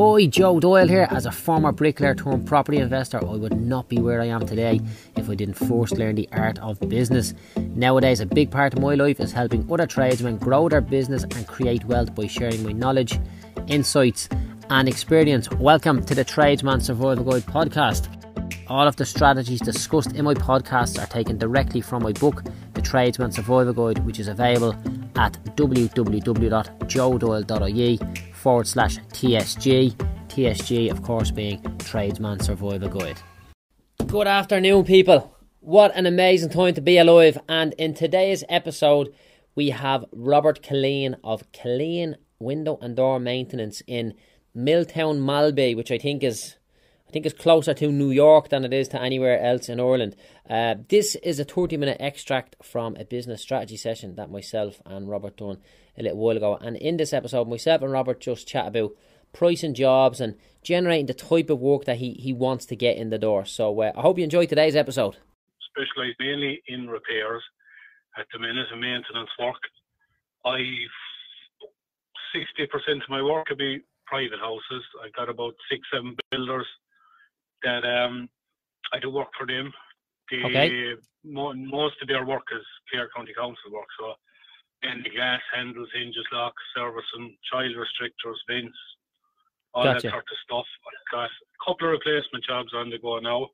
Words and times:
Ahoy, 0.00 0.28
Joe 0.28 0.60
Doyle 0.60 0.88
here. 0.88 1.06
As 1.10 1.26
a 1.26 1.30
former 1.30 1.72
bricklayer 1.72 2.14
turned 2.14 2.46
property 2.46 2.78
investor, 2.78 3.18
I 3.18 3.36
would 3.36 3.60
not 3.60 3.90
be 3.90 3.98
where 3.98 4.22
I 4.22 4.28
am 4.28 4.46
today 4.46 4.80
if 5.14 5.28
I 5.28 5.34
didn't 5.34 5.58
first 5.58 5.98
learn 5.98 6.14
the 6.14 6.26
art 6.32 6.58
of 6.60 6.80
business. 6.88 7.34
Nowadays, 7.74 8.20
a 8.20 8.26
big 8.26 8.50
part 8.50 8.72
of 8.72 8.80
my 8.80 8.94
life 8.94 9.20
is 9.20 9.30
helping 9.30 9.70
other 9.70 9.86
tradesmen 9.86 10.38
grow 10.38 10.70
their 10.70 10.80
business 10.80 11.24
and 11.24 11.46
create 11.46 11.84
wealth 11.84 12.14
by 12.14 12.28
sharing 12.28 12.62
my 12.62 12.72
knowledge, 12.72 13.20
insights, 13.66 14.30
and 14.70 14.88
experience. 14.88 15.50
Welcome 15.50 16.02
to 16.06 16.14
the 16.14 16.24
Tradesman 16.24 16.80
Survival 16.80 17.22
Guide 17.22 17.42
podcast. 17.42 18.08
All 18.68 18.88
of 18.88 18.96
the 18.96 19.04
strategies 19.04 19.60
discussed 19.60 20.14
in 20.14 20.24
my 20.24 20.32
podcasts 20.32 20.98
are 20.98 21.08
taken 21.08 21.36
directly 21.36 21.82
from 21.82 22.04
my 22.04 22.12
book, 22.12 22.42
The 22.72 22.80
Tradesman 22.80 23.32
Survival 23.32 23.74
Guide, 23.74 23.98
which 24.06 24.18
is 24.18 24.28
available 24.28 24.74
at 25.16 25.34
www.joedoyle.ie 25.56 28.29
forward 28.40 28.66
slash 28.66 28.98
TSG. 29.12 29.94
TSG, 30.28 30.90
of 30.90 31.02
course, 31.02 31.30
being 31.30 31.62
Tradesman 31.78 32.40
Survival 32.40 32.88
Guide. 32.88 33.20
Good 34.06 34.26
afternoon, 34.26 34.84
people. 34.84 35.36
What 35.60 35.94
an 35.94 36.06
amazing 36.06 36.50
time 36.50 36.74
to 36.74 36.80
be 36.80 36.96
alive. 36.96 37.38
And 37.48 37.74
in 37.74 37.94
today's 37.94 38.42
episode, 38.48 39.12
we 39.54 39.70
have 39.70 40.06
Robert 40.12 40.62
Killeen 40.62 41.16
of 41.22 41.50
Killeen 41.52 42.14
Window 42.38 42.78
and 42.80 42.96
Door 42.96 43.20
Maintenance 43.20 43.82
in 43.86 44.14
Miltown 44.56 45.18
Malbay, 45.18 45.76
which 45.76 45.90
I 45.90 45.98
think 45.98 46.22
is 46.22 46.56
I 47.10 47.12
think 47.12 47.26
it's 47.26 47.42
closer 47.42 47.74
to 47.74 47.90
New 47.90 48.12
York 48.12 48.50
than 48.50 48.64
it 48.64 48.72
is 48.72 48.86
to 48.90 49.02
anywhere 49.02 49.40
else 49.40 49.68
in 49.68 49.80
Ireland. 49.80 50.14
Uh, 50.48 50.76
this 50.88 51.16
is 51.16 51.40
a 51.40 51.44
30 51.44 51.76
minute 51.76 51.96
extract 51.98 52.54
from 52.62 52.94
a 52.94 53.04
business 53.04 53.42
strategy 53.42 53.76
session 53.76 54.14
that 54.14 54.30
myself 54.30 54.80
and 54.86 55.08
Robert 55.08 55.36
done 55.36 55.58
a 55.98 56.04
little 56.04 56.18
while 56.18 56.36
ago. 56.36 56.56
And 56.60 56.76
in 56.76 56.98
this 56.98 57.12
episode, 57.12 57.48
myself 57.48 57.82
and 57.82 57.90
Robert 57.90 58.20
just 58.20 58.46
chat 58.46 58.68
about 58.68 58.92
pricing 59.32 59.74
jobs 59.74 60.20
and 60.20 60.36
generating 60.62 61.06
the 61.06 61.14
type 61.14 61.50
of 61.50 61.58
work 61.58 61.84
that 61.86 61.96
he, 61.96 62.12
he 62.12 62.32
wants 62.32 62.64
to 62.66 62.76
get 62.76 62.96
in 62.96 63.10
the 63.10 63.18
door. 63.18 63.44
So 63.44 63.80
uh, 63.80 63.90
I 63.96 64.02
hope 64.02 64.16
you 64.16 64.22
enjoyed 64.22 64.48
today's 64.48 64.76
episode. 64.76 65.16
Specialise 65.74 66.14
mainly 66.20 66.62
in 66.68 66.86
repairs 66.86 67.42
at 68.16 68.26
the 68.32 68.38
minute 68.38 68.68
and 68.70 68.80
maintenance 68.80 69.30
work. 69.36 69.58
I 70.44 70.60
60% 72.36 73.02
of 73.02 73.08
my 73.08 73.20
work 73.20 73.46
could 73.46 73.58
be 73.58 73.80
private 74.06 74.38
houses. 74.38 74.84
I've 75.04 75.12
got 75.14 75.28
about 75.28 75.54
six, 75.68 75.82
seven 75.92 76.16
builders 76.30 76.68
that 77.62 77.84
um, 77.84 78.28
I 78.92 78.98
do 78.98 79.10
work 79.10 79.28
for 79.38 79.46
them. 79.46 79.72
They, 80.30 80.44
Okay. 80.44 80.96
mo- 81.24 81.54
most 81.54 81.96
of 82.02 82.08
their 82.08 82.24
work 82.24 82.44
is 82.52 82.64
Clare 82.90 83.08
County 83.14 83.32
Council 83.34 83.70
work, 83.72 83.88
so 83.98 84.14
and 84.82 85.04
the 85.04 85.10
glass 85.10 85.40
handles, 85.54 85.88
hinges, 85.92 86.24
locks, 86.32 86.62
servicing, 86.74 87.36
child 87.52 87.74
restrictors, 87.76 88.38
vents, 88.48 88.76
all 89.74 89.84
Gotcha. 89.84 90.06
that 90.06 90.10
sort 90.10 90.24
of 90.24 90.38
stuff. 90.44 90.66
I've 90.88 91.12
got 91.12 91.24
a 91.30 91.64
couple 91.66 91.88
of 91.88 91.92
replacement 91.92 92.44
jobs 92.44 92.72
on 92.74 92.88
the 92.88 92.98
go 92.98 93.18
now. 93.18 93.48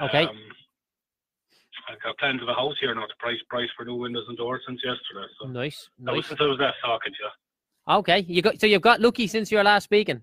Okay. 0.00 0.24
Um, 0.24 0.38
I've 1.88 2.00
got 2.02 2.18
plans 2.18 2.42
of 2.42 2.48
a 2.48 2.54
house 2.54 2.74
here 2.80 2.94
now 2.94 3.06
to 3.06 3.14
price 3.18 3.38
price 3.48 3.68
for 3.76 3.84
new 3.84 3.94
windows 3.96 4.24
and 4.28 4.36
doors 4.36 4.62
since 4.66 4.80
yesterday. 4.84 5.26
So 5.40 5.48
Nice, 5.48 5.88
that 6.00 6.12
was 6.12 6.22
nice. 6.24 6.28
since 6.28 6.40
I 6.42 6.46
was 6.46 6.58
last 6.58 6.76
talking 6.84 7.12
to 7.12 7.18
you. 7.22 7.94
Okay, 7.98 8.20
you 8.28 8.42
got 8.42 8.60
so 8.60 8.66
you've 8.66 8.82
got 8.82 9.00
lucky 9.00 9.26
since 9.26 9.50
you 9.50 9.58
were 9.58 9.64
last 9.64 9.84
speaking. 9.84 10.22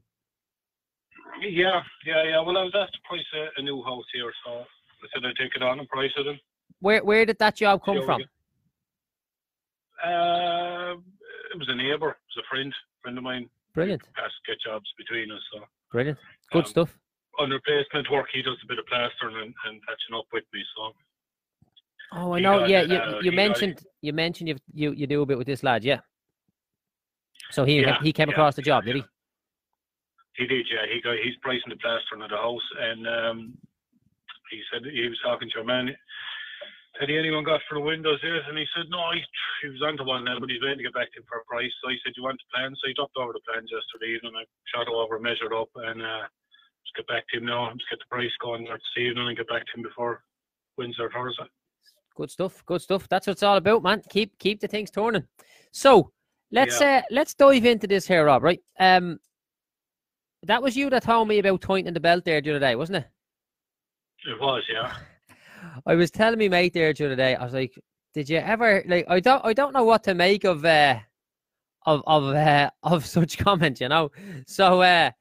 Yeah, 1.42 1.82
yeah, 2.06 2.24
yeah. 2.24 2.42
Well, 2.42 2.58
I 2.58 2.64
was 2.64 2.74
asked 2.76 2.94
to 2.94 3.00
price 3.08 3.26
a, 3.36 3.60
a 3.60 3.64
new 3.64 3.84
house 3.84 4.06
here, 4.14 4.32
so 4.46 4.52
I 4.62 5.08
said 5.14 5.26
I'd 5.26 5.36
take 5.36 5.56
it 5.56 5.62
on 5.64 5.80
and 5.80 5.88
price 5.88 6.12
it. 6.18 6.28
And 6.28 6.40
Where 6.80 7.04
where 7.04 7.26
did 7.26 7.38
that 7.40 7.56
job 7.56 7.82
come 7.84 7.96
see 7.96 8.06
how 8.08 8.18
we 8.18 8.24
from? 8.24 8.30
Uh, 10.04 10.94
it 11.54 11.58
was 11.60 11.68
a 11.70 11.76
neighbour, 11.76 12.10
it 12.12 12.28
was 12.36 12.44
a 12.44 12.48
friend, 12.50 12.74
friend 13.02 13.18
of 13.18 13.24
mine. 13.24 13.50
Brilliant, 13.74 14.04
Passed 14.16 14.34
get 14.48 14.58
jobs 14.66 14.86
between 14.98 15.32
us. 15.32 15.42
So 15.54 15.60
brilliant, 15.92 16.18
good 16.52 16.66
Um, 16.66 16.70
stuff. 16.72 16.98
on 17.40 17.50
replacement 17.52 18.10
work, 18.12 18.28
he 18.34 18.42
does 18.42 18.58
a 18.64 18.68
bit 18.68 18.80
of 18.80 18.86
plastering 18.88 19.36
and, 19.36 19.54
and 19.66 19.82
patching 19.84 20.16
up 20.16 20.26
with 20.34 20.44
me. 20.54 20.64
So 20.76 20.94
Oh, 22.14 22.32
I 22.34 22.40
know. 22.40 22.60
got, 22.60 22.70
Yeah, 22.70 22.82
uh, 22.82 22.84
you 22.84 22.98
you 23.26 23.32
he 23.32 23.38
got- 23.38 23.50
mentioned 23.50 23.86
you 24.02 24.14
mentioned 24.14 24.48
you 24.50 24.56
you 24.74 24.92
you 24.94 25.08
do 25.08 25.22
a 25.22 25.26
bit 25.26 25.38
with 25.38 25.48
this 25.48 25.62
lad, 25.64 25.84
yeah. 25.84 26.00
So 27.52 27.64
he 27.66 27.82
Yeah, 27.82 28.02
he 28.02 28.12
came 28.14 28.30
yeah, 28.30 28.34
across 28.34 28.56
the 28.56 28.62
yeah, 28.62 28.66
job, 28.66 28.86
did 28.86 28.96
he? 28.98 29.04
He 30.38 30.46
did, 30.46 30.70
yeah. 30.70 30.86
He 30.86 31.02
got 31.02 31.18
he's 31.18 31.36
pricing 31.42 31.74
the 31.74 31.82
plastering 31.82 32.22
of 32.22 32.30
the 32.30 32.38
house, 32.38 32.68
and 32.78 33.02
um, 33.10 33.38
he 34.54 34.62
said 34.70 34.86
he 34.86 35.10
was 35.10 35.20
talking 35.26 35.50
to 35.54 35.62
a 35.62 35.66
man. 35.66 35.90
Had 37.02 37.10
he 37.10 37.18
anyone 37.18 37.46
got 37.46 37.62
for 37.70 37.78
the 37.78 37.86
windows 37.86 38.22
yet? 38.22 38.46
And 38.50 38.58
he 38.58 38.66
said 38.74 38.90
no, 38.90 39.02
he, 39.14 39.22
he 39.62 39.70
was 39.70 39.82
onto 39.86 40.06
one 40.06 40.26
now, 40.26 40.38
but 40.40 40.50
he's 40.50 40.62
waiting 40.62 40.82
to 40.82 40.90
get 40.90 40.98
back 40.98 41.14
to 41.14 41.20
him 41.22 41.30
for 41.30 41.42
a 41.42 41.50
price. 41.50 41.74
So 41.82 41.90
he 41.90 41.98
said, 42.02 42.14
"You 42.18 42.24
want 42.24 42.38
the 42.38 42.50
plan?" 42.54 42.74
So 42.78 42.86
he 42.90 42.94
dropped 42.94 43.18
over 43.18 43.34
the 43.34 43.46
plans 43.46 43.70
yesterday 43.70 44.14
evening. 44.14 44.38
I 44.38 44.46
shot 44.70 44.90
over, 44.90 45.18
measured 45.18 45.54
up, 45.54 45.70
and 45.74 46.02
uh, 46.02 46.26
just 46.86 46.98
get 46.98 47.10
back 47.10 47.26
to 47.30 47.38
him 47.42 47.46
now. 47.46 47.70
Just 47.74 47.90
get 47.90 48.00
the 48.00 48.10
price 48.14 48.34
going 48.42 48.66
there 48.66 48.78
this 48.78 48.98
evening 48.98 49.28
and 49.28 49.38
get 49.38 49.50
back 49.50 49.66
to 49.66 49.74
him 49.74 49.84
before 49.86 50.22
Wednesday 50.78 51.06
or 51.06 51.12
Thursday. 51.14 51.50
Good 52.14 52.32
stuff. 52.32 52.66
Good 52.66 52.82
stuff. 52.82 53.10
That's 53.10 53.26
what 53.26 53.34
it's 53.34 53.44
all 53.44 53.58
about, 53.58 53.84
man. 53.84 54.02
Keep 54.10 54.38
keep 54.38 54.62
the 54.62 54.68
things 54.68 54.90
turning. 54.90 55.26
So 55.74 56.14
let's 56.52 56.82
uh, 56.82 57.02
let's 57.10 57.34
dive 57.34 57.66
into 57.66 57.86
this 57.86 58.08
here, 58.08 58.26
Rob. 58.26 58.42
Right. 58.42 58.62
Um, 58.80 59.20
that 60.48 60.64
was 60.64 60.76
you 60.76 60.90
that 60.90 61.04
told 61.04 61.28
me 61.28 61.40
about 61.40 61.62
tightening 61.62 61.94
the 61.94 62.00
belt 62.00 62.26
there 62.26 62.42
the 62.42 62.52
other 62.52 62.60
day, 62.60 62.76
wasn't 62.76 62.98
it? 62.98 63.08
It 64.28 64.40
was, 64.42 64.64
yeah. 64.74 64.94
I 65.86 65.96
was 65.96 66.12
telling 66.12 66.40
me 66.40 66.50
mate 66.50 66.74
there 66.74 66.94
the 66.94 67.06
other 67.06 67.16
day. 67.16 67.36
I 67.36 67.44
was 67.44 67.54
like, 67.54 67.78
"Did 68.14 68.30
you 68.30 68.38
ever 68.38 68.84
like?" 68.88 69.06
I 69.08 69.20
don't. 69.20 69.46
I 69.46 69.54
don't 69.54 69.74
know 69.74 69.84
what 69.84 70.04
to 70.06 70.16
make 70.16 70.44
of 70.44 70.66
uh, 70.66 71.00
of 71.86 72.04
of 72.08 72.24
uh, 72.36 72.70
of 72.84 73.06
such 73.06 73.38
comment. 73.38 73.80
You 73.80 73.90
know. 73.90 74.12
So 74.48 74.82
uh, 74.82 75.12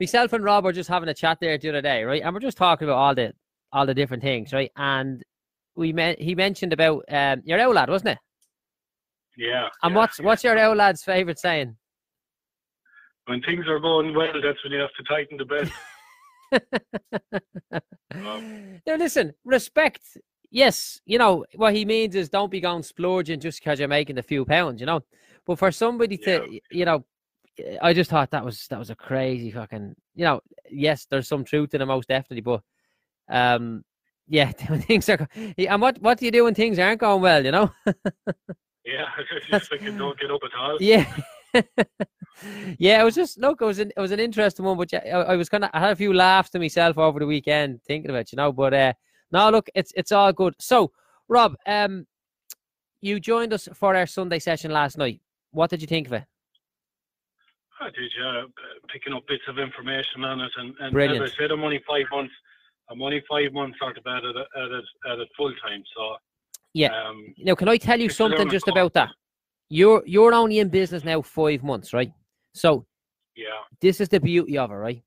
myself 0.00 0.32
and 0.32 0.44
Rob 0.44 0.64
were 0.64 0.72
just 0.72 0.88
having 0.88 1.08
a 1.08 1.14
chat 1.14 1.38
there 1.40 1.56
the 1.58 1.68
other 1.68 1.82
day, 1.82 2.04
right? 2.04 2.22
And 2.22 2.32
we're 2.34 2.40
just 2.40 2.58
talking 2.58 2.88
about 2.88 2.98
all 2.98 3.14
the 3.14 3.32
all 3.72 3.86
the 3.86 3.94
different 3.94 4.22
things, 4.22 4.52
right? 4.52 4.70
And 4.76 5.22
we 5.74 5.92
met. 5.92 6.20
He 6.20 6.34
mentioned 6.34 6.72
about 6.72 7.04
um, 7.08 7.42
your 7.44 7.60
old 7.60 7.74
lad, 7.74 7.90
wasn't 7.90 8.10
it? 8.10 8.18
Yeah. 9.36 9.68
And 9.82 9.92
yeah, 9.92 9.98
what's 9.98 10.18
yeah. 10.18 10.24
what's 10.24 10.44
your 10.44 10.58
old 10.58 10.78
lad's 10.78 11.02
favourite 11.02 11.38
saying? 11.38 11.76
When 13.26 13.42
things 13.42 13.68
are 13.68 13.78
going 13.78 14.14
well, 14.14 14.32
that's 14.42 14.64
when 14.64 14.72
you 14.72 14.80
have 14.80 14.94
to 14.96 15.02
tighten 15.04 15.36
the 15.36 15.44
belt. 15.44 15.68
now 18.86 18.96
listen, 18.96 19.34
respect. 19.44 20.02
Yes, 20.50 21.00
you 21.04 21.18
know 21.18 21.44
what 21.56 21.74
he 21.74 21.84
means 21.84 22.14
is 22.14 22.28
don't 22.28 22.50
be 22.50 22.60
going 22.60 22.82
splurging 22.82 23.40
just 23.40 23.60
because 23.60 23.78
you're 23.78 23.88
making 23.88 24.18
a 24.18 24.22
few 24.22 24.44
pounds, 24.44 24.80
you 24.80 24.86
know. 24.86 25.00
But 25.44 25.58
for 25.58 25.70
somebody 25.70 26.16
to, 26.18 26.60
you 26.70 26.84
know, 26.84 27.04
I 27.82 27.92
just 27.92 28.10
thought 28.10 28.30
that 28.30 28.44
was 28.44 28.66
that 28.68 28.78
was 28.78 28.90
a 28.90 28.96
crazy 28.96 29.50
fucking, 29.50 29.94
you 30.14 30.24
know. 30.24 30.40
Yes, 30.70 31.06
there's 31.10 31.28
some 31.28 31.44
truth 31.44 31.74
in 31.74 31.82
it, 31.82 31.86
most 31.86 32.08
definitely, 32.08 32.42
but 32.42 32.62
um, 33.28 33.84
yeah, 34.28 34.52
when 34.68 34.82
things 34.82 35.08
are. 35.08 35.28
And 35.34 35.82
what 35.82 36.00
what 36.00 36.18
do 36.18 36.26
you 36.26 36.30
do 36.30 36.44
when 36.44 36.54
things 36.54 36.78
aren't 36.78 37.00
going 37.00 37.22
well? 37.22 37.44
You 37.44 37.50
know. 37.50 37.72
Yeah, 38.84 39.06
it's 39.32 39.46
just 39.46 39.72
like 39.72 39.82
you 39.82 39.96
don't 39.96 40.18
get 40.18 40.30
up 40.30 40.40
at 40.44 40.58
all. 40.58 40.76
Yeah. 40.80 41.06
Yeah, 42.78 43.00
it 43.00 43.04
was 43.04 43.14
just 43.14 43.38
look, 43.38 43.60
it 43.60 43.64
was 43.64 43.78
an 43.78 43.92
it 43.96 44.00
was 44.00 44.10
an 44.12 44.20
interesting 44.20 44.64
one, 44.64 44.76
but 44.76 44.92
yeah, 44.92 45.00
I, 45.06 45.32
I 45.32 45.36
was 45.36 45.48
kind 45.48 45.64
of 45.64 45.70
I 45.72 45.80
had 45.80 45.92
a 45.92 45.96
few 45.96 46.12
laughs 46.12 46.50
to 46.50 46.58
myself 46.58 46.98
over 46.98 47.18
the 47.18 47.26
weekend 47.26 47.82
thinking 47.84 48.10
about 48.10 48.20
it, 48.22 48.32
you 48.32 48.36
know. 48.36 48.52
But 48.52 48.74
uh 48.74 48.92
no, 49.32 49.50
look, 49.50 49.68
it's 49.74 49.92
it's 49.96 50.12
all 50.12 50.32
good. 50.32 50.54
So, 50.60 50.92
Rob, 51.28 51.56
um, 51.66 52.06
you 53.00 53.18
joined 53.20 53.52
us 53.52 53.68
for 53.74 53.96
our 53.96 54.06
Sunday 54.06 54.38
session 54.38 54.70
last 54.70 54.98
night. 54.98 55.20
What 55.50 55.70
did 55.70 55.80
you 55.80 55.86
think 55.86 56.06
of 56.06 56.12
it? 56.12 56.24
I 57.80 57.86
did, 57.86 58.10
yeah, 58.18 58.40
uh, 58.40 58.44
picking 58.92 59.12
up 59.12 59.26
bits 59.26 59.42
of 59.48 59.58
information 59.58 60.24
on 60.24 60.40
it, 60.40 60.50
and, 60.56 60.74
and 60.80 60.92
Brilliant. 60.92 61.24
as 61.24 61.32
I 61.36 61.42
said, 61.42 61.50
I'm 61.50 61.62
only 61.62 61.82
five 61.86 62.06
months. 62.10 62.32
I'm 62.88 63.02
only 63.02 63.22
five 63.28 63.52
months 63.52 63.78
sort 63.78 63.98
of 63.98 64.06
at 64.06 64.24
it 64.24 64.36
at 64.36 64.70
it 64.70 64.84
at 65.12 65.18
it 65.18 65.28
full 65.36 65.52
time. 65.66 65.82
So 65.96 66.16
Yeah. 66.72 67.08
um, 67.08 67.34
Now, 67.38 67.54
can 67.54 67.68
I 67.68 67.76
tell 67.76 68.00
you 68.00 68.08
something 68.08 68.48
just 68.48 68.68
about 68.68 68.94
that? 68.94 69.10
You're 69.68 70.02
you're 70.06 70.32
only 70.32 70.60
in 70.60 70.68
business 70.68 71.04
now 71.04 71.20
five 71.22 71.62
months, 71.64 71.92
right? 71.92 72.12
So 72.56 72.86
yeah, 73.36 73.62
this 73.80 74.00
is 74.00 74.08
the 74.08 74.20
beauty 74.20 74.58
of 74.58 74.70
it, 74.70 74.74
right? 74.74 75.02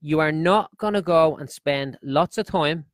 You 0.00 0.20
are 0.20 0.32
not 0.32 0.76
gonna 0.78 1.02
go 1.02 1.36
and 1.36 1.48
spend 1.48 1.98
lots 2.02 2.38
of 2.38 2.46
time 2.46 2.86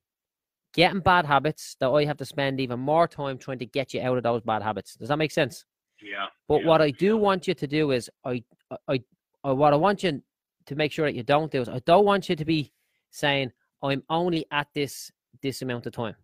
getting 0.75 1.01
bad 1.01 1.25
habits 1.25 1.77
that 1.81 1.89
I 1.89 2.05
have 2.05 2.19
to 2.19 2.25
spend 2.25 2.61
even 2.61 2.81
more 2.81 3.09
time 3.09 3.39
trying 3.39 3.59
to 3.61 3.67
get 3.67 3.95
you 3.95 4.03
out 4.03 4.19
of 4.19 4.23
those 4.23 4.43
bad 4.43 4.63
habits. 4.63 4.95
Does 4.95 5.09
that 5.09 5.17
make 5.17 5.33
sense? 5.33 5.65
yeah. 6.03 6.27
But 6.49 6.61
yeah, 6.61 6.67
what 6.67 6.83
I 6.83 6.91
do 6.91 7.17
want 7.17 7.49
you 7.49 7.55
to 7.55 7.67
do 7.67 7.93
is 7.93 8.11
I, 8.25 8.43
I, 8.89 9.01
I, 9.43 9.53
what 9.53 9.73
I 9.73 9.77
want 9.77 10.03
you 10.03 10.23
to 10.67 10.75
make 10.75 10.93
sure 10.93 11.07
that 11.07 11.15
you 11.15 11.23
don't 11.23 11.51
do 11.51 11.61
is 11.61 11.69
I 11.69 11.81
don't 11.87 12.05
want 12.05 12.29
you 12.29 12.37
to 12.37 12.45
be 12.45 12.73
saying 13.11 13.53
I'm 13.83 14.03
only 14.11 14.47
at 14.51 14.69
this 14.75 15.11
this 15.43 15.63
amount 15.63 15.87
of 15.87 15.93
time, 15.93 16.15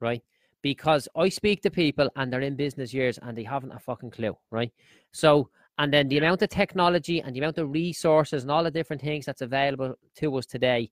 right? 0.00 0.22
Because 0.62 1.08
I 1.16 1.28
speak 1.30 1.62
to 1.62 1.70
people 1.70 2.10
and 2.16 2.32
they're 2.32 2.42
in 2.42 2.54
business 2.54 2.92
years 2.92 3.18
and 3.22 3.36
they 3.36 3.44
haven't 3.44 3.72
a 3.72 3.78
fucking 3.78 4.10
clue, 4.10 4.36
right? 4.50 4.70
So 5.12 5.50
and 5.80 5.90
then 5.90 6.08
the 6.08 6.18
amount 6.18 6.42
of 6.42 6.50
technology 6.50 7.22
and 7.22 7.34
the 7.34 7.40
amount 7.40 7.56
of 7.56 7.72
resources 7.72 8.42
and 8.42 8.52
all 8.52 8.62
the 8.62 8.70
different 8.70 9.00
things 9.00 9.24
that's 9.24 9.40
available 9.40 9.94
to 10.16 10.36
us 10.36 10.44
today, 10.44 10.90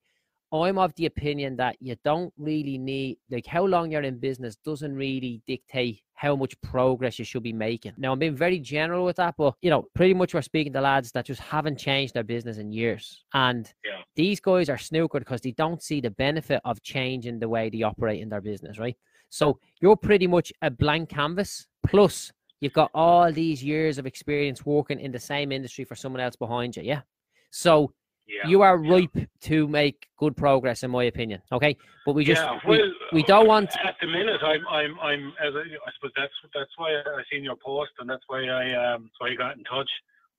I'm 0.50 0.78
of 0.78 0.94
the 0.94 1.04
opinion 1.04 1.56
that 1.56 1.76
you 1.78 1.94
don't 2.04 2.32
really 2.38 2.78
need, 2.78 3.18
like, 3.30 3.44
how 3.44 3.66
long 3.66 3.90
you're 3.92 4.00
in 4.00 4.18
business 4.18 4.56
doesn't 4.56 4.96
really 4.96 5.42
dictate 5.46 6.00
how 6.14 6.34
much 6.36 6.58
progress 6.62 7.18
you 7.18 7.26
should 7.26 7.42
be 7.42 7.52
making. 7.52 7.92
Now, 7.98 8.12
I'm 8.12 8.18
being 8.18 8.34
very 8.34 8.58
general 8.58 9.04
with 9.04 9.16
that, 9.16 9.34
but, 9.36 9.56
you 9.60 9.68
know, 9.68 9.84
pretty 9.94 10.14
much 10.14 10.32
we're 10.32 10.40
speaking 10.40 10.72
to 10.72 10.80
lads 10.80 11.12
that 11.12 11.26
just 11.26 11.42
haven't 11.42 11.78
changed 11.78 12.14
their 12.14 12.24
business 12.24 12.56
in 12.56 12.72
years. 12.72 13.26
And 13.34 13.70
Yeah. 13.84 14.00
these 14.16 14.40
guys 14.40 14.70
are 14.70 14.78
snookered 14.78 15.18
because 15.18 15.42
they 15.42 15.52
don't 15.52 15.82
see 15.82 16.00
the 16.00 16.12
benefit 16.12 16.62
of 16.64 16.82
changing 16.82 17.40
the 17.40 17.48
way 17.50 17.68
they 17.68 17.82
operate 17.82 18.22
in 18.22 18.30
their 18.30 18.40
business, 18.40 18.78
right? 18.78 18.96
So 19.28 19.60
you're 19.82 19.96
pretty 19.96 20.26
much 20.26 20.50
a 20.62 20.70
blank 20.70 21.10
canvas, 21.10 21.66
plus 21.86 22.32
you've 22.60 22.72
got 22.72 22.90
all 22.94 23.32
these 23.32 23.62
years 23.62 23.98
of 23.98 24.06
experience 24.06 24.64
working 24.66 25.00
in 25.00 25.12
the 25.12 25.18
same 25.18 25.52
industry 25.52 25.84
for 25.84 25.94
someone 25.94 26.20
else 26.20 26.36
behind 26.36 26.76
you, 26.76 26.82
yeah? 26.82 27.02
So 27.50 27.92
Yeah. 28.26 28.46
you 28.46 28.60
are 28.62 28.76
yeah. 28.82 28.92
ripe 28.94 29.18
to 29.48 29.66
make 29.68 30.06
good 30.18 30.36
progress, 30.36 30.82
in 30.82 30.90
my 30.90 31.04
opinion. 31.04 31.40
Okay, 31.50 31.76
but 32.04 32.12
we 32.14 32.24
just 32.24 32.42
yeah, 32.42 32.58
we, 32.68 32.78
well, 32.78 32.92
we 33.12 33.22
don't 33.22 33.46
want. 33.46 33.70
At 33.82 33.96
the 34.02 34.06
minute, 34.06 34.42
I'm, 34.42 34.66
I'm, 34.68 35.00
I'm. 35.00 35.22
As 35.40 35.54
I, 35.54 35.64
I 35.86 35.90
suppose 35.94 36.12
that's 36.14 36.32
that's 36.54 36.74
why 36.76 36.90
I 36.92 37.22
seen 37.32 37.42
your 37.42 37.56
post, 37.64 37.92
and 37.98 38.08
that's 38.10 38.24
why 38.26 38.40
I, 38.44 38.94
um, 38.94 39.10
why 39.18 39.30
I 39.30 39.34
got 39.34 39.56
in 39.56 39.64
touch. 39.64 39.90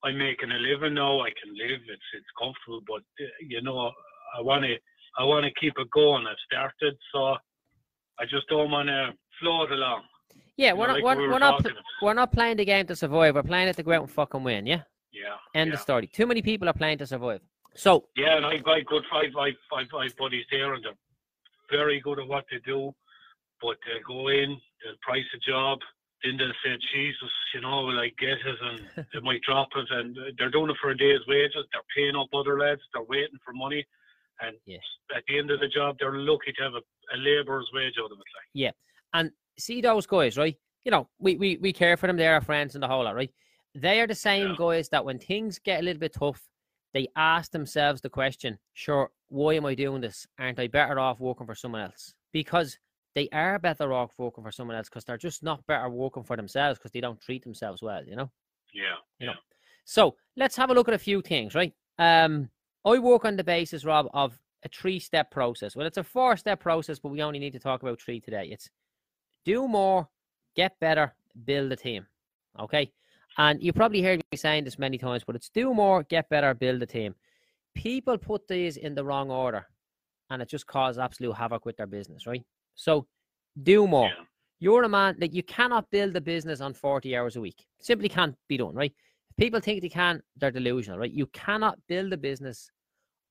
I'm 0.04 0.18
making 0.18 0.52
a 0.52 0.60
living 0.70 0.94
now. 0.94 1.20
I 1.22 1.32
can 1.42 1.52
live. 1.58 1.82
It's, 1.96 2.10
it's 2.14 2.32
comfortable, 2.40 2.82
but 2.88 3.04
uh, 3.26 3.28
you 3.42 3.62
know, 3.62 3.92
I 4.38 4.42
want 4.42 4.64
to, 4.66 4.76
I 5.18 5.24
want 5.26 5.46
to 5.46 5.60
keep 5.60 5.74
it 5.78 5.90
going. 5.92 6.28
I've 6.28 6.38
started, 6.46 6.96
so 7.12 7.36
I 8.22 8.24
just 8.30 8.48
don't 8.50 8.72
want 8.72 8.88
to 8.90 9.14
float 9.40 9.72
along. 9.72 10.04
Yeah, 10.60 10.74
we're 10.74 10.88
not 10.88 11.02
we're, 11.02 11.16
we 11.16 11.28
we're 11.30 11.40
not 11.40 11.66
we're 12.02 12.14
not 12.14 12.34
playing 12.34 12.58
the 12.58 12.66
game 12.66 12.86
to 12.88 12.96
survive. 12.96 13.34
We're 13.36 13.44
playing 13.44 13.70
it 13.70 13.78
to 13.78 13.84
go 13.84 13.94
out 13.94 14.02
and 14.02 14.12
fucking 14.12 14.44
win. 14.44 14.68
Yeah, 14.68 14.82
Yeah. 15.14 15.38
end 15.56 15.70
yeah. 15.70 15.76
of 15.76 15.80
story. 15.80 16.08
Too 16.08 16.28
many 16.28 16.42
people 16.42 16.68
are 16.68 16.74
playing 16.74 16.98
to 16.98 17.08
survive. 17.08 17.40
So 17.76 18.10
Yeah, 18.18 18.36
and 18.36 18.46
I've 18.46 18.66
got 18.66 18.86
good 18.86 19.06
five, 19.10 19.32
five, 19.34 19.54
five, 19.72 19.88
five 19.90 20.12
buddies 20.18 20.46
there, 20.52 20.74
and 20.74 20.84
they're 20.84 21.00
very 21.72 22.02
good 22.02 22.20
at 22.20 22.28
what 22.28 22.44
they 22.52 22.58
do. 22.66 22.94
But 23.62 23.78
they 23.86 24.02
go 24.06 24.28
in, 24.28 24.50
they'll 24.84 25.00
price 25.02 25.24
a 25.34 25.40
job, 25.50 25.80
then 26.26 26.36
they'll 26.36 26.60
say, 26.62 26.78
Jesus, 26.94 27.32
you 27.54 27.62
know, 27.62 27.86
will 27.86 28.00
I 28.00 28.12
get 28.20 28.40
it? 28.52 28.60
And 28.62 29.08
they 29.14 29.22
might 29.22 29.42
drop 29.44 29.70
it, 29.78 29.88
and 29.92 30.18
they're 30.38 30.52
doing 30.52 30.72
it 30.72 30.78
for 30.82 30.90
a 30.90 30.98
day's 30.98 31.26
wages. 31.26 31.64
They're 31.72 31.90
paying 31.96 32.18
up 32.18 32.28
other 32.34 32.60
lads, 32.60 32.82
they're 32.94 33.04
waiting 33.04 33.40
for 33.46 33.54
money. 33.54 33.86
And 34.42 34.58
Yes. 34.66 34.84
at 35.16 35.24
the 35.30 35.40
end 35.40 35.52
of 35.52 35.62
the 35.62 35.70
job, 35.70 35.96
they're 36.00 36.18
lucky 36.18 36.52
to 36.58 36.64
have 36.64 36.74
a, 36.74 36.84
a 37.16 37.18
labourer's 37.18 37.70
wage 37.74 37.96
out 37.98 38.12
of 38.12 38.18
it. 38.20 38.28
Like. 38.36 38.50
and 39.14 39.32
see 39.60 39.82
those 39.82 40.06
guys, 40.06 40.38
right? 40.38 40.56
You 40.86 40.92
know, 40.92 41.10
we 41.20 41.36
we 41.36 41.58
we 41.58 41.74
care 41.74 41.98
for 41.98 42.08
them. 42.08 42.18
They're 42.18 42.34
our 42.34 42.42
friends 42.42 42.76
and 42.76 42.84
the 42.84 42.88
whole 42.88 43.04
lot, 43.04 43.16
right? 43.16 43.32
They 43.76 44.00
are 44.02 44.08
the 44.08 44.16
same 44.16 44.50
Yeah. 44.50 44.56
guys 44.58 44.90
that 44.90 45.06
when 45.06 45.20
things 45.20 45.60
get 45.60 45.82
a 45.82 45.84
little 45.84 46.00
bit 46.00 46.14
tough, 46.14 46.42
they 46.94 47.08
ask 47.16 47.52
themselves 47.52 48.02
the 48.02 48.10
question, 48.10 48.58
sure, 48.74 49.12
why 49.28 49.54
am 49.54 49.66
I 49.66 49.76
doing 49.76 50.02
this? 50.02 50.26
Aren't 50.40 50.60
I 50.60 50.68
better 50.68 51.00
off 51.00 51.20
working 51.20 51.46
for 51.46 51.54
someone 51.56 51.82
else? 51.82 52.14
Because 52.32 52.80
they 53.16 53.30
are 53.30 53.60
better 53.60 53.94
off 53.94 54.12
working 54.18 54.44
for 54.44 54.52
someone 54.52 54.76
else 54.76 54.90
because 54.90 55.04
they're 55.06 55.18
just 55.18 55.44
not 55.44 55.66
better 55.68 55.90
working 55.90 56.24
for 56.24 56.36
themselves 56.36 56.80
because 56.80 56.92
they 56.92 57.02
don't 57.02 57.22
treat 57.22 57.44
themselves 57.44 57.82
well, 57.82 58.04
you 58.06 58.16
know? 58.16 58.32
Yeah, 58.74 58.96
You 59.20 59.28
yeah. 59.28 59.34
know. 59.34 59.40
So 59.86 60.16
let's 60.36 60.56
have 60.56 60.70
a 60.70 60.74
look 60.74 60.88
at 60.88 60.94
a 60.94 61.00
few 61.00 61.22
things, 61.22 61.54
right? 61.54 61.74
Um, 61.98 62.50
I 62.86 62.98
work 63.00 63.26
on 63.26 63.36
the 63.36 63.44
basis, 63.44 63.86
Rob, 63.86 64.08
of 64.14 64.40
a 64.64 64.70
three-step 64.70 65.32
process. 65.32 65.76
Well, 65.76 65.88
it's 65.88 65.98
a 65.98 66.04
four-step 66.04 66.60
process, 66.60 67.00
but 67.00 67.10
we 67.10 67.22
only 67.22 67.40
need 67.40 67.54
to 67.54 67.60
talk 67.60 67.82
about 67.84 68.02
three 68.02 68.20
today. 68.20 68.50
It's 68.52 68.70
do 69.46 69.68
more, 69.68 70.08
get 70.56 70.80
better, 70.80 71.14
build 71.46 71.72
a 71.72 71.76
team. 71.76 72.06
Okay. 72.60 72.92
And 73.38 73.62
you 73.62 73.72
probably 73.72 74.02
heard 74.02 74.22
me 74.32 74.38
saying 74.38 74.64
this 74.64 74.80
many 74.80 74.98
times, 74.98 75.24
but 75.26 75.36
it's 75.36 75.50
do 75.50 75.74
more, 75.74 76.04
get 76.04 76.30
better, 76.30 76.54
build 76.54 76.82
a 76.82 76.86
team. 76.86 77.16
People 77.76 78.18
put 78.18 78.48
these 78.48 78.78
in 78.78 78.96
the 78.96 79.04
wrong 79.04 79.32
order 79.32 79.66
and 80.30 80.42
it 80.42 80.50
just 80.50 80.68
causes 80.68 81.00
absolute 81.00 81.34
havoc 81.34 81.66
with 81.66 81.78
their 81.78 81.88
business, 81.88 82.28
right? 82.28 82.44
So 82.76 83.08
do 83.64 83.88
more. 83.88 84.08
Yeah. 84.08 84.24
You're 84.60 84.84
a 84.84 84.90
man 84.90 85.16
that 85.20 85.34
you 85.34 85.44
cannot 85.44 85.90
build 85.90 86.16
a 86.18 86.22
business 86.22 86.60
on 86.60 86.74
40 86.74 87.16
hours 87.16 87.38
a 87.38 87.42
week. 87.42 87.66
Simply 87.80 88.10
can't 88.10 88.36
be 88.50 88.58
done, 88.58 88.76
right? 88.76 88.94
If 89.30 89.38
people 89.38 89.62
think 89.62 89.82
they 89.82 89.90
can, 89.90 90.22
they're 90.36 90.52
delusional, 90.52 91.00
right? 91.00 91.12
You 91.12 91.28
cannot 91.28 91.80
build 91.88 92.12
a 92.12 92.18
business 92.18 92.70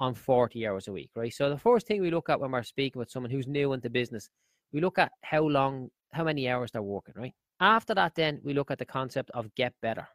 on 0.01 0.15
40 0.15 0.67
hours 0.67 0.89
a 0.89 0.93
week, 0.93 1.11
right? 1.15 1.33
So 1.33 1.51
the 1.51 1.59
first 1.59 1.87
thing 1.87 2.01
we 2.01 2.11
look 2.11 2.31
at 2.31 2.41
when 2.41 2.53
we're 2.53 2.63
speaking 2.63 2.99
with 2.99 3.11
someone 3.11 3.31
who's 3.31 3.47
new 3.47 3.75
into 3.75 3.91
business, 3.91 4.31
we 4.73 4.81
look 4.81 4.99
at 4.99 5.13
how 5.23 5.43
long, 5.43 5.91
how 6.13 6.25
many 6.25 6.49
hours 6.49 6.71
they're 6.71 6.83
working, 6.83 7.15
right? 7.17 7.35
After 7.61 7.95
that, 7.95 8.15
then 8.15 8.41
we 8.45 8.55
look 8.55 8.71
at 8.71 8.79
the 8.79 8.85
concept 8.85 9.31
of 9.33 9.55
get 9.55 9.75
better, 9.83 10.07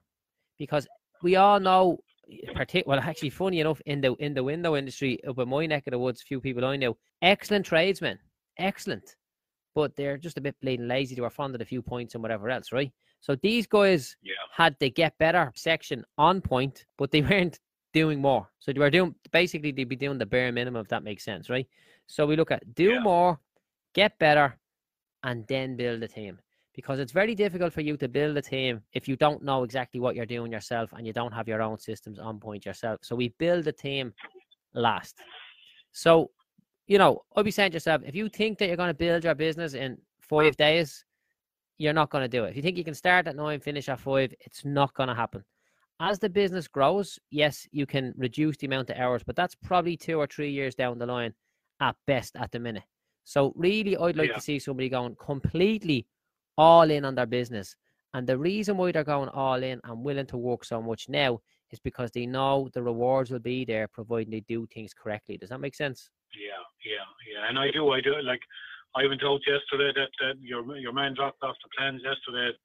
because 0.57 0.87
we 1.21 1.35
all 1.35 1.59
know, 1.59 1.99
eh, 2.31 2.51
partic- 2.53 2.85
well, 2.87 2.99
actually, 3.03 3.29
funny 3.29 3.59
enough, 3.59 3.81
in 3.85 4.01
the 4.01 4.13
in 4.15 4.33
the 4.33 4.43
window 4.43 4.75
industry 4.75 5.23
up 5.25 5.39
in 5.39 5.49
my 5.49 5.65
neck 5.65 5.87
of 5.87 5.91
the 5.91 5.99
woods, 5.99 6.21
few 6.21 6.39
people 6.41 6.65
I 6.65 6.75
know, 6.77 6.97
excellent 7.21 7.65
tradesmen, 7.65 8.17
excellent, 8.57 9.15
but 9.75 9.95
they're 9.95 10.17
just 10.17 10.37
a 10.37 10.41
bit 10.41 10.55
bleeding 10.61 10.87
lazy. 10.87 11.15
They 11.15 11.21
were 11.21 11.29
fond 11.29 11.55
of 11.55 11.61
a 11.61 11.65
few 11.65 11.81
points 11.81 12.13
and 12.15 12.21
whatever 12.23 12.49
else, 12.49 12.71
right? 12.71 12.91
So 13.19 13.35
these 13.35 13.67
guys 13.67 14.15
Yeah. 14.21 14.33
had 14.51 14.75
the 14.79 14.89
get 14.89 15.17
better 15.17 15.51
section 15.55 16.03
on 16.17 16.41
point, 16.41 16.85
but 16.97 17.11
they 17.11 17.21
weren't 17.29 17.59
doing 17.93 18.19
more. 18.21 18.49
So 18.59 18.71
they 18.73 18.79
were 18.79 18.89
doing 18.89 19.15
basically 19.31 19.71
they'd 19.71 19.87
be 19.89 19.95
doing 19.95 20.17
the 20.17 20.25
bare 20.25 20.51
minimum 20.51 20.81
if 20.81 20.87
that 20.89 21.03
makes 21.03 21.23
sense, 21.23 21.49
right? 21.49 21.67
So 22.07 22.25
we 22.25 22.35
look 22.35 22.51
at 22.51 22.73
do 22.75 22.91
Yeah. 22.93 22.99
more, 22.99 23.39
get 23.93 24.17
better, 24.19 24.57
and 25.23 25.45
then 25.47 25.75
build 25.75 26.03
a 26.03 26.07
team. 26.07 26.39
Because 26.75 26.99
it's 26.99 27.11
very 27.11 27.35
difficult 27.35 27.71
for 27.71 27.81
you 27.81 27.97
to 27.97 28.07
build 28.07 28.35
a 28.37 28.41
team 28.41 28.81
if 28.93 29.07
you 29.07 29.15
don't 29.15 29.43
know 29.43 29.63
exactly 29.63 29.99
what 29.99 30.15
you're 30.15 30.25
doing 30.25 30.51
yourself 30.51 30.91
and 30.93 31.05
you 31.05 31.13
don't 31.13 31.31
have 31.31 31.47
your 31.47 31.61
own 31.61 31.77
systems 31.77 32.17
on 32.17 32.39
point 32.39 32.65
yourself. 32.65 32.99
So 33.03 33.15
we 33.15 33.29
build 33.37 33.67
a 33.67 33.71
team 33.71 34.13
last. 34.73 35.19
So, 35.91 36.31
you 36.87 36.97
know, 36.97 37.21
I'll 37.35 37.43
be 37.43 37.51
saying 37.51 37.71
to 37.71 37.75
yourself, 37.75 38.01
if 38.05 38.15
you 38.15 38.27
think 38.27 38.57
that 38.57 38.67
you're 38.67 38.77
going 38.77 38.89
to 38.89 38.95
build 38.95 39.23
your 39.23 39.35
business 39.35 39.75
in 39.75 39.97
five 40.19 40.57
days, 40.57 41.05
you're 41.77 41.93
not 41.93 42.09
going 42.09 42.23
to 42.23 42.27
do 42.27 42.45
it. 42.45 42.49
If 42.49 42.55
you 42.55 42.63
think 42.63 42.77
you 42.77 42.83
can 42.83 42.95
start 42.95 43.27
at 43.27 43.35
nine, 43.35 43.59
finish 43.59 43.87
at 43.87 43.99
five, 43.99 44.33
it's 44.39 44.65
not 44.65 44.93
going 44.95 45.09
to 45.09 45.15
happen. 45.15 45.43
As 45.99 46.17
the 46.17 46.29
business 46.29 46.67
grows, 46.67 47.19
yes, 47.29 47.67
you 47.71 47.85
can 47.85 48.13
reduce 48.17 48.57
the 48.57 48.67
amount 48.67 48.89
of 48.89 48.97
hours, 48.97 49.23
but 49.23 49.35
that's 49.35 49.55
probably 49.55 49.95
two 49.95 50.17
or 50.17 50.27
three 50.27 50.51
years 50.51 50.73
down 50.73 50.97
the 50.97 51.05
line 51.05 51.33
at 51.79 51.95
best 52.07 52.35
at 52.35 52.51
the 52.51 52.59
minute. 52.59 52.83
So, 53.23 53.53
really, 53.55 53.95
I'd 53.97 54.15
like 54.17 54.29
Yeah. 54.29 54.35
to 54.35 54.41
see 54.41 54.59
somebody 54.59 54.89
going 54.89 55.15
completely 55.15 56.07
all 56.57 56.89
in 56.89 57.05
on 57.05 57.15
their 57.15 57.25
business. 57.25 57.75
And 58.13 58.27
the 58.27 58.37
reason 58.37 58.77
why 58.77 58.91
they're 58.91 59.03
going 59.03 59.29
all 59.29 59.61
in 59.63 59.81
and 59.83 60.03
willing 60.03 60.27
to 60.27 60.37
work 60.37 60.63
so 60.65 60.81
much 60.81 61.09
now 61.09 61.41
is 61.71 61.79
because 61.79 62.11
they 62.11 62.27
know 62.27 62.69
the 62.73 62.83
rewards 62.83 63.31
will 63.31 63.39
be 63.39 63.65
there 63.65 63.87
providing 63.87 64.29
they 64.31 64.41
do 64.41 64.67
things 64.67 64.93
correctly. 64.93 65.37
Does 65.37 65.49
that 65.49 65.59
make 65.59 65.73
sense? 65.73 66.11
Yeah, 66.31 66.61
yeah, 66.85 67.05
yeah. 67.31 67.49
And 67.49 67.57
I 67.57 67.71
do, 67.71 67.89
I 67.89 68.01
do. 68.01 68.13
Like, 68.21 68.41
I 68.95 69.03
even 69.03 69.17
told 69.17 69.43
yesterday 69.47 69.91
that, 69.95 70.09
that 70.21 70.39
your 70.39 70.77
your 70.77 70.93
man 70.93 71.15
dropped 71.15 71.41
off 71.41 71.55
the 71.63 71.69
plans 71.75 72.01
yesterday 72.03 72.49
at 72.49 72.55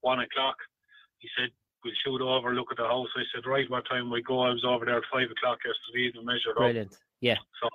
one 0.00 0.20
o'clock. 0.20 0.56
He 1.18 1.28
said, 1.36 1.50
we'll 1.84 1.92
shoot 2.02 2.22
over, 2.22 2.54
look 2.54 2.68
at 2.70 2.78
the 2.78 2.84
house. 2.84 3.08
I 3.14 3.22
said, 3.34 3.44
right, 3.46 3.70
what 3.70 3.86
time 3.86 4.10
we 4.10 4.22
go? 4.22 4.40
I 4.40 4.50
was 4.50 4.64
over 4.64 4.86
there 4.86 4.96
at 4.96 5.04
five 5.12 5.30
o'clock 5.30 5.58
yesterday 5.64 6.06
evening, 6.08 6.24
measured 6.24 6.56
up. 6.56 6.64
Brilliant. 6.64 6.96
Yeah. 7.20 7.36
So 7.60 7.68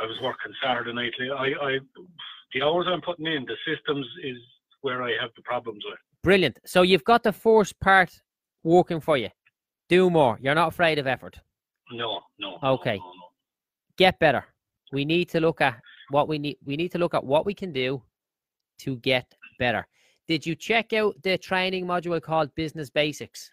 I 0.00 0.06
was 0.06 0.16
working 0.22 0.52
Saturday 0.62 0.92
night. 0.92 1.12
I, 1.36 1.46
I, 1.62 1.78
the 2.54 2.62
hours 2.62 2.86
I'm 2.88 3.02
putting 3.02 3.26
in, 3.26 3.44
the 3.46 3.56
systems 3.66 4.06
is 4.24 4.38
where 4.80 5.02
I 5.02 5.10
have 5.20 5.30
the 5.36 5.42
problems 5.42 5.84
with. 5.88 5.98
Brilliant. 6.22 6.58
So 6.64 6.82
you've 6.82 7.04
got 7.04 7.22
the 7.22 7.32
first 7.32 7.78
part 7.80 8.10
working 8.62 9.00
for 9.00 9.16
you. 9.16 9.28
Do 9.88 10.10
more. 10.10 10.38
You're 10.40 10.54
not 10.54 10.68
afraid 10.68 10.98
of 10.98 11.06
effort. 11.06 11.38
No, 11.92 12.20
no. 12.38 12.58
Okay. 12.62 12.96
No, 12.96 13.04
no, 13.04 13.10
no. 13.10 13.28
Get 13.98 14.18
better. 14.18 14.44
We 14.92 15.04
need 15.04 15.28
to 15.30 15.40
look 15.40 15.60
at 15.60 15.80
what 16.10 16.28
we 16.28 16.38
need. 16.38 16.56
We 16.64 16.76
need 16.76 16.92
to 16.92 16.98
look 16.98 17.14
at 17.14 17.24
what 17.24 17.44
we 17.44 17.54
can 17.54 17.72
do 17.72 18.02
to 18.78 18.96
get 18.96 19.26
better. 19.58 19.86
Did 20.28 20.46
you 20.46 20.54
check 20.54 20.92
out 20.92 21.14
the 21.22 21.36
training 21.38 21.86
module 21.86 22.20
called 22.22 22.54
Business 22.54 22.88
Basics? 22.88 23.50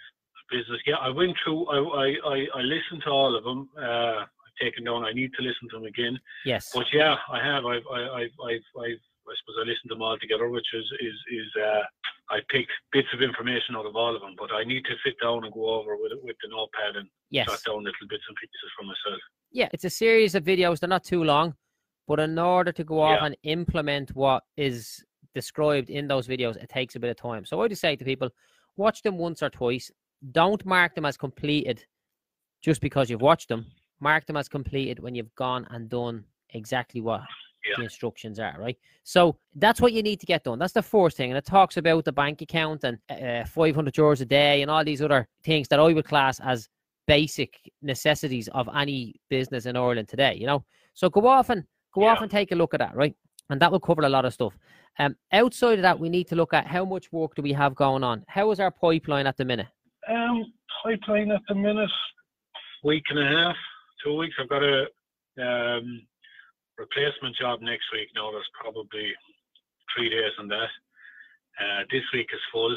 Business. 0.51 0.80
Yeah, 0.86 0.96
I 0.96 1.10
went 1.10 1.36
through. 1.44 1.68
I, 1.68 1.77
I, 1.77 2.06
I, 2.34 2.46
I 2.60 2.62
listened 2.62 3.01
to 3.04 3.10
all 3.10 3.36
of 3.36 3.44
them. 3.44 3.70
Uh, 3.77 4.25
taken 4.61 4.83
down. 4.83 5.03
I 5.05 5.13
need 5.13 5.31
to 5.37 5.41
listen 5.41 5.69
to 5.71 5.77
them 5.77 5.85
again. 5.85 6.17
Yes. 6.45 6.71
But 6.73 6.85
yeah, 6.93 7.15
I 7.31 7.43
have. 7.43 7.65
I've, 7.65 7.83
I, 7.91 7.99
I've, 8.01 8.35
I've, 8.45 8.67
I've, 8.79 9.01
I 9.29 9.33
suppose 9.39 9.57
I 9.59 9.65
listened 9.67 9.89
to 9.89 9.95
them 9.95 10.01
all 10.01 10.17
together, 10.19 10.49
which 10.49 10.67
is, 10.73 10.85
is, 11.01 11.13
is. 11.31 11.61
Uh, 11.61 11.81
I 12.29 12.39
picked 12.49 12.71
bits 12.91 13.07
of 13.13 13.21
information 13.21 13.75
out 13.75 13.85
of 13.85 13.95
all 13.95 14.13
of 14.13 14.21
them, 14.21 14.35
but 14.37 14.51
I 14.53 14.63
need 14.65 14.83
to 14.85 14.95
sit 15.05 15.15
down 15.21 15.45
and 15.45 15.53
go 15.53 15.69
over 15.79 15.95
with 15.95 16.11
it 16.11 16.19
with 16.23 16.35
the 16.43 16.49
notepad 16.49 16.97
and 16.97 17.07
Yes. 17.29 17.47
jot 17.47 17.59
down 17.65 17.83
little 17.83 18.07
bits 18.09 18.23
and 18.27 18.35
pieces 18.37 18.71
for 18.77 18.83
myself. 18.83 19.19
Yeah, 19.51 19.69
it's 19.73 19.85
a 19.85 19.89
series 19.89 20.35
of 20.35 20.43
videos. 20.43 20.79
They're 20.79 20.89
not 20.89 21.03
too 21.05 21.23
long, 21.23 21.55
but 22.07 22.19
in 22.19 22.37
order 22.37 22.71
to 22.73 22.83
go 22.83 23.01
off 23.01 23.19
Yeah. 23.21 23.25
and 23.27 23.37
implement 23.43 24.13
what 24.15 24.43
is 24.57 25.03
described 25.33 25.89
in 25.89 26.07
those 26.07 26.27
videos, 26.27 26.57
it 26.57 26.67
takes 26.69 26.95
a 26.95 26.99
bit 26.99 27.09
of 27.09 27.15
time. 27.17 27.45
So 27.45 27.61
I 27.61 27.67
just 27.69 27.81
say 27.81 27.95
to 27.95 28.03
people, 28.03 28.29
watch 28.75 29.01
them 29.03 29.17
once 29.17 29.41
or 29.41 29.49
twice. 29.49 29.89
Don't 30.31 30.65
mark 30.65 30.95
them 30.95 31.05
as 31.05 31.15
completed 31.15 31.85
just 32.61 32.81
because 32.81 33.09
you've 33.09 33.21
watched 33.21 33.47
them. 33.49 33.65
Mark 34.00 34.25
them 34.25 34.38
as 34.38 34.48
completed 34.48 35.00
when 35.00 35.16
you've 35.16 35.34
gone 35.36 35.68
and 35.72 35.89
done 35.89 36.24
exactly 36.51 37.01
what 37.01 37.22
Yeah. 37.66 37.74
the 37.77 37.84
instructions 37.84 38.39
are, 38.39 38.56
right? 38.60 38.77
So 39.04 39.38
that's 39.56 39.82
what 39.82 39.92
you 39.94 40.01
need 40.04 40.20
to 40.22 40.25
get 40.25 40.44
done. 40.44 40.60
That's 40.60 40.74
the 40.74 40.82
first 40.82 41.18
thing. 41.18 41.32
And 41.32 41.38
it 41.38 41.46
talks 41.46 41.77
about 41.77 42.06
the 42.06 42.12
bank 42.13 42.42
account 42.42 42.84
and 42.84 42.98
uh, 43.10 43.46
500 43.46 43.94
euros 43.94 44.22
a 44.22 44.25
day 44.25 44.62
and 44.62 44.72
all 44.72 44.84
these 44.86 45.01
other 45.01 45.27
things 45.44 45.68
that 45.70 45.80
I 45.80 45.92
would 45.94 46.06
class 46.06 46.39
as 46.39 46.70
basic 47.08 47.60
necessities 47.82 48.48
of 48.50 48.70
any 48.75 49.16
business 49.30 49.66
in 49.66 49.75
Ireland 49.75 50.08
today. 50.08 50.36
You 50.36 50.46
know, 50.48 50.66
so 50.94 51.10
go 51.10 51.27
off 51.27 51.50
and 51.50 51.63
go 51.94 52.01
Yeah. 52.04 52.12
off 52.13 52.22
and 52.22 52.32
take 52.32 52.51
a 52.51 52.56
look 52.56 52.74
at 52.74 52.80
that, 52.80 52.96
right? 52.96 53.16
And 53.50 53.62
that 53.62 53.72
will 53.72 53.80
cover 53.80 54.01
a 54.04 54.10
lot 54.10 54.25
of 54.25 54.34
stuff. 54.34 54.58
Um, 55.00 55.16
outside 55.32 55.80
of 55.80 55.84
that, 55.84 56.00
we 56.00 56.10
need 56.10 56.27
to 56.30 56.36
look 56.36 56.54
at 56.54 56.68
how 56.68 56.84
much 56.86 57.12
work 57.12 57.36
do 57.36 57.42
we 57.42 57.54
have 57.54 57.75
going 57.75 58.04
on. 58.04 58.24
How 58.27 58.50
is 58.51 58.60
our 58.60 58.72
pipeline 58.72 59.27
at 59.27 59.38
the 59.38 59.46
minute? 59.46 59.68
Um, 60.08 60.54
pipeline 60.84 61.32
at 61.32 61.42
the 61.48 61.56
minute, 61.56 61.89
week 62.84 63.04
and 63.10 63.20
a 63.20 63.25
half, 63.27 63.56
two 64.04 64.16
weeks. 64.16 64.36
I've 64.39 64.50
got 64.50 64.63
a 64.63 64.86
um, 65.42 66.01
replacement 66.77 67.36
job 67.36 67.62
next 67.62 67.86
week. 67.92 68.10
Now 68.16 68.32
there's 68.32 68.50
probably 68.60 69.13
three 69.96 70.10
days 70.10 70.34
on 70.39 70.48
that. 70.50 70.70
Uh, 71.60 71.84
this 71.92 72.04
week 72.13 72.30
is 72.34 72.42
full. 72.51 72.75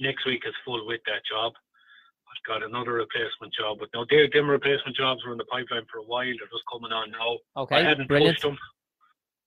Next 0.00 0.26
week 0.26 0.42
is 0.46 0.54
full 0.64 0.86
with 0.86 1.00
that 1.06 1.22
job. 1.28 1.52
I've 2.28 2.46
got 2.46 2.62
another 2.62 2.92
replacement 2.92 3.54
job, 3.54 3.78
but 3.80 3.88
no, 3.94 4.04
they, 4.10 4.28
them 4.32 4.50
replacement 4.50 4.96
jobs 4.96 5.24
were 5.24 5.32
in 5.32 5.38
the 5.38 5.44
pipeline 5.44 5.86
for 5.90 5.98
a 5.98 6.04
while. 6.04 6.26
They're 6.26 6.52
just 6.52 6.68
coming 6.70 6.92
on 6.92 7.10
now. 7.10 7.38
Okay, 7.62 7.76
I 7.76 7.82
hadn't 7.82 8.08
brilliant. 8.08 8.36
pushed 8.36 8.42
them. 8.42 8.58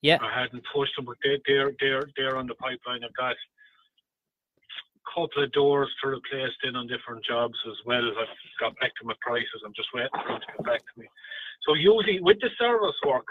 Yeah. 0.01 0.17
I 0.19 0.41
hadn't 0.41 0.63
pushed 0.73 0.95
them, 0.95 1.05
but 1.05 1.17
they, 1.23 1.39
they're 1.45 1.71
they're 1.79 2.09
they're 2.17 2.37
on 2.37 2.47
the 2.47 2.55
pipeline. 2.55 3.03
I've 3.03 3.13
got 3.13 3.35
couple 5.13 5.43
of 5.43 5.51
doors 5.51 5.89
to 6.01 6.09
replace 6.09 6.51
in 6.63 6.75
on 6.75 6.87
different 6.87 7.23
jobs 7.25 7.55
as 7.67 7.75
well. 7.85 8.03
I've 8.03 8.27
got 8.59 8.77
back 8.79 8.91
to 9.01 9.05
my 9.05 9.13
prices. 9.21 9.61
I'm 9.65 9.73
just 9.75 9.89
waiting 9.93 10.09
for 10.13 10.27
them 10.33 10.39
to 10.39 10.47
get 10.57 10.65
back 10.65 10.79
to 10.79 10.99
me. 10.99 11.07
So 11.67 11.73
usually 11.75 12.19
with 12.21 12.37
the 12.41 12.49
service 12.57 12.95
work, 13.05 13.25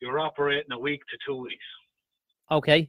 you're 0.00 0.18
operating 0.18 0.72
a 0.72 0.78
week 0.78 1.00
to 1.10 1.16
two 1.26 1.36
weeks. 1.40 1.64
Okay, 2.50 2.88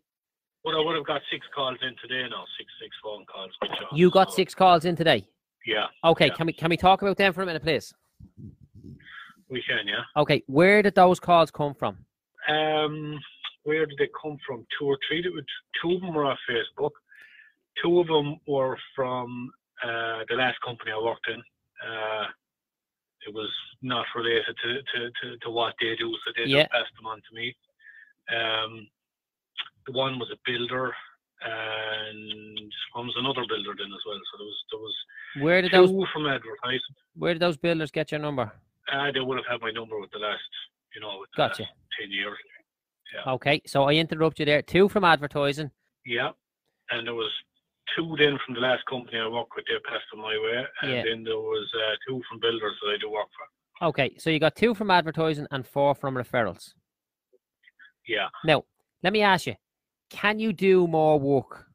But 0.64 0.76
I 0.76 0.80
would 0.84 0.96
have 0.96 1.06
got 1.06 1.22
six 1.32 1.46
calls 1.56 1.78
in 1.82 1.96
today 2.02 2.28
now, 2.30 2.44
six 2.60 2.70
six 2.82 2.96
phone 3.04 3.26
calls. 3.26 3.52
you 3.94 4.12
got 4.12 4.30
So, 4.32 4.36
six 4.36 4.54
calls 4.54 4.86
in 4.86 4.96
today. 4.96 5.26
Yeah, 5.66 5.88
Okay, 6.04 6.28
Yeah. 6.28 6.34
can 6.36 6.48
we 6.48 6.54
can 6.54 6.70
we 6.70 6.78
talk 6.78 7.02
about 7.02 7.18
them 7.18 7.34
for 7.34 7.42
a 7.42 7.46
minute, 7.46 7.64
please? 7.64 7.94
we 9.50 9.64
can. 9.64 9.88
Yeah. 9.88 10.04
Okay, 10.16 10.44
where 10.48 10.82
did 10.82 10.94
those 10.96 11.20
calls 11.20 11.50
come 11.52 11.74
from? 11.74 11.98
Um, 12.50 13.18
where 13.64 13.86
did 13.86 13.98
they 13.98 14.10
come 14.22 14.38
from? 14.46 14.66
Two 14.78 14.86
or 14.88 14.98
three. 15.08 15.24
Two 15.82 15.92
of 15.96 16.02
them 16.02 16.14
were 16.14 16.26
on 16.26 16.38
Facebook. 16.50 16.92
Two 17.84 18.00
of 18.00 18.08
them 18.08 18.38
were 18.48 18.78
from 18.96 19.52
uh, 19.84 20.24
the 20.30 20.36
last 20.36 20.58
company 20.66 20.92
I 20.92 21.02
worked 21.04 21.28
in. 21.30 21.40
Uh, 21.40 22.26
it 23.28 23.34
was 23.34 23.50
not 23.82 24.06
related 24.16 24.56
to, 24.64 24.74
to, 24.76 25.10
to, 25.22 25.38
to 25.44 25.50
what 25.52 25.74
they 25.82 25.96
do, 25.96 26.10
so 26.26 26.32
they 26.36 26.50
Yeah. 26.50 26.62
just 26.64 26.72
passed 26.72 26.96
them 26.96 27.06
on 27.08 27.18
to 27.18 27.36
me. 27.36 27.56
Um, 28.34 28.88
the 29.86 29.92
one 29.94 30.18
was 30.20 30.30
a 30.32 30.38
builder, 30.46 30.94
and 31.42 32.60
one 32.94 33.06
was 33.08 33.16
another 33.18 33.46
builder 33.48 33.74
then 33.78 33.88
as 33.88 34.04
well. 34.06 34.20
So 34.32 34.38
there 34.38 34.46
was 34.48 34.58
there 34.72 34.80
was 34.80 34.96
Where 35.44 35.62
did 35.62 35.72
two 35.72 35.88
those 35.88 36.08
from 36.14 36.26
advertising. 36.28 36.96
where 37.16 37.34
did 37.34 37.42
those 37.42 37.58
builders 37.58 37.92
get 37.92 38.12
your 38.12 38.20
number? 38.20 38.52
Uh, 38.92 39.12
they 39.12 39.20
would 39.20 39.38
have 39.38 39.46
had 39.50 39.62
my 39.62 39.72
number 39.72 40.00
with 40.00 40.12
the 40.12 40.20
last, 40.20 40.42
you 40.96 41.02
know, 41.02 41.26
Gotcha. 41.36 41.66
ten 42.00 42.12
years. 42.12 42.38
Okay, 43.26 43.62
so 43.66 43.84
I 43.86 43.94
interrupt 43.94 44.40
you 44.40 44.46
there. 44.46 44.62
Two 44.62 44.90
from 44.90 45.04
advertising. 45.06 45.72
Yeah, 46.06 46.32
and 46.92 47.08
there 47.08 47.14
was 47.16 47.32
two 47.96 48.16
then 48.18 48.38
from 48.46 48.56
the 48.56 48.62
last 48.62 48.84
company 48.86 49.20
I 49.20 49.28
worked 49.28 49.52
with. 49.56 49.66
They 49.68 49.74
passed 49.90 50.06
them 50.12 50.22
my 50.22 50.38
way, 50.38 50.66
and 50.82 50.92
Yeah. 50.92 51.04
then 51.04 51.24
there 51.24 51.38
was 51.38 51.68
uh, 51.76 51.96
two 52.08 52.22
from 52.30 52.40
builders 52.40 52.74
that 52.82 52.90
I 52.94 52.98
do 53.00 53.10
work 53.10 53.28
for. 53.36 53.88
Okay, 53.90 54.16
so 54.18 54.30
you 54.30 54.40
got 54.40 54.56
two 54.56 54.74
from 54.74 54.90
advertising 54.90 55.48
and 55.52 55.66
four 55.66 55.94
from 55.94 56.16
referrals. 56.16 56.74
Yeah, 58.08 58.30
Now, 58.46 58.64
let 59.04 59.12
me 59.14 59.22
ask 59.22 59.46
you, 59.48 59.56
can 60.10 60.40
you 60.40 60.54
do 60.54 60.88
more 60.88 61.20
work 61.20 61.66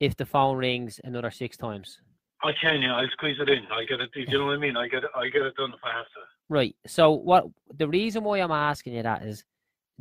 if 0.00 0.16
the 0.16 0.24
phone 0.24 0.56
rings 0.56 0.98
another 1.04 1.30
six 1.30 1.56
times? 1.56 2.00
I 2.42 2.52
can. 2.60 2.80
Yeah, 2.82 2.96
I'll 2.96 3.08
squeeze 3.10 3.36
it 3.38 3.48
in. 3.50 3.64
I 3.70 3.84
get 3.84 4.00
it. 4.00 4.10
Do 4.12 4.20
you 4.20 4.38
know 4.38 4.46
what 4.46 4.54
I 4.56 4.58
mean? 4.58 4.76
I 4.76 4.88
get 4.88 5.04
it. 5.04 5.10
I 5.14 5.28
get 5.28 5.42
it 5.42 5.54
done 5.56 5.70
if 5.72 5.80
I 5.84 5.92
have 5.92 6.06
to. 6.06 6.20
Right. 6.48 6.74
So 6.86 7.12
what 7.12 7.44
the 7.76 7.86
reason 7.86 8.24
why 8.24 8.38
I'm 8.38 8.50
asking 8.50 8.94
you 8.94 9.02
that 9.04 9.22
is 9.22 9.44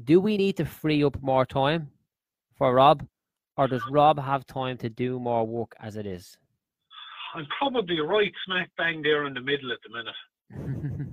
do 0.03 0.19
we 0.19 0.37
need 0.37 0.57
to 0.57 0.65
free 0.65 1.03
up 1.03 1.21
more 1.21 1.45
time 1.45 1.91
for 2.57 2.73
Rob? 2.73 3.05
Or 3.61 3.67
does 3.67 3.83
Rob 3.91 4.17
have 4.17 4.43
time 4.47 4.75
to 4.77 4.89
do 4.89 5.19
more 5.19 5.45
work 5.45 5.75
as 5.79 5.95
it 5.95 6.07
is? 6.07 6.35
I'm 7.35 7.45
probably 7.59 7.99
right 7.99 8.31
smack 8.43 8.71
bang 8.75 9.03
there 9.03 9.27
in 9.27 9.35
the 9.35 9.41
middle 9.41 9.71
at 9.71 9.77
the 9.85 9.91
minute. 9.93 11.05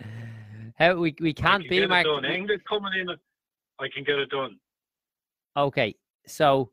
How 0.78 0.94
we 0.94 1.14
we 1.20 1.34
can't 1.34 1.62
can 1.64 1.68
be 1.68 1.86
Mark. 1.86 2.06
done. 2.06 2.24
England 2.24 2.62
coming 2.66 2.92
in, 2.98 3.10
I 3.78 3.88
can 3.94 4.02
get 4.02 4.18
it 4.18 4.30
done. 4.30 4.56
Okay. 5.54 5.94
So 6.26 6.70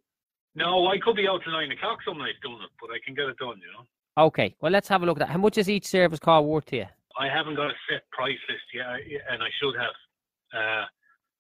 No, 0.55 0.87
I 0.87 0.97
could 1.03 1.17
be 1.17 1.27
out 1.27 1.41
till 1.43 1.51
nine 1.51 1.71
o'clock 1.73 1.99
some 2.07 2.17
nights 2.17 2.37
doing 2.41 2.61
it, 2.63 2.69
but 2.79 2.89
I 2.89 2.99
can 3.05 3.13
get 3.15 3.25
it 3.25 3.35
done. 3.37 3.59
You 3.59 3.71
know, 3.73 4.27
okay. 4.27 4.55
Well 4.61 4.71
let's 4.71 4.87
have 4.87 5.03
a 5.03 5.05
look 5.05 5.17
at 5.17 5.27
that. 5.27 5.33
How 5.33 5.39
much 5.39 5.57
is 5.57 5.69
each 5.69 5.87
service 5.87 6.19
call 6.19 6.45
worth 6.45 6.67
to 6.67 6.77
you? 6.77 6.87
I 7.19 7.27
haven't 7.27 7.55
got 7.55 7.69
a 7.69 7.75
set 7.91 8.09
price 8.11 8.39
list 8.47 8.63
yet, 8.73 8.85
and 9.29 9.43
I 9.43 9.49
should 9.61 9.75
have. 9.75 9.95
Uh, 10.55 10.85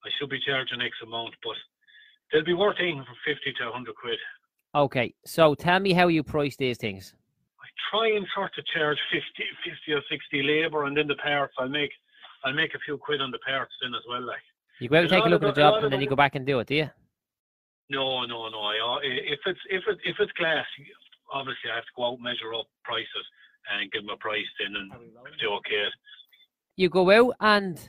I 0.03 0.09
should 0.19 0.29
be 0.29 0.41
charging 0.45 0.81
X 0.81 0.91
amount, 1.01 1.35
but 1.41 1.55
they'll 2.31 2.43
be 2.43 2.53
worth 2.53 2.77
anything 2.79 3.03
from 3.05 3.15
fifty 3.25 3.53
to 3.53 3.71
hundred 3.71 3.95
quid. 3.95 4.17
Okay. 4.75 5.13
So 5.25 5.55
tell 5.55 5.79
me 5.79 5.93
how 5.93 6.07
you 6.07 6.23
price 6.23 6.55
these 6.55 6.77
things. 6.77 7.15
I 7.61 7.67
try 7.91 8.15
and 8.15 8.25
sort 8.35 8.51
of 8.57 8.65
charge 8.67 8.97
50, 9.11 9.25
50 9.65 9.93
or 9.93 10.01
sixty 10.11 10.43
labour, 10.43 10.85
and 10.85 10.95
then 10.95 11.07
the 11.07 11.15
parts. 11.15 11.53
I'll 11.57 11.69
make, 11.69 11.91
I'll 12.45 12.53
make 12.53 12.73
a 12.75 12.79
few 12.85 12.97
quid 12.97 13.21
on 13.21 13.31
the 13.31 13.39
parts 13.39 13.73
then 13.81 13.93
as 13.95 14.01
well. 14.07 14.21
Like, 14.21 14.39
You 14.79 14.89
go 14.89 14.97
out 14.97 15.01
and 15.03 15.09
take 15.09 15.25
a 15.25 15.29
look 15.29 15.41
at 15.43 15.47
the 15.47 15.51
the- 15.53 15.61
job 15.61 15.83
and 15.83 15.91
then 15.91 16.01
you 16.01 16.07
go 16.07 16.15
back 16.15 16.35
and 16.35 16.45
do 16.45 16.59
it, 16.59 16.67
do 16.67 16.75
you? 16.75 16.89
no, 17.89 18.23
no, 18.25 18.47
no. 18.49 18.59
I, 18.61 18.75
uh, 18.77 18.99
if 19.03 19.39
it's 19.45 19.59
if 19.69 19.83
it 19.87 19.97
if 20.05 20.15
it's 20.19 20.31
glass, 20.33 20.65
obviously 21.33 21.71
I 21.71 21.75
have 21.75 21.83
to 21.85 21.89
go 21.95 22.05
out 22.07 22.13
and 22.15 22.23
measure 22.23 22.53
up 22.53 22.67
prices 22.83 23.25
and 23.71 23.91
give 23.91 24.03
them 24.03 24.11
a 24.13 24.17
price 24.17 24.45
then, 24.59 24.75
and 24.75 24.91
if 25.25 25.33
they're 25.39 25.49
okay. 25.49 25.85
You 26.75 26.89
go 26.89 27.09
out 27.11 27.35
and 27.39 27.79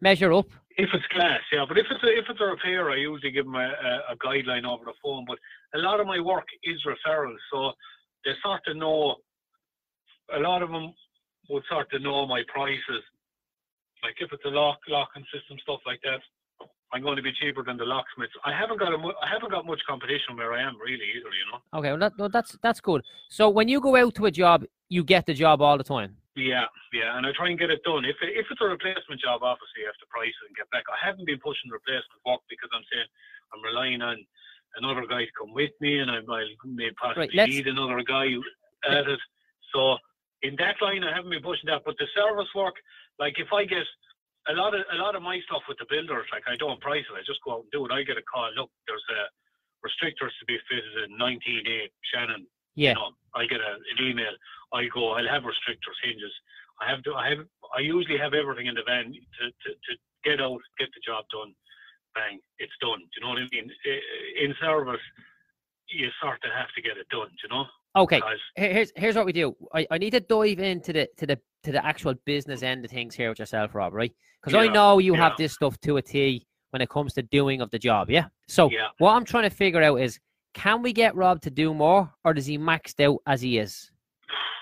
measure 0.00 0.32
up. 0.32 0.46
If 0.76 0.90
it's 0.92 1.06
glass, 1.14 1.40
yeah. 1.52 1.64
But 1.68 1.78
if 1.78 1.86
it's 1.90 2.02
a, 2.02 2.08
if 2.08 2.24
it's 2.28 2.40
a 2.40 2.44
repair, 2.44 2.90
I 2.90 2.96
usually 2.96 3.30
give 3.30 3.44
them 3.44 3.54
a, 3.54 3.68
a, 3.68 4.12
a 4.12 4.16
guideline 4.16 4.66
over 4.66 4.84
the 4.84 4.94
phone. 5.02 5.24
But 5.26 5.38
a 5.74 5.78
lot 5.78 6.00
of 6.00 6.06
my 6.06 6.18
work 6.18 6.46
is 6.64 6.82
referrals, 6.84 7.38
so 7.52 7.72
they 8.24 8.32
sort 8.42 8.62
of 8.66 8.76
know. 8.76 9.16
A 10.34 10.40
lot 10.40 10.62
of 10.62 10.70
them 10.70 10.92
would 11.50 11.62
sort 11.68 11.92
of 11.92 12.02
know 12.02 12.26
my 12.26 12.42
prices. 12.52 13.02
Like 14.02 14.16
if 14.18 14.32
it's 14.32 14.44
a 14.44 14.48
lock 14.48 14.78
locking 14.88 15.24
system 15.32 15.58
stuff 15.62 15.80
like 15.86 16.00
that, 16.02 16.20
I'm 16.92 17.02
going 17.02 17.16
to 17.16 17.22
be 17.22 17.32
cheaper 17.32 17.62
than 17.62 17.76
the 17.76 17.84
locksmiths. 17.84 18.32
I 18.44 18.52
haven't 18.58 18.78
got 18.78 18.94
a 18.94 18.98
mu- 18.98 19.18
I 19.22 19.28
haven't 19.32 19.50
got 19.50 19.66
much 19.66 19.80
competition 19.88 20.36
where 20.36 20.52
I 20.54 20.62
am 20.62 20.74
really 20.80 21.06
either. 21.16 21.30
You 21.38 21.46
know. 21.52 21.78
Okay, 21.78 21.90
well 21.90 21.98
that, 21.98 22.18
no, 22.18 22.28
that's 22.28 22.56
that's 22.62 22.80
good. 22.80 23.02
So 23.28 23.48
when 23.48 23.68
you 23.68 23.80
go 23.80 23.96
out 23.96 24.14
to 24.16 24.26
a 24.26 24.30
job, 24.30 24.64
you 24.88 25.04
get 25.04 25.26
the 25.26 25.34
job 25.34 25.60
all 25.62 25.78
the 25.78 25.84
time. 25.84 26.16
Yeah, 26.36 26.66
yeah, 26.92 27.14
and 27.16 27.22
I 27.26 27.30
try 27.30 27.48
and 27.50 27.58
get 27.58 27.70
it 27.70 27.82
done. 27.86 28.02
If 28.04 28.18
it, 28.18 28.34
if 28.34 28.46
it's 28.50 28.60
a 28.60 28.66
replacement 28.66 29.22
job, 29.22 29.46
obviously 29.46 29.86
you 29.86 29.86
have 29.86 30.02
to 30.02 30.10
price 30.10 30.34
it 30.34 30.46
and 30.50 30.56
get 30.58 30.66
back. 30.74 30.82
I 30.90 30.98
haven't 30.98 31.26
been 31.30 31.38
pushing 31.38 31.70
replacement 31.70 32.18
work 32.26 32.42
because 32.50 32.70
I'm 32.74 32.82
saying 32.90 33.06
I'm 33.54 33.62
relying 33.62 34.02
on 34.02 34.18
another 34.74 35.06
guy 35.06 35.22
to 35.30 35.34
come 35.38 35.54
with 35.54 35.70
me, 35.78 36.02
and 36.02 36.10
I 36.10 36.18
I 36.26 36.42
may 36.66 36.90
possibly 36.98 37.30
let's- 37.38 37.54
need 37.54 37.70
another 37.70 38.02
guy 38.02 38.34
at 38.90 39.06
it. 39.06 39.22
So 39.70 39.94
in 40.42 40.56
that 40.58 40.82
line, 40.82 41.06
I 41.06 41.14
haven't 41.14 41.30
been 41.30 41.42
pushing 41.42 41.70
that. 41.70 41.86
But 41.86 41.94
the 42.02 42.08
service 42.18 42.50
work, 42.54 42.74
like 43.22 43.38
if 43.38 43.52
I 43.54 43.64
get 43.64 43.86
a 44.50 44.54
lot 44.58 44.74
of 44.74 44.82
a 44.90 44.96
lot 44.98 45.14
of 45.14 45.22
my 45.22 45.38
stuff 45.46 45.62
with 45.70 45.78
the 45.78 45.86
builders, 45.88 46.26
like 46.34 46.44
I 46.50 46.56
don't 46.58 46.80
price 46.82 47.06
it. 47.06 47.14
I 47.14 47.22
just 47.22 47.40
go 47.46 47.62
out 47.62 47.62
and 47.62 47.70
do 47.70 47.86
it. 47.86 47.92
I 47.94 48.02
get 48.02 48.18
a 48.18 48.26
call. 48.26 48.50
Look, 48.58 48.70
there's 48.90 49.06
a 49.14 49.22
restrictors 49.86 50.34
to 50.40 50.44
be 50.46 50.58
fitted 50.68 51.10
in 51.10 51.16
19A 51.16 51.92
Shannon 52.10 52.46
Yeah. 52.74 52.90
you 52.90 52.94
know, 52.96 53.10
I 53.34 53.46
get 53.46 53.60
a, 53.60 53.72
an 53.74 53.98
email. 54.06 54.32
I 54.72 54.86
go, 54.92 55.12
I'll 55.12 55.28
have 55.28 55.42
restrictors, 55.42 55.98
hinges. 56.02 56.32
I 56.80 56.90
have 56.90 57.02
to, 57.04 57.14
I 57.14 57.28
have, 57.30 57.38
I 57.76 57.80
usually 57.80 58.18
have 58.18 58.34
everything 58.34 58.66
in 58.66 58.74
the 58.74 58.82
van 58.86 59.12
to, 59.12 59.44
to, 59.46 59.68
to 59.74 59.92
get 60.24 60.40
out, 60.40 60.60
get 60.78 60.88
the 60.94 61.00
job 61.06 61.24
done. 61.30 61.54
Bang, 62.14 62.38
it's 62.58 62.72
done. 62.80 62.98
Do 62.98 63.06
you 63.16 63.22
know 63.22 63.28
what 63.30 63.38
I 63.38 63.48
mean? 63.50 63.70
In 64.42 64.54
service, 64.60 65.00
you 65.88 66.08
sort 66.22 66.38
of 66.44 66.50
have 66.56 66.68
to 66.76 66.82
get 66.82 66.96
it 66.96 67.08
done. 67.10 67.28
do 67.28 67.34
You 67.42 67.48
know, 67.56 67.64
Okay. 67.96 68.16
because 68.16 68.38
Here's 68.56 68.92
here's 68.96 69.16
what 69.16 69.26
we 69.26 69.32
do. 69.32 69.54
I, 69.72 69.86
I 69.90 69.98
need 69.98 70.10
to 70.10 70.20
dive 70.20 70.58
into 70.60 70.92
the 70.92 71.08
to 71.18 71.26
the 71.26 71.38
to 71.64 71.72
the 71.72 71.84
actual 71.84 72.14
business 72.24 72.62
end 72.62 72.84
of 72.84 72.90
things 72.90 73.14
here 73.14 73.30
with 73.30 73.38
yourself, 73.38 73.74
Rob. 73.74 73.92
Right? 73.92 74.12
Because 74.42 74.54
I 74.54 74.68
know 74.72 74.98
you 74.98 75.14
have 75.14 75.36
this 75.36 75.54
stuff 75.54 75.78
to 75.80 75.96
a 75.96 76.02
T 76.02 76.46
when 76.70 76.82
it 76.82 76.88
comes 76.88 77.14
to 77.14 77.22
doing 77.22 77.60
of 77.60 77.70
the 77.70 77.78
job. 77.78 78.10
Yeah. 78.10 78.26
So 78.48 78.70
yeah, 78.70 78.88
what 78.98 79.12
I'm 79.12 79.24
trying 79.24 79.44
to 79.44 79.50
figure 79.50 79.82
out 79.82 79.96
is, 79.96 80.18
can 80.54 80.82
we 80.82 80.92
get 80.92 81.14
Rob 81.16 81.40
to 81.42 81.50
do 81.50 81.74
more, 81.74 82.10
or 82.24 82.32
does 82.32 82.46
he 82.46 82.56
maxed 82.58 83.00
out 83.04 83.20
as 83.26 83.40
he 83.42 83.58
is? 83.58 83.90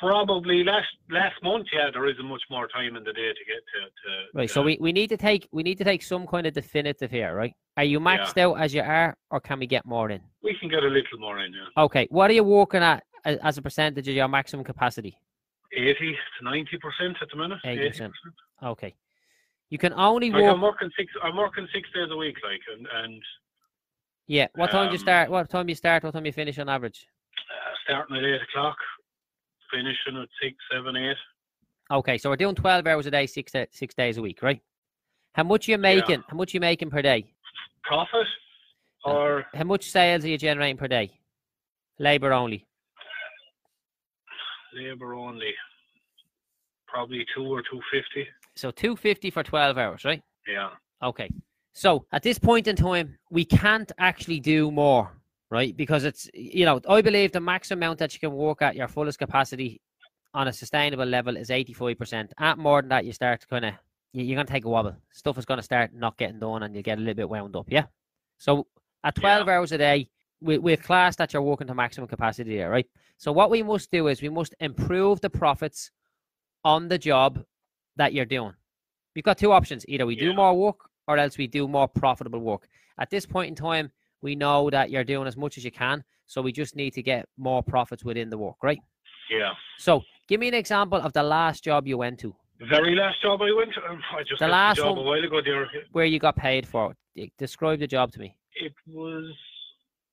probably 0.01 0.65
last 0.65 0.89
last 1.11 1.37
month, 1.45 1.65
yeah, 1.73 1.89
there 1.93 2.07
isn't 2.11 2.25
much 2.27 2.43
more 2.51 2.67
time 2.67 2.97
in 2.97 3.05
the 3.05 3.13
day 3.13 3.29
to 3.39 3.45
get 3.47 3.63
to. 3.73 3.81
to 4.03 4.39
Right. 4.39 4.49
to- 4.49 4.53
So 4.53 4.61
we, 4.61 4.77
we 4.81 4.91
need 4.93 5.09
to 5.11 5.17
take 5.17 5.49
we 5.53 5.63
need 5.63 5.79
to 5.79 5.85
take 5.85 6.03
some 6.03 6.27
kind 6.27 6.45
of 6.45 6.55
definitive 6.55 7.09
here, 7.09 7.37
right? 7.37 7.55
Are 7.77 7.85
you 7.85 8.01
maxed 8.01 8.37
out 8.37 8.55
as 8.61 8.75
you 8.75 8.83
are, 8.83 9.17
or 9.31 9.39
can 9.41 9.61
we 9.61 9.67
get 9.69 9.87
more 9.87 10.11
in? 10.11 10.21
we 10.43 10.55
can 10.59 10.69
get 10.69 10.83
a 10.83 10.89
little 10.89 11.19
more 11.21 11.39
in. 11.39 11.53
Yeah, 11.53 11.85
Okay. 11.85 12.09
What 12.11 12.29
are 12.31 12.35
you 12.35 12.43
working 12.43 12.83
at 12.83 13.05
as 13.25 13.59
a 13.59 13.63
percentage 13.63 14.09
of 14.09 14.15
your 14.17 14.27
maximum 14.27 14.65
capacity? 14.65 15.17
eighty 15.73 16.13
to 16.39 16.45
ninety 16.45 16.79
percent 16.79 17.17
at 17.23 17.29
the 17.31 17.37
minute. 17.37 17.61
80%. 17.65 18.11
80%. 18.11 18.13
Okay. 18.73 18.95
You 19.71 19.79
can 19.79 19.93
only 19.93 20.31
Like 20.33 20.43
work. 20.43 20.53
I'm 20.55 20.61
working 20.61 20.91
six. 20.99 21.13
I'm 21.23 21.37
working 21.37 21.69
six 21.73 21.89
days 21.95 22.09
a 22.11 22.17
week, 22.17 22.37
like, 22.43 22.61
and 22.77 22.87
and 23.05 23.23
Yeah. 24.27 24.47
What 24.55 24.71
time 24.71 24.87
do 24.89 24.93
you 24.93 24.99
Um, 24.99 25.05
start? 25.07 25.31
What 25.31 25.49
time 25.51 25.67
do 25.67 25.71
you 25.71 25.77
start? 25.77 26.03
What 26.05 26.13
time 26.13 26.27
you 26.27 26.33
finish 26.33 26.59
on 26.59 26.69
average? 26.69 27.07
uh, 27.37 27.75
starting 27.85 28.17
at 28.17 28.25
eight 28.25 28.41
o'clock, 28.43 28.77
finishing 29.71 30.17
at 30.17 30.29
six, 30.41 30.57
seven, 30.71 30.97
eight. 30.97 31.17
Okay, 31.91 32.17
so 32.19 32.31
we're 32.31 32.37
doing 32.37 32.55
twelve 32.55 32.87
hours 32.87 33.07
a 33.07 33.11
day, 33.11 33.27
six 33.27 33.53
six 33.73 33.95
days 33.95 34.17
a 34.19 34.23
week, 34.23 34.43
right? 34.43 34.61
How 35.35 35.43
much 35.43 35.69
are 35.69 35.73
you 35.73 35.79
making? 35.79 36.23
How 36.29 36.37
much 36.37 36.55
are 36.55 36.57
you 36.57 36.61
making 36.61 36.91
per 36.91 37.03
day? 37.03 37.33
Profit 37.85 38.27
or 39.05 39.45
How 39.55 39.65
much 39.65 39.91
sales 39.91 40.25
are 40.25 40.29
you 40.29 40.39
generating 40.39 40.77
per 40.77 40.89
day? 40.89 41.11
Labor 41.99 42.33
only. 42.33 42.65
labour 44.75 45.15
only? 45.15 45.53
Probably 46.87 47.27
two 47.35 47.45
or 47.45 47.63
two 47.63 47.81
fifty. 47.91 48.29
So 48.55 48.71
two 48.71 48.97
fifty 48.97 49.31
for 49.31 49.43
twelve 49.43 49.77
hours, 49.79 50.05
right? 50.05 50.23
Yeah. 50.47 50.71
Okay. 51.03 51.29
So 51.73 52.07
at 52.13 52.23
this 52.23 52.39
point 52.39 52.67
in 52.69 52.77
time, 52.77 53.19
we 53.31 53.45
can't 53.45 53.91
actually 53.99 54.41
do 54.41 54.71
more, 54.71 55.11
right? 55.51 55.77
Because 55.77 56.05
it's 56.05 56.29
you 56.35 56.65
know, 56.65 56.81
I 56.89 57.01
believe 57.01 57.33
the 57.33 57.41
maximum 57.41 57.83
amount 57.83 57.99
that 58.01 58.13
you 58.15 58.21
can 58.21 58.33
work 58.33 58.63
at 58.63 58.77
your 58.77 58.89
fullest 58.89 59.19
capacity 59.19 59.81
on 60.35 60.49
a 60.49 60.53
sustainable 60.53 61.05
level 61.05 61.37
is 61.37 61.51
eighty 61.51 61.73
five 61.73 61.99
percent. 61.99 62.33
At 62.39 62.59
more 62.59 62.83
than 62.83 62.91
that, 62.91 63.05
you 63.05 63.13
start 63.13 63.41
to 63.41 63.47
kind 63.47 63.65
of 63.65 63.75
you're 64.13 64.37
gonna 64.37 64.47
take 64.47 64.65
a 64.65 64.69
wobble. 64.69 64.97
Stuff 65.13 65.39
is 65.39 65.47
gonna 65.47 65.63
start 65.63 65.95
not 65.95 66.19
getting 66.19 66.39
done, 66.39 66.63
and 66.63 66.77
you 66.77 66.83
get 66.83 66.99
a 66.99 67.01
little 67.01 67.15
bit 67.15 67.29
wound 67.29 67.57
up. 67.57 67.67
Yeah. 67.69 67.87
So 68.39 68.67
at 69.05 69.15
twelve 69.15 69.49
hours 69.49 69.73
a 69.73 69.79
day, 69.79 70.09
we 70.43 70.59
we 70.59 70.77
class 70.77 71.17
that 71.17 71.33
you're 71.33 71.43
working 71.43 71.67
to 71.69 71.75
maximum 71.75 72.09
capacity 72.09 72.57
there, 72.57 72.71
right? 72.71 72.87
So 73.17 73.33
what 73.33 73.51
we 73.51 73.63
must 73.63 73.91
do 73.91 74.09
is 74.09 74.21
we 74.21 74.29
must 74.29 74.55
improve 74.61 75.21
the 75.21 75.31
profits 75.31 75.91
on 76.65 76.89
the 76.89 76.99
job 76.99 77.43
that 77.97 78.13
you're 78.13 78.27
doing. 78.27 78.53
We've 79.15 79.25
got 79.25 79.39
two 79.39 79.53
options. 79.53 79.85
Either 79.89 80.07
we 80.07 80.17
do 80.17 80.35
more 80.35 80.55
work 80.55 80.89
or 81.09 81.19
else 81.19 81.39
we 81.39 81.47
do 81.47 81.69
more 81.69 81.89
profitable 81.89 82.41
work. 82.41 82.69
At 82.99 83.11
this 83.11 83.27
point 83.27 83.49
in 83.49 83.55
time, 83.55 83.91
we 84.21 84.35
know 84.35 84.71
that 84.71 84.91
you're 84.91 85.05
doing 85.05 85.27
as 85.27 85.37
much 85.37 85.59
as 85.59 85.65
you 85.65 85.71
can. 85.71 86.05
So 86.27 86.41
we 86.41 86.53
just 86.53 86.77
need 86.77 86.93
to 86.95 87.03
get 87.03 87.29
more 87.37 87.63
profits 87.63 88.05
within 88.05 88.31
the 88.31 88.39
work, 88.39 88.57
right? 88.63 88.79
Yeah. 89.31 89.51
So 89.79 90.03
give 90.29 90.41
me 90.41 90.49
an 90.49 90.55
example 90.55 90.99
of 91.01 91.13
the 91.13 91.23
last 91.23 91.65
job 91.65 91.87
you 91.87 91.99
went 91.99 92.19
to 92.21 92.35
The 92.61 92.67
very 92.67 92.95
last 92.95 93.21
job 93.21 93.43
I 93.43 93.53
went 93.53 93.75
to, 93.75 93.85
um, 93.91 94.01
I 94.17 94.23
just 94.23 94.39
The 94.39 94.49
last 94.49 94.77
the 94.77 94.83
job 94.85 94.97
one- 94.97 95.07
a 95.07 95.09
while 95.09 95.25
ago. 95.25 95.41
There, 95.45 95.69
where 95.93 96.05
you 96.05 96.19
got 96.19 96.37
paid 96.37 96.67
for. 96.67 96.95
it. 97.17 97.33
Describe 97.39 97.81
the 97.81 97.87
job 97.87 98.13
to 98.13 98.21
me. 98.21 98.37
it 98.55 98.73
was 98.87 99.35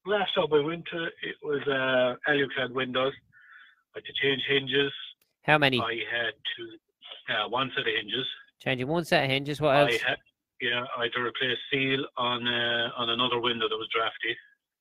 last 0.06 0.34
job 0.34 0.52
I 0.54 0.60
went 0.60 0.86
to. 0.92 1.04
It 1.22 1.36
was 1.44 1.62
uh, 1.68 2.16
aluclad 2.32 2.72
windows. 2.74 3.14
I 3.96 4.00
had 4.00 4.06
to 4.06 4.14
change 4.22 4.42
hinges. 4.48 4.92
How 5.44 5.58
many? 5.58 5.80
I 5.80 5.96
had 6.12 6.34
to 6.58 7.34
uh, 7.34 7.48
one 7.50 7.70
set 7.76 7.82
of 7.88 7.94
hinges. 8.00 8.26
Changing 8.60 8.88
one 8.88 9.06
set 9.06 9.24
of 9.26 9.30
hinges. 9.30 9.62
What 9.62 9.76
else? 9.76 9.92
I 10.06 10.10
had, 10.10 10.18
yeah, 10.62 10.84
I 10.98 11.04
had 11.04 11.14
to 11.14 11.22
replace 11.22 11.58
seal 11.72 12.06
on 12.18 12.48
uh, 12.48 12.90
on 12.98 13.10
another 13.10 13.40
window 13.40 13.68
that 13.70 13.78
was 13.78 13.90
drafty. 13.94 14.36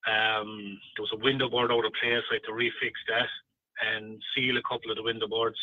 Um, 0.07 0.79
there 0.97 1.03
was 1.03 1.13
a 1.15 1.25
window 1.25 1.49
board 1.49 1.71
out 1.71 1.85
of 1.85 1.93
place. 2.01 2.23
so 2.29 2.35
I 2.35 2.39
had 2.41 2.47
to 2.49 2.53
refix 2.53 2.95
that 3.09 3.29
and 3.87 4.21
seal 4.35 4.57
a 4.57 4.63
couple 4.63 4.91
of 4.91 4.97
the 4.97 5.03
window 5.03 5.29
boards, 5.29 5.59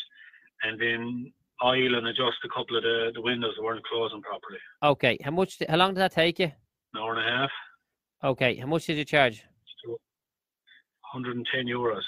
and 0.62 0.80
then 0.80 1.32
oil 1.64 1.94
and 1.96 2.06
adjust 2.06 2.38
a 2.44 2.48
couple 2.48 2.76
of 2.76 2.82
the, 2.82 3.10
the 3.14 3.20
windows 3.20 3.54
that 3.56 3.62
weren't 3.64 3.84
closing 3.84 4.22
properly. 4.22 4.58
Okay. 4.82 5.18
How 5.22 5.30
much? 5.30 5.58
How 5.68 5.76
long 5.76 5.94
did 5.94 6.00
that 6.00 6.12
take 6.12 6.38
you? 6.38 6.52
An 6.94 7.00
hour 7.00 7.14
and 7.14 7.26
a 7.26 7.30
half, 7.30 7.50
Okay. 8.24 8.56
How 8.56 8.66
much 8.66 8.86
did 8.86 8.96
you 8.96 9.04
charge? 9.04 9.42
110 11.12 11.66
euros. 11.66 12.02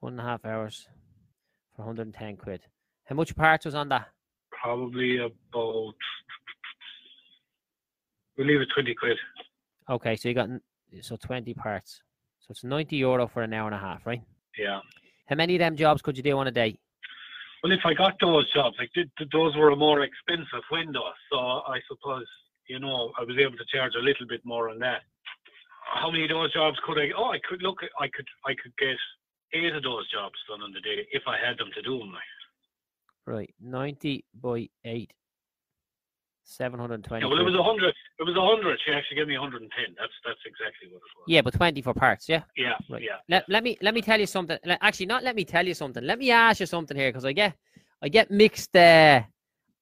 One 0.00 0.14
and 0.14 0.20
a 0.20 0.24
half 0.24 0.44
hours 0.44 0.88
for 1.74 1.82
110 1.82 2.36
quid. 2.36 2.66
How 3.04 3.14
much 3.14 3.34
parts 3.34 3.64
was 3.64 3.74
on 3.74 3.88
that? 3.90 4.08
Probably 4.50 5.18
about 5.18 5.94
we 8.36 8.44
leave 8.44 8.60
it 8.60 8.68
20 8.74 8.94
quid. 8.94 9.16
Okay, 9.90 10.16
so 10.16 10.28
you 10.28 10.34
got 10.34 10.48
so 11.00 11.16
20 11.16 11.54
parts. 11.54 12.00
So 12.40 12.48
it's 12.50 12.64
90 12.64 12.96
euro 12.96 13.26
for 13.26 13.42
an 13.42 13.52
hour 13.52 13.66
and 13.66 13.74
a 13.74 13.78
half, 13.78 14.04
right? 14.06 14.22
Yeah. 14.58 14.80
How 15.26 15.36
many 15.36 15.54
of 15.54 15.60
them 15.60 15.76
jobs 15.76 16.02
could 16.02 16.16
you 16.16 16.22
do 16.22 16.36
on 16.38 16.46
a 16.46 16.50
day? 16.50 16.78
Well, 17.62 17.72
if 17.72 17.80
I 17.84 17.94
got 17.94 18.14
those 18.20 18.52
jobs, 18.52 18.76
like 18.78 18.92
th- 18.92 19.08
th- 19.16 19.30
those 19.32 19.56
were 19.56 19.70
a 19.70 19.76
more 19.76 20.02
expensive 20.02 20.64
window, 20.70 21.04
so 21.30 21.38
I 21.38 21.78
suppose 21.88 22.26
you 22.68 22.80
know 22.80 23.12
I 23.18 23.22
was 23.22 23.36
able 23.38 23.56
to 23.56 23.64
charge 23.72 23.92
a 23.94 24.02
little 24.02 24.26
bit 24.26 24.40
more 24.44 24.68
on 24.68 24.80
that. 24.80 25.02
How 25.94 26.10
many 26.10 26.24
of 26.24 26.30
those 26.30 26.52
jobs 26.52 26.76
could 26.84 26.98
I? 26.98 27.10
Oh, 27.16 27.30
I 27.30 27.38
could 27.48 27.62
look. 27.62 27.78
I 28.00 28.08
could. 28.12 28.26
I 28.44 28.54
could 28.60 28.72
get 28.78 28.96
eight 29.52 29.74
of 29.74 29.82
those 29.84 30.10
jobs 30.10 30.34
done 30.48 30.60
on 30.62 30.72
the 30.72 30.80
day 30.80 31.06
if 31.12 31.22
I 31.28 31.36
had 31.38 31.56
them 31.58 31.70
to 31.74 31.82
do 31.82 31.98
them. 31.98 32.12
Like. 32.12 32.22
Right, 33.24 33.54
90 33.60 34.24
by 34.34 34.68
8. 36.44 36.48
720. 36.48 37.24
Yeah, 37.24 37.28
well, 37.30 37.40
it 37.40 37.44
was 37.44 37.54
a 37.54 37.62
hundred. 37.62 37.94
It 38.18 38.22
was 38.24 38.36
a 38.36 38.40
hundred. 38.40 38.78
She 38.84 38.92
actually 38.92 39.16
gave 39.16 39.28
me 39.28 39.38
110. 39.38 39.94
That's 39.98 40.12
that's 40.24 40.38
exactly 40.46 40.88
what 40.88 40.96
it 40.96 41.02
was. 41.16 41.24
Yeah, 41.26 41.42
but 41.42 41.54
20 41.54 41.82
for 41.82 41.94
parts, 41.94 42.28
yeah? 42.28 42.42
Yeah. 42.56 42.72
Right. 42.90 43.02
Yeah. 43.02 43.16
Let, 43.28 43.48
let 43.48 43.62
me 43.64 43.78
let 43.80 43.94
me 43.94 44.02
tell 44.02 44.18
you 44.20 44.26
something. 44.26 44.58
Actually, 44.80 45.06
not 45.06 45.22
let 45.22 45.36
me 45.36 45.44
tell 45.44 45.66
you 45.66 45.74
something. 45.74 46.02
Let 46.04 46.18
me 46.18 46.30
ask 46.30 46.60
you 46.60 46.66
something 46.66 46.96
here 46.96 47.10
because 47.10 47.24
I 47.24 47.32
get 47.32 47.54
I 48.02 48.08
get 48.08 48.30
mixed 48.30 48.74
uh, 48.76 49.22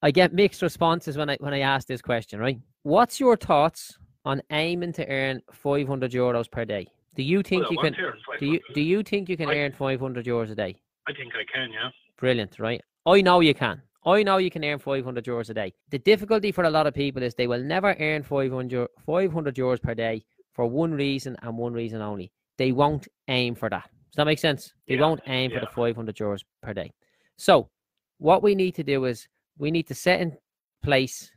I 0.03 0.11
get 0.11 0.33
mixed 0.33 0.62
responses 0.62 1.16
when 1.16 1.31
I 1.31 1.37
when 1.40 1.55
I 1.55 1.61
ask 1.61 1.87
this 1.87 2.03
question. 2.03 2.38
Right? 2.40 2.59
What's 2.83 3.20
your 3.20 3.37
thoughts 3.37 3.99
on 4.25 4.42
aiming 4.51 4.92
to 4.94 5.07
earn 5.09 5.42
500 5.53 6.12
euros 6.12 6.51
per 6.51 6.64
day? 6.64 6.87
Do 7.16 7.23
you 7.23 7.42
think 7.42 7.62
Well, 7.64 7.73
you 7.73 7.79
can? 7.79 7.85
want 7.92 7.96
to 7.96 8.03
earn 8.03 8.38
Do 8.38 8.46
you 8.46 8.61
do 8.75 8.81
you 8.81 9.03
think 9.03 9.29
you 9.29 9.37
can 9.37 9.49
I- 9.49 9.57
earn 9.57 9.73
500 9.73 10.25
euros 10.27 10.51
a 10.51 10.55
day? 10.55 10.77
I 11.09 11.12
think 11.12 11.33
I 11.35 11.44
can. 11.53 11.73
Yeah. 11.73 11.88
Brilliant, 12.18 12.59
right? 12.59 12.81
I 13.07 13.23
know 13.23 13.40
you 13.40 13.55
can. 13.55 13.83
I 14.05 14.23
know 14.23 14.39
you 14.39 14.51
can 14.51 14.65
earn 14.65 14.79
500 14.79 15.25
euros 15.25 15.51
a 15.51 15.55
day. 15.55 15.75
The 15.91 15.99
difficulty 15.99 16.53
for 16.53 16.65
a 16.65 16.71
lot 16.71 16.87
of 16.87 16.95
people 16.95 17.23
is 17.23 17.35
they 17.35 17.47
will 17.47 17.63
never 17.63 17.95
earn 18.01 18.23
500, 18.23 18.89
500 19.05 19.55
euros 19.55 19.83
per 19.83 19.95
day 19.95 20.25
for 20.55 20.67
one 20.67 20.93
reason 20.93 21.37
and 21.43 21.59
one 21.59 21.73
reason 21.75 22.01
only. 22.01 22.33
They 22.57 22.73
won't 22.73 23.09
aim 23.29 23.55
for 23.55 23.69
that. 23.69 23.85
Does 24.11 24.17
that 24.17 24.25
make 24.25 24.39
sense? 24.39 24.73
They 24.89 24.95
Yeah, 24.95 25.03
won't 25.03 25.21
aim 25.27 25.51
for 25.51 25.61
the 25.61 25.67
500 25.67 26.17
euros 26.17 26.41
per 26.63 26.73
day. 26.73 26.93
So, 27.37 27.71
what 28.19 28.43
we 28.43 28.55
need 28.55 28.75
to 28.77 28.83
do 28.83 29.05
is 29.05 29.29
we 29.59 29.71
need 29.71 29.87
to 29.89 29.95
set 29.95 30.21
in 30.21 30.37
place 30.83 31.31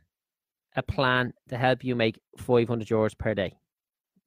a 0.76 0.82
plan 0.82 1.32
to 1.48 1.56
help 1.56 1.84
you 1.84 1.94
make 1.94 2.20
500 2.38 2.88
euros 2.88 3.16
per 3.16 3.34
day. 3.34 3.54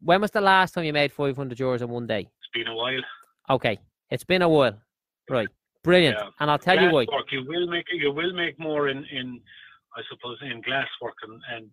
When 0.02 0.22
was 0.22 0.32
the 0.32 0.42
last 0.42 0.74
time 0.74 0.86
you 0.86 0.94
made 0.94 1.12
500 1.12 1.58
euros 1.58 1.82
in 1.82 1.90
one 1.90 2.08
day? 2.08 2.20
It's 2.22 2.50
been 2.54 2.68
a 2.68 2.76
while. 2.76 3.02
Okay, 3.50 3.80
it's 4.10 4.24
been 4.24 4.44
a 4.44 4.50
while. 4.50 4.80
Right. 5.30 5.50
Brilliant. 5.88 6.18
Yeah. 6.20 6.30
And 6.40 6.52
I'll 6.52 6.60
tell 6.68 6.76
you 6.76 6.90
glass 6.90 6.94
why. 6.94 7.16
work, 7.18 7.32
you 7.32 7.44
will 7.48 7.68
make 7.68 7.86
you 7.92 8.12
will 8.12 8.34
make 8.34 8.56
more 8.60 8.90
in 8.90 9.00
in 9.18 9.28
I 9.96 10.02
suppose 10.12 10.38
in 10.42 10.62
glass 10.62 10.88
work 11.02 11.16
and, 11.26 11.42
and 11.54 11.64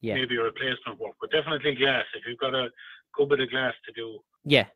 Yeah. 0.00 0.14
maybe 0.18 0.36
replacement 0.36 0.98
work, 0.98 1.14
but 1.20 1.30
definitely 1.30 1.74
glass. 1.76 2.04
If 2.18 2.22
you've 2.26 2.38
got 2.46 2.54
a 2.54 2.66
good 3.16 3.28
bit 3.30 3.40
of 3.40 3.48
glass 3.50 3.74
to 3.86 3.92
do, 3.92 4.06
Yeah. 4.44 4.66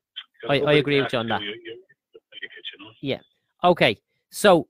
I- 0.48 0.60
I 0.70 0.72
agree 0.74 1.00
with 1.02 1.12
you 1.12 1.18
on 1.18 1.28
that. 1.28 1.42
You, 1.42 1.48
you, 1.48 1.74
you 3.02 3.16
it. 3.16 3.20
Okay, 3.64 3.96
so 4.30 4.68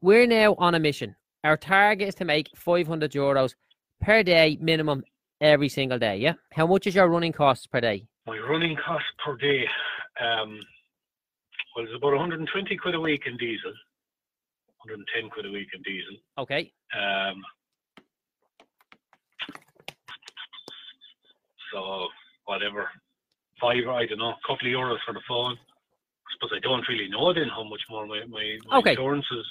we're 0.00 0.26
now 0.26 0.54
on 0.66 0.74
a 0.74 0.80
mission. 0.80 1.14
Our 1.44 1.56
target 1.56 2.08
is 2.08 2.14
to 2.16 2.24
make 2.24 2.48
500 2.56 3.12
euros 3.12 3.54
per 4.00 4.22
day 4.22 4.58
minimum 4.60 5.04
every 5.40 5.68
single 5.68 5.98
day. 5.98 6.16
Yeah. 6.16 6.34
How 6.52 6.66
much 6.66 6.86
is 6.88 6.94
your 6.94 7.08
running 7.08 7.32
costs 7.32 7.66
per 7.66 7.80
day? 7.80 8.06
My 8.26 8.38
running 8.38 8.76
cost 8.76 9.04
per 9.24 9.36
day, 9.36 9.68
um, 10.20 10.58
well, 11.74 11.84
it's 11.84 11.94
about 11.96 12.12
120 12.12 12.76
quid 12.76 12.94
a 12.94 13.00
week 13.00 13.22
in 13.26 13.36
diesel, 13.36 13.72
110 14.84 15.30
quid 15.30 15.46
a 15.46 15.50
week 15.50 15.68
in 15.74 15.82
diesel. 15.82 16.16
Okay. 16.38 16.72
Um, 16.96 17.42
so 21.72 22.06
whatever, 22.46 22.88
five, 23.60 23.86
I 23.88 24.06
don't 24.06 24.18
know, 24.18 24.30
a 24.30 24.38
couple 24.46 24.68
of 24.68 24.72
euros 24.72 24.98
for 25.04 25.14
the 25.14 25.20
phone. 25.28 25.54
I 25.56 26.30
suppose 26.34 26.56
I 26.56 26.60
don't 26.60 26.86
really 26.88 27.08
know 27.08 27.32
then 27.32 27.48
how 27.48 27.64
much 27.64 27.80
more 27.90 28.06
my, 28.06 28.20
my, 28.28 28.58
my 28.68 28.78
Okay. 28.78 28.90
insurance 28.92 29.26
is, 29.30 29.44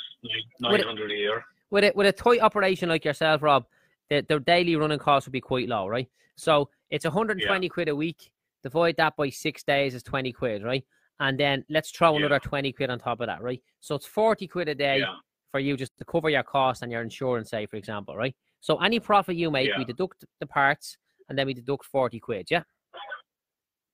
nine 0.60 0.72
Would 0.72 0.80
it- 0.82 1.12
a 1.12 1.14
year. 1.16 1.44
With 1.70 1.86
a 1.86 1.92
with 1.96 2.06
a 2.06 2.12
tight 2.12 2.40
operation 2.40 2.88
like 2.88 3.04
yourself, 3.04 3.42
Rob, 3.42 3.66
the, 4.08 4.24
the 4.30 4.40
daily 4.40 4.76
running 4.76 5.00
costs 5.00 5.28
would 5.28 5.32
be 5.34 5.42
quite 5.42 5.68
low, 5.68 5.88
right? 5.88 6.08
So 6.36 6.70
it's 6.92 7.04
120 7.04 7.68
quid 7.68 7.90
a 7.90 7.96
week. 7.96 8.30
Divide 8.62 8.96
that 8.98 9.16
by 9.16 9.30
six 9.32 9.64
days 9.64 9.96
is 9.96 10.04
20 10.04 10.32
quid, 10.34 10.64
right? 10.64 10.86
And 11.20 11.40
then 11.40 11.64
let's 11.70 11.92
throw 11.92 12.14
Yeah. 12.14 12.26
another 12.26 12.40
20 12.40 12.72
quid 12.74 12.90
on 12.90 13.00
top 13.00 13.22
of 13.22 13.28
that, 13.28 13.42
right? 13.42 13.62
So 13.80 13.96
it's 13.96 14.06
40 14.06 14.48
quid 14.48 14.68
a 14.70 14.76
day 14.76 15.00
Yeah, 15.00 15.16
for 15.52 15.60
you 15.60 15.78
just 15.78 15.96
to 15.98 16.06
cover 16.06 16.30
your 16.30 16.44
costs 16.44 16.82
and 16.82 16.92
your 16.92 17.02
insurance, 17.02 17.50
say, 17.50 17.66
for 17.66 17.76
example, 17.78 18.16
right? 18.16 18.36
So 18.60 18.78
any 18.78 19.00
profit 19.00 19.36
you 19.36 19.52
make, 19.52 19.72
we 19.78 19.86
deduct 19.86 20.26
the 20.40 20.48
parts 20.48 20.98
and 21.30 21.38
then 21.38 21.48
we 21.48 21.54
deduct 21.54 21.86
40 21.86 22.20
quid, 22.20 22.50
yeah? 22.50 22.64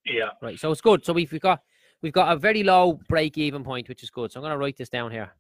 yeah, 0.06 0.30
Right. 0.42 0.60
So 0.60 0.72
it's 0.72 0.82
good. 0.82 1.06
So 1.06 1.14
we've, 1.14 1.32
we've 1.32 1.42
got 1.42 1.62
we've 2.02 2.14
got 2.14 2.32
a 2.32 2.40
very 2.40 2.64
low 2.64 3.00
break 3.10 3.38
even 3.38 3.64
point, 3.64 3.90
which 3.90 4.02
is 4.04 4.10
good. 4.10 4.32
So 4.32 4.40
I'm 4.40 4.44
gonna 4.44 4.58
write 4.58 4.78
this 4.78 4.90
down 4.90 5.12
here. 5.12 5.36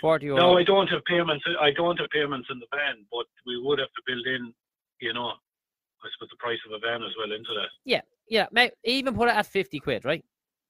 40 0.00 0.26
euro. 0.26 0.40
No, 0.40 0.58
I 0.58 0.64
don't 0.64 0.88
have 0.88 1.04
payments. 1.04 1.44
I 1.60 1.70
don't 1.70 1.98
have 2.00 2.10
payments 2.10 2.48
in 2.50 2.58
the 2.58 2.66
van, 2.72 3.06
but 3.10 3.26
we 3.46 3.60
would 3.62 3.78
have 3.78 3.88
to 3.88 4.02
build 4.06 4.26
in, 4.26 4.52
you 5.00 5.12
know, 5.12 5.28
I 5.28 6.08
suppose 6.12 6.28
the 6.30 6.36
price 6.38 6.58
of 6.66 6.72
a 6.72 6.78
van 6.80 7.02
as 7.04 7.12
well 7.16 7.30
into 7.30 7.54
that. 7.54 7.68
Yeah, 7.84 8.00
yeah, 8.28 8.46
mate, 8.50 8.72
even 8.84 9.14
put 9.14 9.28
it 9.28 9.36
at 9.36 9.46
50 9.46 9.78
quid, 9.78 10.04
right? 10.04 10.24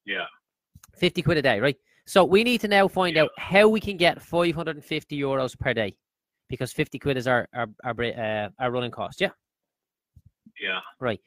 Yeah, 0.05 0.25
50 0.95 1.21
quid 1.21 1.37
a 1.37 1.41
day, 1.41 1.59
right? 1.59 1.77
So 2.05 2.23
we 2.25 2.43
need 2.43 2.61
to 2.61 2.67
now 2.67 2.87
find 2.87 3.15
Yeah. 3.15 3.23
out 3.23 3.31
how 3.37 3.67
we 3.67 3.79
can 3.79 3.97
get 3.97 4.21
550 4.21 5.17
euros 5.19 5.57
per 5.57 5.73
day 5.73 5.95
because 6.49 6.73
50 6.73 6.99
quid 6.99 7.17
is 7.17 7.27
our 7.27 7.47
our 7.53 7.67
our, 7.83 7.95
uh, 8.03 8.49
our 8.59 8.71
running 8.71 8.91
cost. 8.91 9.21
Yeah. 9.21 9.31
yeah. 10.61 10.79
Right. 10.99 11.19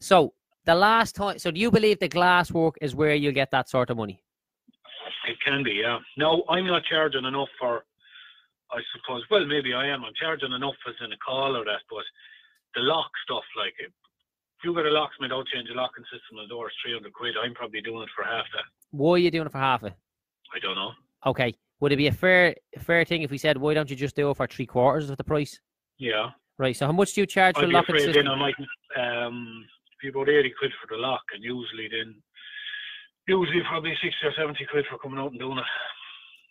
So 0.00 0.34
the 0.64 0.74
last 0.74 1.14
time, 1.14 1.38
so 1.38 1.50
do 1.50 1.60
you 1.60 1.70
believe 1.70 1.98
the 1.98 2.08
glass 2.08 2.50
work 2.50 2.76
is 2.80 2.94
where 2.94 3.14
you 3.14 3.32
get 3.32 3.50
that 3.50 3.68
sort 3.68 3.90
of 3.90 3.96
money? 3.98 4.22
It 5.28 5.36
can 5.44 5.62
be, 5.62 5.72
yeah. 5.82 5.98
No, 6.16 6.44
I'm 6.48 6.66
not 6.66 6.82
charging 6.84 7.24
enough 7.24 7.48
for. 7.58 7.84
I 8.72 8.80
suppose. 8.96 9.22
Well, 9.30 9.46
maybe 9.46 9.72
I 9.72 9.86
am. 9.86 10.04
I'm 10.04 10.12
charging 10.18 10.52
enough 10.52 10.74
as 10.88 10.94
in 11.04 11.12
a 11.12 11.16
call 11.18 11.56
or 11.56 11.64
that, 11.64 11.82
but 11.88 12.02
the 12.74 12.80
lock 12.82 13.10
stuff, 13.24 13.44
like 13.56 13.74
if 13.78 13.92
you 14.64 14.74
got 14.74 14.86
a 14.86 14.90
locksmith 14.90 15.30
I'll 15.30 15.44
change 15.44 15.68
a 15.70 15.74
locking 15.74 16.02
system 16.10 16.38
on 16.38 16.44
the 16.44 16.48
door, 16.48 16.66
it's 16.68 16.76
300 16.82 17.12
quid. 17.12 17.36
I'm 17.38 17.54
probably 17.54 17.82
doing 17.82 18.02
it 18.02 18.08
for 18.16 18.24
half 18.24 18.46
that. 18.56 18.66
Why 18.96 19.14
are 19.14 19.18
you 19.18 19.30
doing 19.30 19.46
it 19.46 19.52
for 19.52 19.58
half 19.58 19.82
it? 19.82 19.92
I 20.54 20.58
don't 20.60 20.76
know. 20.76 20.92
Okay. 21.26 21.54
Would 21.80 21.92
it 21.92 21.96
be 21.96 22.06
a 22.06 22.12
fair 22.12 22.54
fair 22.78 23.04
thing 23.04 23.22
if 23.22 23.30
we 23.30 23.38
said, 23.38 23.58
why 23.58 23.74
don't 23.74 23.90
you 23.90 23.96
just 23.96 24.14
do 24.14 24.30
it 24.30 24.36
for 24.36 24.46
three 24.46 24.66
quarters 24.66 25.10
of 25.10 25.16
the 25.16 25.24
price? 25.24 25.58
Yeah. 25.98 26.30
Right. 26.58 26.76
So 26.76 26.86
how 26.86 26.92
much 26.92 27.14
do 27.14 27.20
you 27.22 27.26
charge 27.26 27.56
for 27.56 27.62
I'd 27.62 27.68
be 27.68 27.72
locking 27.72 27.96
afraid 27.96 28.06
system? 28.06 28.26
then 28.26 28.32
I 28.32 28.36
might 28.36 28.54
um, 29.26 29.64
be 30.00 30.08
about 30.08 30.28
80 30.28 30.52
quid 30.58 30.72
for 30.80 30.94
the 30.94 31.00
lock, 31.00 31.22
and 31.34 31.42
usually 31.42 31.88
then, 31.90 32.14
usually 33.26 33.62
probably 33.68 33.94
60 34.00 34.08
or 34.22 34.32
70 34.38 34.64
quid 34.70 34.84
for 34.88 34.98
coming 34.98 35.18
out 35.18 35.32
and 35.32 35.40
doing 35.40 35.58
it. 35.58 35.64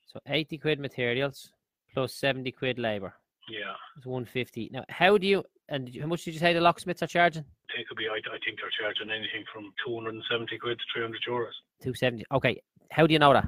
So 0.08 0.20
eighty 0.28 0.58
quid 0.60 0.80
materials 0.80 1.52
plus 1.94 2.14
seventy 2.14 2.52
quid 2.52 2.78
labour. 2.78 3.16
Yeah. 3.50 3.74
It's 3.98 4.06
one 4.06 4.26
fifty. 4.26 4.70
Now, 4.72 4.84
how 4.90 5.18
do 5.18 5.26
you 5.26 5.44
and 5.70 5.90
how 6.02 6.08
much 6.08 6.24
did 6.24 6.34
you 6.34 6.40
say 6.40 6.54
the 6.54 6.62
locksmiths 6.62 7.02
are 7.04 7.08
charging? 7.08 7.44
They 7.76 7.84
could 7.88 7.98
be, 7.98 8.08
I, 8.08 8.18
I 8.18 8.38
think 8.46 8.60
they're 8.60 8.70
charging 8.80 9.10
anything 9.10 9.44
from 9.52 9.72
270 9.86 10.58
quid 10.60 10.78
to 10.78 10.84
300 10.94 11.20
euros. 11.30 11.52
Two 11.82 11.94
seventy. 11.94 12.24
Okay. 12.32 12.62
How 12.92 13.08
do 13.08 13.14
you 13.14 13.20
know 13.20 13.34
that? 13.34 13.48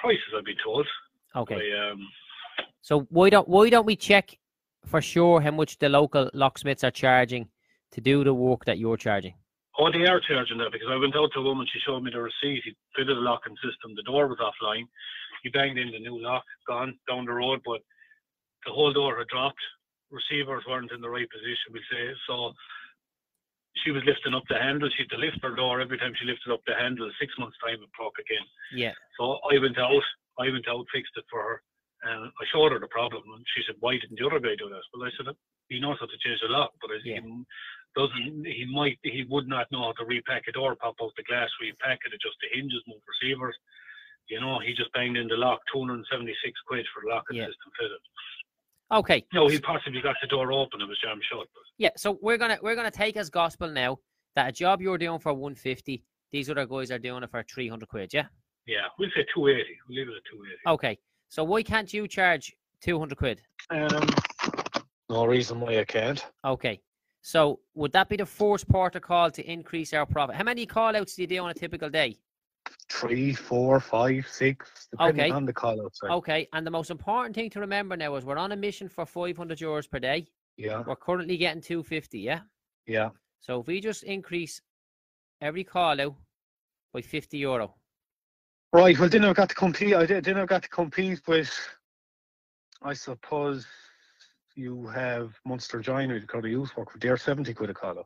Prices, 0.00 0.22
I've 0.36 0.44
been 0.44 0.56
told. 0.64 0.86
Okay. 1.36 1.54
By, 1.54 1.90
um, 1.92 2.08
So 2.80 3.06
why 3.10 3.30
don't 3.30 3.48
why 3.48 3.70
don't 3.70 3.86
we 3.86 3.96
check 3.96 4.36
for 4.86 5.00
sure 5.00 5.40
how 5.40 5.52
much 5.52 5.78
the 5.78 5.88
local 5.88 6.28
locksmiths 6.34 6.82
are 6.84 6.90
charging 6.90 7.48
to 7.92 8.00
do 8.00 8.24
the 8.24 8.34
work 8.34 8.64
that 8.64 8.78
you're 8.78 8.96
charging? 8.96 9.34
Oh, 9.78 9.90
they 9.90 10.06
are 10.06 10.20
charging 10.20 10.58
that 10.58 10.72
because 10.72 10.88
I 10.90 10.96
went 10.96 11.16
out 11.16 11.30
to 11.34 11.40
a 11.40 11.42
woman, 11.42 11.66
she 11.72 11.78
showed 11.86 12.02
me 12.02 12.10
the 12.12 12.20
receipt. 12.20 12.62
He 12.64 12.76
fitted 12.96 13.16
a 13.16 13.20
locking 13.20 13.54
system. 13.56 13.94
The 13.96 14.02
door 14.02 14.26
was 14.28 14.38
offline. 14.38 14.84
He 15.42 15.48
banged 15.50 15.78
in 15.78 15.90
the 15.92 15.98
new 15.98 16.20
lock, 16.22 16.44
gone 16.68 16.98
down 17.08 17.24
the 17.24 17.32
road, 17.32 17.60
but 17.64 17.80
the 18.66 18.72
whole 18.72 18.92
door 18.92 19.18
had 19.18 19.28
dropped. 19.28 19.58
Receivers 20.12 20.62
weren't 20.68 20.92
in 20.92 21.00
the 21.00 21.08
right 21.08 21.28
position, 21.28 21.72
we 21.72 21.80
say. 21.90 22.12
So 22.28 22.52
she 23.82 23.90
was 23.90 24.04
lifting 24.04 24.34
up 24.36 24.44
the 24.48 24.60
handle. 24.60 24.90
She 24.92 25.08
had 25.08 25.16
to 25.16 25.24
lift 25.24 25.40
her 25.42 25.56
door 25.56 25.80
every 25.80 25.96
time 25.96 26.12
she 26.20 26.28
lifted 26.28 26.52
up 26.52 26.60
the 26.68 26.76
handle. 26.76 27.10
Six 27.18 27.32
months' 27.40 27.56
time, 27.64 27.80
it 27.80 27.88
broke 27.96 28.20
again. 28.20 28.44
Yeah. 28.76 28.92
So 29.18 29.40
I 29.50 29.56
went 29.58 29.78
out. 29.80 30.04
I 30.38 30.52
went 30.52 30.68
out, 30.68 30.84
fixed 30.92 31.16
it 31.16 31.24
for 31.32 31.40
her, 31.40 31.56
and 32.04 32.28
I 32.28 32.44
showed 32.52 32.72
her 32.72 32.80
the 32.80 32.92
problem. 32.92 33.24
And 33.32 33.44
she 33.56 33.64
said, 33.66 33.76
"Why 33.80 33.96
didn't 33.96 34.20
the 34.20 34.26
other 34.28 34.40
guy 34.40 34.54
do 34.56 34.68
this?" 34.68 34.84
Well, 34.92 35.08
I 35.08 35.10
said, 35.16 35.32
"He 35.68 35.80
knows 35.80 35.96
how 36.00 36.06
to 36.06 36.18
change 36.24 36.40
the 36.40 36.48
lock, 36.48 36.72
but 36.80 36.92
Yeah. 37.04 37.20
he 37.20 37.44
doesn't. 37.96 38.44
He 38.46 38.64
might. 38.66 38.98
He 39.02 39.24
would 39.24 39.48
not 39.48 39.70
know 39.72 39.82
how 39.88 39.92
to 39.92 40.04
repack 40.04 40.48
a 40.48 40.52
door, 40.52 40.76
pop 40.76 40.96
out 41.02 41.12
the 41.16 41.22
glass, 41.24 41.50
repack 41.60 42.00
it, 42.04 42.12
adjust 42.12 42.36
the 42.40 42.48
hinges, 42.52 42.82
move 42.86 43.02
receivers. 43.08 43.56
You 44.28 44.40
know, 44.40 44.58
he 44.60 44.72
just 44.72 44.92
banged 44.92 45.16
in 45.16 45.28
the 45.28 45.36
lock, 45.36 45.60
276 45.72 46.60
quid 46.62 46.86
for 46.94 47.02
the 47.02 47.08
locking 47.10 47.36
Yeah. 47.36 47.46
system 47.48 47.72
fitted. 47.78 48.00
Okay. 48.92 49.24
No, 49.32 49.48
he 49.48 49.58
possibly 49.58 50.00
got 50.02 50.16
the 50.20 50.28
door 50.28 50.52
open. 50.52 50.80
It 50.80 50.88
was 50.88 50.98
jam 51.02 51.18
shut. 51.30 51.48
But 51.54 51.62
Yeah. 51.78 51.90
So 51.96 52.18
we're 52.20 52.38
gonna 52.38 52.58
we're 52.62 52.74
gonna 52.74 52.90
take 52.90 53.16
as 53.16 53.30
gospel 53.30 53.70
now 53.70 53.98
that 54.36 54.48
a 54.48 54.52
job 54.52 54.80
you're 54.82 54.98
doing 54.98 55.18
for 55.18 55.32
one 55.32 55.54
fifty, 55.54 56.04
these 56.30 56.50
other 56.50 56.66
guys 56.66 56.90
are 56.90 56.98
doing 56.98 57.22
it 57.22 57.30
for 57.30 57.42
three 57.42 57.68
hundred 57.68 57.88
quid. 57.88 58.12
Yeah. 58.12 58.26
yeah, 58.66 58.82
we'll 58.98 59.08
say 59.16 59.24
280. 59.34 59.78
We'll 59.88 59.98
leave 59.98 60.08
it 60.08 60.16
at 60.16 60.22
280. 60.30 60.74
Okay. 60.74 60.98
So 61.28 61.42
why 61.44 61.62
can't 61.62 61.92
you 61.92 62.06
charge 62.06 62.54
two 62.82 62.98
hundred 62.98 63.16
quid? 63.18 63.40
Um, 63.70 64.06
no 65.08 65.24
reason 65.26 65.60
why 65.60 65.78
I 65.78 65.84
can't. 65.84 66.24
Okay. 66.44 66.80
So 67.22 67.60
would 67.74 67.92
that 67.92 68.08
be 68.08 68.16
the 68.16 68.26
first 68.26 68.68
port 68.68 68.96
of 68.96 69.02
call 69.02 69.30
to 69.30 69.50
increase 69.50 69.92
our 69.94 70.04
profit? 70.04 70.36
How 70.36 70.44
many 70.44 70.66
call 70.66 70.96
outs 70.96 71.14
do 71.14 71.22
you 71.22 71.28
do 71.28 71.38
on 71.38 71.50
a 71.50 71.54
typical 71.54 71.88
day? 71.88 72.18
Three, 72.90 73.32
four, 73.34 73.80
five, 73.80 74.26
six, 74.28 74.88
depending 74.90 75.24
Okay. 75.26 75.30
on 75.30 75.46
the 75.46 75.52
call 75.52 75.80
outside. 75.82 76.10
Okay. 76.10 76.48
And 76.52 76.66
the 76.66 76.70
most 76.70 76.90
important 76.90 77.34
thing 77.34 77.50
to 77.50 77.60
remember 77.60 77.96
now 77.96 78.14
is 78.16 78.24
we're 78.24 78.36
on 78.36 78.52
a 78.52 78.56
mission 78.56 78.88
for 78.88 79.06
500 79.06 79.58
euros 79.58 79.90
per 79.90 79.98
day. 79.98 80.26
Yeah, 80.56 80.82
We're 80.86 80.96
currently 80.96 81.36
getting 81.38 81.62
250, 81.62 82.18
yeah? 82.20 82.40
yeah. 82.86 83.10
So 83.40 83.60
if 83.60 83.66
we 83.66 83.80
just 83.80 84.02
increase 84.04 84.60
every 85.40 85.64
call 85.64 86.00
out 86.00 86.14
by 86.92 87.00
50 87.00 87.38
euro, 87.38 87.74
Right. 88.74 88.98
Well, 88.98 89.08
then 89.10 89.24
I've 89.26 89.36
got 89.36 89.50
to 89.50 89.54
compete. 89.54 89.92
I. 89.92 90.06
Then 90.06 90.38
I've 90.38 90.48
got 90.48 90.62
to 90.62 90.68
compete 90.70 91.20
with. 91.28 91.52
I 92.80 92.94
suppose 92.94 93.66
you 94.54 94.86
have 94.86 95.34
Munster 95.44 95.80
Joinery, 95.80 96.20
the 96.22 96.26
kind 96.26 96.42
of 96.46 96.50
youth 96.50 96.74
work. 96.74 96.88
They're 96.98 97.18
seventy 97.18 97.52
quid 97.52 97.68
a 97.68 97.74
collar, 97.74 98.04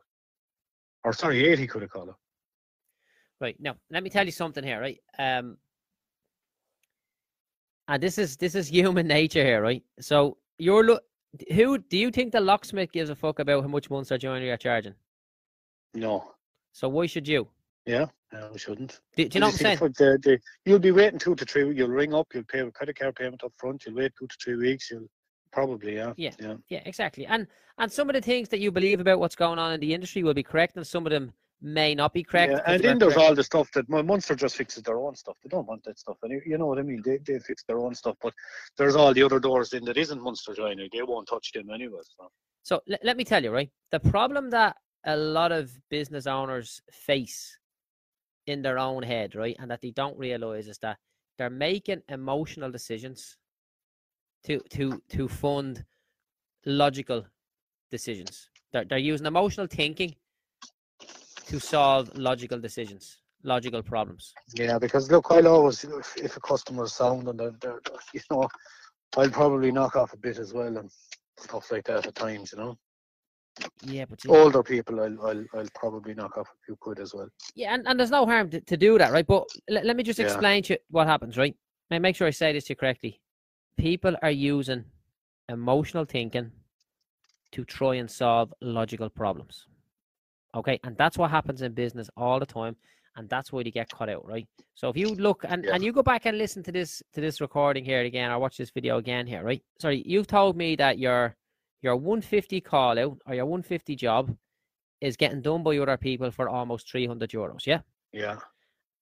or 1.05 1.13
sorry, 1.13 1.45
eighty 1.45 1.67
quid 1.67 1.83
a 1.83 1.87
collar. 1.87 2.15
Right? 3.39 3.55
Now, 3.59 3.75
let 3.91 4.03
me 4.03 4.09
tell 4.09 4.25
you 4.25 4.31
something 4.31 4.63
here, 4.63 4.79
right? 4.79 4.99
Um, 5.17 5.57
and 7.87 8.01
this 8.01 8.17
is 8.17 8.37
this 8.37 8.55
is 8.55 8.67
human 8.71 9.07
nature 9.07 9.43
here, 9.43 9.61
right? 9.61 9.83
So 9.99 10.37
you're 10.57 10.83
look. 10.83 11.03
Who 11.53 11.77
do 11.77 11.97
you 11.97 12.09
think 12.09 12.31
the 12.31 12.39
locksmith 12.39 12.91
gives 12.91 13.09
a 13.09 13.15
fuck 13.15 13.39
about 13.39 13.61
how 13.61 13.67
much 13.67 13.89
Munster 13.89 14.17
joinery 14.17 14.49
are 14.49 14.57
charging? 14.57 14.95
No. 15.93 16.31
So 16.71 16.87
why 16.89 17.05
should 17.05 17.27
you? 17.27 17.47
Yeah. 17.85 18.05
No, 18.33 18.49
we 18.51 18.59
shouldn't. 18.59 18.99
Do, 19.15 19.27
do 19.27 19.35
you 19.35 19.39
know 19.39 19.47
what 19.47 19.53
I'm 19.53 19.57
saying? 19.57 19.77
The, 19.77 20.19
the, 20.21 20.39
you'll 20.65 20.79
be 20.79 20.91
waiting 20.91 21.19
two 21.19 21.35
to 21.35 21.45
three. 21.45 21.73
You'll 21.73 21.89
ring 21.89 22.13
up. 22.13 22.27
You'll 22.33 22.43
pay 22.43 22.59
a 22.59 22.71
credit 22.71 22.97
card 22.99 23.15
payment 23.15 23.43
up 23.43 23.53
front. 23.57 23.85
You'll 23.85 23.95
wait 23.95 24.13
two 24.17 24.27
to 24.27 24.35
three 24.43 24.55
weeks. 24.55 24.91
You'll 24.91 25.07
probably 25.51 25.95
yeah. 25.95 26.13
Yeah. 26.17 26.31
Yeah. 26.39 26.55
Yeah, 26.69 26.81
exactly. 26.85 27.25
And 27.25 27.47
and 27.77 27.91
some 27.91 28.09
of 28.09 28.15
the 28.15 28.21
things 28.21 28.49
that 28.49 28.59
you 28.59 28.71
believe 28.71 28.99
about 28.99 29.19
what's 29.19 29.35
going 29.35 29.59
on 29.59 29.73
in 29.73 29.79
the 29.79 29.93
industry 29.93 30.23
will 30.23 30.33
be 30.33 30.43
correct, 30.43 30.75
and 30.77 30.85
some 30.85 31.05
of 31.05 31.11
them 31.11 31.33
may 31.61 31.95
not 31.95 32.13
be 32.13 32.23
correct. 32.23 32.53
Yeah, 32.53 32.61
and 32.65 32.83
then 32.83 32.99
there's 32.99 33.13
correct. 33.13 33.29
all 33.29 33.35
the 33.35 33.43
stuff 33.43 33.71
that 33.71 33.89
Munster 33.89 34.35
just 34.35 34.55
fixes 34.55 34.83
their 34.83 34.99
own 34.99 35.15
stuff. 35.15 35.37
They 35.43 35.49
don't 35.49 35.67
want 35.67 35.83
that 35.85 35.97
stuff, 35.97 36.17
and 36.23 36.41
you- 36.45 36.57
know 36.57 36.67
what 36.67 36.79
I 36.79 36.83
mean. 36.83 37.01
They 37.03 37.17
they 37.17 37.39
fix 37.39 37.63
their 37.63 37.79
own 37.79 37.95
stuff, 37.95 38.15
but 38.21 38.33
there's 38.77 38.95
all 38.95 39.13
the 39.13 39.23
other 39.23 39.39
doors 39.39 39.73
in 39.73 39.83
that 39.85 39.97
isn't 39.97 40.21
Munster 40.21 40.53
joinery. 40.53 40.89
They 40.91 41.01
won't 41.01 41.27
touch 41.27 41.51
them 41.53 41.69
anyway. 41.73 42.01
So. 42.17 42.29
So 42.63 42.81
let, 42.87 43.03
let 43.03 43.17
me 43.17 43.23
tell 43.23 43.43
you, 43.43 43.51
right? 43.51 43.69
The 43.91 43.99
problem 43.99 44.49
that 44.51 44.75
a 45.05 45.15
lot 45.15 45.51
of 45.51 45.71
business 45.89 46.27
owners 46.27 46.81
face 46.91 47.57
in 48.45 48.61
their 48.61 48.77
own 48.77 49.03
head, 49.03 49.35
right, 49.35 49.55
and 49.59 49.69
that 49.71 49.81
they 49.81 49.91
don't 49.91 50.17
realize 50.17 50.67
is 50.67 50.77
that 50.79 50.97
they're 51.37 51.49
making 51.49 52.01
emotional 52.09 52.71
decisions 52.71 53.37
to 54.45 54.59
to 54.69 55.01
to 55.09 55.27
fund 55.27 55.83
logical 56.65 57.25
decisions. 57.89 58.49
They're 58.71 58.85
they're 58.85 58.97
using 58.97 59.25
emotional 59.27 59.67
thinking 59.67 60.15
to 61.47 61.59
solve 61.59 62.09
logical 62.17 62.59
decisions, 62.59 63.17
logical 63.43 63.81
problems. 63.81 64.33
Yeah, 64.55 64.77
because 64.79 65.09
look, 65.11 65.27
I'll 65.29 65.47
always 65.47 65.83
if, 65.83 66.17
if 66.17 66.37
a 66.37 66.39
customer's 66.41 66.93
sound 66.93 67.27
and 67.27 67.39
they're, 67.39 67.55
they're, 67.61 67.79
you 68.13 68.21
know, 68.31 68.47
I'll 69.17 69.29
probably 69.29 69.71
knock 69.71 69.95
off 69.95 70.13
a 70.13 70.17
bit 70.17 70.37
as 70.39 70.53
well 70.53 70.77
and 70.77 70.89
stuff 71.39 71.71
like 71.71 71.85
that 71.85 72.07
at 72.07 72.15
times. 72.15 72.53
You 72.53 72.59
know, 72.59 72.77
Yeah, 73.83 74.05
but 74.05 74.19
older 74.27 74.63
people, 74.63 74.99
I'll 74.99 75.27
I'll, 75.27 75.45
I'll 75.53 75.67
probably 75.73 76.13
knock 76.13 76.37
off 76.37 76.47
a 76.47 76.65
few 76.65 76.75
quid 76.75 76.99
as 76.99 77.13
well. 77.13 77.29
Yeah, 77.55 77.73
and, 77.73 77.87
and 77.87 77.99
there's 77.99 78.11
no 78.11 78.25
harm 78.25 78.49
to, 78.51 78.61
to 78.61 78.77
do 78.77 78.97
that, 78.97 79.11
right? 79.11 79.25
But 79.25 79.47
let, 79.69 79.85
let 79.85 79.95
me 79.95 80.03
just 80.03 80.19
Yeah. 80.19 80.25
explain 80.25 80.63
to 80.63 80.73
you 80.73 80.79
what 80.89 81.07
happens, 81.07 81.37
right? 81.37 81.55
Now, 81.89 81.99
make 81.99 82.15
sure 82.15 82.27
I 82.27 82.31
say 82.31 82.51
this 82.53 82.65
to 82.65 82.71
you 82.71 82.75
correctly. 82.75 83.21
People 83.77 84.15
are 84.21 84.31
using 84.31 84.85
emotional 85.49 86.03
thinking 86.03 86.51
to 87.53 87.63
try 87.63 87.95
and 87.95 88.11
solve 88.11 88.53
logical 88.61 89.09
problems. 89.09 89.67
Okay, 90.57 90.79
and 90.83 90.97
that's 90.97 91.17
what 91.17 91.29
happens 91.31 91.61
in 91.61 91.73
business 91.73 92.09
all 92.17 92.39
the 92.39 92.45
time, 92.45 92.75
and 93.15 93.29
that's 93.29 93.51
why 93.51 93.63
they 93.63 93.71
get 93.71 93.89
cut 93.89 94.09
out, 94.09 94.25
right? 94.25 94.47
So 94.73 94.89
if 94.89 94.97
you 94.97 95.09
look 95.15 95.45
and, 95.47 95.63
Yeah. 95.63 95.73
and 95.75 95.83
you 95.83 95.91
go 95.93 96.03
back 96.03 96.25
and 96.25 96.37
listen 96.37 96.63
to 96.63 96.71
this 96.71 97.01
to 97.13 97.21
this 97.21 97.39
recording 97.41 97.85
here 97.85 98.01
again, 98.01 98.31
or 98.31 98.39
watch 98.39 98.57
this 98.57 98.71
video 98.71 98.97
again 98.97 99.27
here, 99.27 99.43
right? 99.43 99.63
Sorry, 99.79 100.03
you've 100.05 100.27
told 100.27 100.57
me 100.57 100.75
that 100.77 100.97
your 100.97 101.35
your 101.83 101.95
150 101.95 102.59
call 102.61 102.97
out 102.97 103.17
or 103.27 103.35
your 103.35 103.45
150 103.45 103.95
job 103.95 104.35
is 104.99 105.15
getting 105.15 105.41
done 105.41 105.61
by 105.61 105.77
other 105.77 105.95
people 105.97 106.31
for 106.31 106.49
almost 106.49 106.89
300 106.91 107.29
euros, 107.29 107.67
yeah? 107.67 107.81
Yeah, 108.11 108.37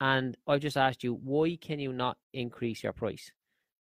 And 0.01 0.35
I've 0.45 0.59
just 0.59 0.75
asked 0.75 1.01
you, 1.03 1.13
why 1.13 1.57
can 1.61 1.79
you 1.79 1.93
not 1.93 2.17
increase 2.33 2.83
your 2.83 2.91
price? 2.91 3.31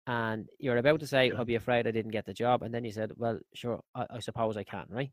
And 0.08 0.50
you're 0.58 0.78
about 0.78 1.02
to 1.02 1.08
say, 1.08 1.28
Yeah. 1.28 1.36
I'll 1.38 1.46
be 1.46 1.54
afraid 1.54 1.86
I 1.86 1.92
didn't 1.92 2.12
get 2.18 2.26
the 2.26 2.34
job. 2.34 2.64
And 2.64 2.74
then 2.74 2.84
you 2.84 2.92
said, 2.92 3.12
well, 3.16 3.40
sure, 3.54 3.80
I, 3.94 4.08
I 4.10 4.20
suppose 4.20 4.58
I 4.58 4.64
can, 4.64 4.86
right? 4.90 5.12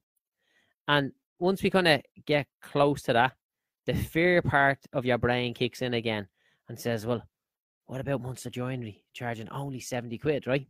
And 0.89 1.13
once 1.39 1.63
we 1.63 1.71
kind 1.71 1.89
of 1.89 2.03
get 2.27 2.47
close 2.63 3.03
to 3.03 3.13
that, 3.13 3.33
the 3.87 3.95
fear 3.95 4.43
part 4.43 4.79
of 4.93 5.05
your 5.05 5.19
brain 5.19 5.55
kicks 5.55 5.83
in 5.83 5.95
again 5.95 6.27
and 6.69 6.79
says, 6.79 7.07
well, 7.07 7.23
what 7.87 8.01
about 8.01 8.23
Munster 8.23 8.51
Joinery 8.51 9.03
charging 9.13 9.49
only 9.51 9.81
70 9.81 10.19
quid, 10.19 10.47
right? 10.47 10.67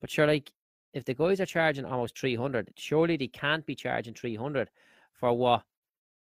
But 0.00 0.10
sure, 0.10 0.26
like, 0.26 0.52
if 0.92 1.04
the 1.04 1.14
guys 1.14 1.40
are 1.40 1.46
charging 1.46 1.84
almost 1.84 2.18
300, 2.18 2.70
surely 2.76 3.16
they 3.16 3.28
can't 3.28 3.64
be 3.64 3.74
charging 3.74 4.14
300 4.14 4.68
for 5.12 5.32
what 5.32 5.62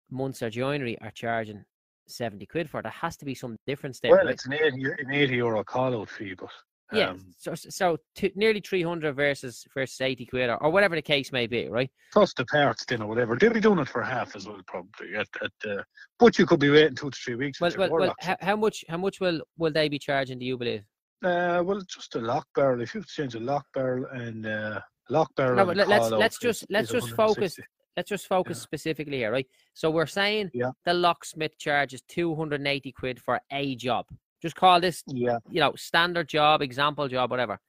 Munster 0.10 0.50
Joinery 0.50 0.98
are 1.02 1.12
charging 1.12 1.66
70 2.08 2.46
quid 2.46 2.70
for. 2.70 2.82
There 2.82 2.92
has 2.92 3.18
to 3.18 3.26
be 3.26 3.36
some 3.36 3.58
difference 3.66 4.00
there. 4.00 4.12
well, 4.12 4.26
right? 4.26 4.34
it's 4.34 4.46
an 4.46 4.54
eighty 4.54 4.86
an 4.86 5.12
eighty 5.14 5.36
euro 5.36 5.64
call 5.64 6.00
out 6.00 6.10
fee, 6.10 6.36
but 6.38 6.50
Yeah, 6.94 7.10
Um, 7.10 7.34
so 7.38 7.54
so 7.54 7.98
to, 8.16 8.32
nearly 8.36 8.62
three 8.62 8.82
hundred 8.82 9.14
versus 9.14 9.66
versus 9.74 10.00
eighty 10.00 10.26
quid, 10.26 10.50
or, 10.50 10.56
or 10.64 10.70
whatever 10.72 10.96
the 10.96 11.02
case 11.02 11.32
may 11.34 11.46
be, 11.46 11.68
right? 11.68 11.92
plus 12.14 12.34
the 12.34 12.46
parts 12.46 12.86
then 12.86 13.02
or 13.02 13.08
whatever. 13.08 13.36
They'll 13.36 13.52
be 13.54 13.60
doing 13.60 13.80
it 13.80 13.90
for 13.90 14.02
half 14.02 14.36
as 14.38 14.48
well, 14.48 14.62
probably. 14.68 15.16
At, 15.16 15.28
at 15.44 15.70
uh, 15.70 15.84
but 16.18 16.40
you 16.40 16.46
could 16.46 16.62
be 16.62 16.70
waiting 16.70 16.96
two 16.96 17.10
to 17.10 17.18
three 17.20 17.36
weeks. 17.36 17.60
Well, 17.60 17.72
well, 17.78 17.90
well 17.92 18.16
how, 18.22 18.38
how 18.40 18.56
much 18.56 18.86
how 18.88 18.98
much 18.98 19.20
will 19.20 19.42
will 19.58 19.72
they 19.74 19.90
be 19.90 20.00
charging? 20.00 20.40
Do 20.40 20.46
you 20.46 20.58
believe? 20.58 20.84
Uh, 21.24 21.62
well, 21.66 21.82
just 21.90 22.16
a 22.16 22.20
lock 22.20 22.48
barrel. 22.56 22.82
If 22.82 22.96
you 22.96 23.04
change 23.04 23.36
a 23.36 23.40
lock 23.40 23.66
barrel 23.74 24.06
and 24.14 24.46
uh, 24.46 24.80
lock 25.10 25.36
barrel, 25.36 25.56
No, 25.58 25.66
but 25.66 25.76
let- 25.76 25.90
let's- 25.90 26.12
let's 26.12 26.36
is- 26.36 26.42
just- 26.42 26.66
let's 26.70 26.94
is 26.94 27.04
just 27.04 27.16
focus 27.16 27.60
Let's 27.98 28.10
just 28.10 28.28
focus 28.28 28.60
Yeah. 28.60 28.62
specifically 28.62 29.18
here, 29.18 29.32
right? 29.32 29.48
So 29.74 29.90
we're 29.90 30.06
saying 30.06 30.52
Yeah. 30.54 30.70
the 30.86 30.94
locksmith 30.94 31.58
charges 31.58 32.04
two 32.08 32.36
hundred 32.36 32.60
and 32.62 32.68
eighty 32.68 32.92
quid 32.92 33.20
for 33.20 33.42
a 33.52 33.76
job. 33.76 34.06
Just 34.42 34.56
call 34.56 34.80
this, 34.80 35.04
Yeah, 35.08 35.40
you 35.50 35.60
know, 35.60 35.74
standard 35.76 36.28
job, 36.28 36.62
example 36.62 37.08
job, 37.08 37.32
whatever. 37.32 37.60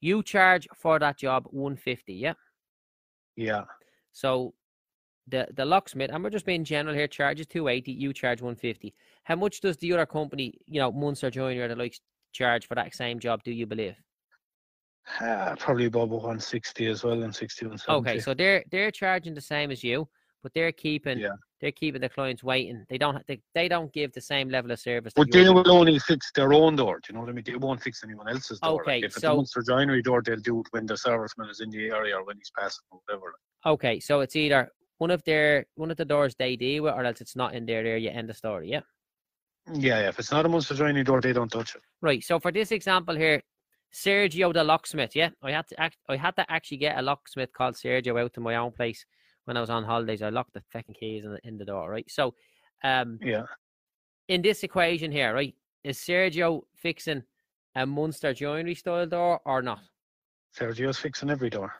You 0.00 0.22
charge 0.22 0.68
for 0.74 0.98
that 0.98 1.18
job 1.18 1.46
one 1.50 1.76
fifty, 1.76 2.14
yeah. 2.14 2.34
yeah, 3.36 3.64
So 4.12 4.54
the 5.26 5.48
the 5.54 5.64
locksmith, 5.64 6.10
and 6.12 6.22
we're 6.22 6.30
just 6.30 6.46
being 6.46 6.64
general 6.64 6.94
here, 6.94 7.08
charges 7.08 7.46
two 7.46 7.68
eighty. 7.68 7.92
You 7.92 8.12
charge 8.12 8.40
one 8.42 8.56
fifty. 8.56 8.94
How 9.24 9.36
much 9.36 9.60
does 9.60 9.76
the 9.78 9.92
other 9.92 10.06
company, 10.06 10.54
you 10.66 10.80
know, 10.80 10.92
Munster 10.92 11.30
Joinery 11.30 11.60
or 11.60 11.68
the 11.68 11.76
likes, 11.76 12.00
charge 12.32 12.66
for 12.66 12.74
that 12.74 12.94
same 12.94 13.18
job? 13.18 13.42
Do 13.42 13.52
you 13.52 13.66
believe? 13.66 13.96
uh, 15.20 15.56
probably 15.56 15.86
above 15.86 16.10
160 16.10 16.86
as 16.86 17.02
well, 17.02 17.22
and 17.22 17.34
60 17.34 17.64
170. 17.66 18.10
Okay, 18.10 18.20
so 18.20 18.34
they're 18.34 18.62
they're 18.70 18.90
charging 18.90 19.34
the 19.34 19.40
same 19.40 19.70
as 19.70 19.82
you, 19.82 20.08
but 20.42 20.52
they're 20.54 20.72
keeping 20.72 21.18
Yeah. 21.18 21.36
They're 21.60 21.72
keeping 21.72 22.00
the 22.00 22.08
clients 22.08 22.44
waiting. 22.44 22.84
They 22.88 22.98
don't 22.98 23.26
they, 23.26 23.40
they 23.54 23.68
don't 23.68 23.92
give 23.92 24.12
the 24.12 24.20
same 24.20 24.48
level 24.48 24.70
of 24.70 24.78
service. 24.78 25.12
But 25.14 25.30
they 25.32 25.48
will 25.48 25.70
only 25.70 25.98
fix 25.98 26.30
their 26.34 26.52
own 26.52 26.76
door. 26.76 27.00
Do 27.00 27.06
you 27.08 27.14
know 27.14 27.20
what 27.20 27.30
I 27.30 27.32
mean? 27.32 27.44
They 27.44 27.56
won't 27.56 27.82
fix 27.82 28.02
anyone 28.04 28.28
else's 28.28 28.60
door. 28.60 28.82
Okay, 28.82 28.96
like 28.96 29.04
if 29.04 29.12
it's 29.12 29.20
so- 29.20 29.32
a 29.32 29.36
Munster 29.36 29.62
joinery 29.62 30.02
door, 30.02 30.22
they'll 30.24 30.36
do 30.36 30.60
it 30.60 30.66
when 30.70 30.86
the 30.86 30.94
serviceman 30.94 31.50
is 31.50 31.60
in 31.60 31.70
the 31.70 31.90
area 31.90 32.16
or 32.16 32.24
when 32.24 32.36
he's 32.36 32.52
passing 32.56 32.84
or 32.90 33.00
whatever. 33.06 33.34
Okay, 33.66 33.98
so 33.98 34.20
it's 34.20 34.36
either 34.36 34.70
one 34.98 35.10
of 35.10 35.22
their 35.24 35.66
one 35.74 35.90
of 35.90 35.96
the 35.96 36.04
doors 36.04 36.34
they 36.38 36.56
deal 36.56 36.84
with, 36.84 36.94
or 36.94 37.04
else 37.04 37.20
it's 37.20 37.36
not 37.36 37.54
in 37.54 37.66
their 37.66 37.84
area. 37.84 38.10
End 38.10 38.30
of 38.30 38.36
story. 38.36 38.70
Yeah. 38.70 38.80
Yeah, 39.74 40.00
yeah. 40.00 40.08
If 40.08 40.18
it's 40.18 40.30
not 40.30 40.46
a 40.46 40.48
Munster 40.48 40.74
joinery 40.74 41.04
door, 41.04 41.20
they 41.20 41.32
don't 41.32 41.50
touch 41.50 41.74
it. 41.74 41.82
Right. 42.00 42.22
So 42.24 42.38
for 42.38 42.50
this 42.52 42.72
example 42.72 43.14
here, 43.14 43.42
Sergio 43.92 44.52
the 44.54 44.64
locksmith. 44.64 45.14
Yeah, 45.14 45.30
I 45.42 45.52
had 45.52 45.68
to 45.68 45.80
act, 45.80 45.98
I 46.08 46.16
had 46.16 46.36
to 46.36 46.50
actually 46.50 46.78
get 46.78 46.98
a 46.98 47.02
locksmith 47.02 47.52
called 47.52 47.74
Sergio 47.74 48.22
out 48.22 48.32
to 48.34 48.40
my 48.40 48.56
own 48.56 48.72
place 48.72 49.04
when 49.48 49.56
I 49.56 49.60
was 49.60 49.70
on 49.70 49.82
holidays. 49.82 50.20
I 50.20 50.28
locked 50.28 50.52
the 50.52 50.62
fucking 50.72 50.94
keys 50.94 51.24
in 51.24 51.32
the, 51.32 51.40
in 51.42 51.56
the 51.56 51.64
door. 51.64 51.90
Right. 51.90 52.08
So, 52.08 52.34
um, 52.84 53.18
Yeah. 53.22 53.46
in 54.28 54.42
this 54.42 54.62
equation 54.62 55.10
here, 55.10 55.32
right, 55.32 55.54
is 55.82 55.98
Sergio 55.98 56.62
fixing 56.76 57.22
a 57.74 57.86
Munster 57.86 58.34
joinery 58.34 58.74
style 58.74 59.06
door 59.06 59.40
or 59.46 59.62
not? 59.62 59.80
Sergio's 60.54 60.98
fixing 60.98 61.30
every 61.30 61.48
door. 61.48 61.72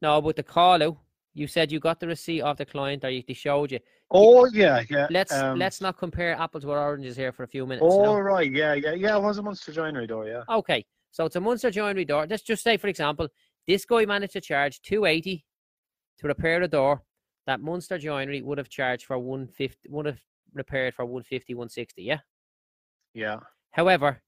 No, 0.00 0.22
but 0.22 0.36
the 0.36 0.42
call 0.42 0.82
out. 0.82 0.96
You 1.34 1.46
said 1.46 1.70
you 1.70 1.80
got 1.80 2.00
the 2.00 2.06
receipt 2.06 2.42
of 2.42 2.56
the 2.56 2.66
client, 2.66 3.04
or 3.04 3.10
you, 3.10 3.22
they 3.26 3.34
showed 3.34 3.72
you. 3.72 3.78
Oh 4.10 4.46
yeah, 4.46 4.82
yeah. 4.90 5.06
Let's 5.10 5.32
um, 5.32 5.58
let's 5.58 5.80
not 5.80 5.96
compare 5.96 6.34
apples 6.38 6.66
with 6.66 6.76
oranges 6.76 7.16
here 7.16 7.32
for 7.32 7.44
a 7.44 7.48
few 7.48 7.66
minutes. 7.66 7.86
Oh 7.88 8.18
right, 8.18 8.52
yeah, 8.52 8.74
yeah, 8.74 8.92
yeah. 8.92 9.16
It 9.16 9.22
was 9.22 9.38
a 9.38 9.42
Munster 9.42 9.72
joinery 9.72 10.06
door, 10.06 10.26
yeah. 10.26 10.42
Okay, 10.50 10.84
so 11.10 11.24
it's 11.24 11.36
a 11.36 11.40
Munster 11.40 11.70
joinery 11.70 12.04
door. 12.04 12.26
Let's 12.28 12.42
just 12.42 12.62
say, 12.62 12.76
for 12.76 12.88
example, 12.88 13.28
this 13.66 13.86
guy 13.86 14.04
managed 14.04 14.34
to 14.34 14.42
charge 14.42 14.82
two 14.82 15.06
eighty 15.06 15.46
to 16.18 16.28
repair 16.28 16.60
the 16.60 16.68
door 16.68 17.02
that 17.46 17.60
Munster 17.60 17.98
joinery 17.98 18.42
would 18.42 18.58
have 18.58 18.68
charged 18.68 19.06
for 19.06 19.18
one 19.18 19.46
fifty, 19.46 19.88
would 19.88 20.06
have 20.06 20.20
repaired 20.54 20.94
for 20.94 21.04
150, 21.04 21.54
160, 21.54 22.02
Yeah. 22.02 22.18
Yeah. 23.14 23.38
However, 23.70 24.22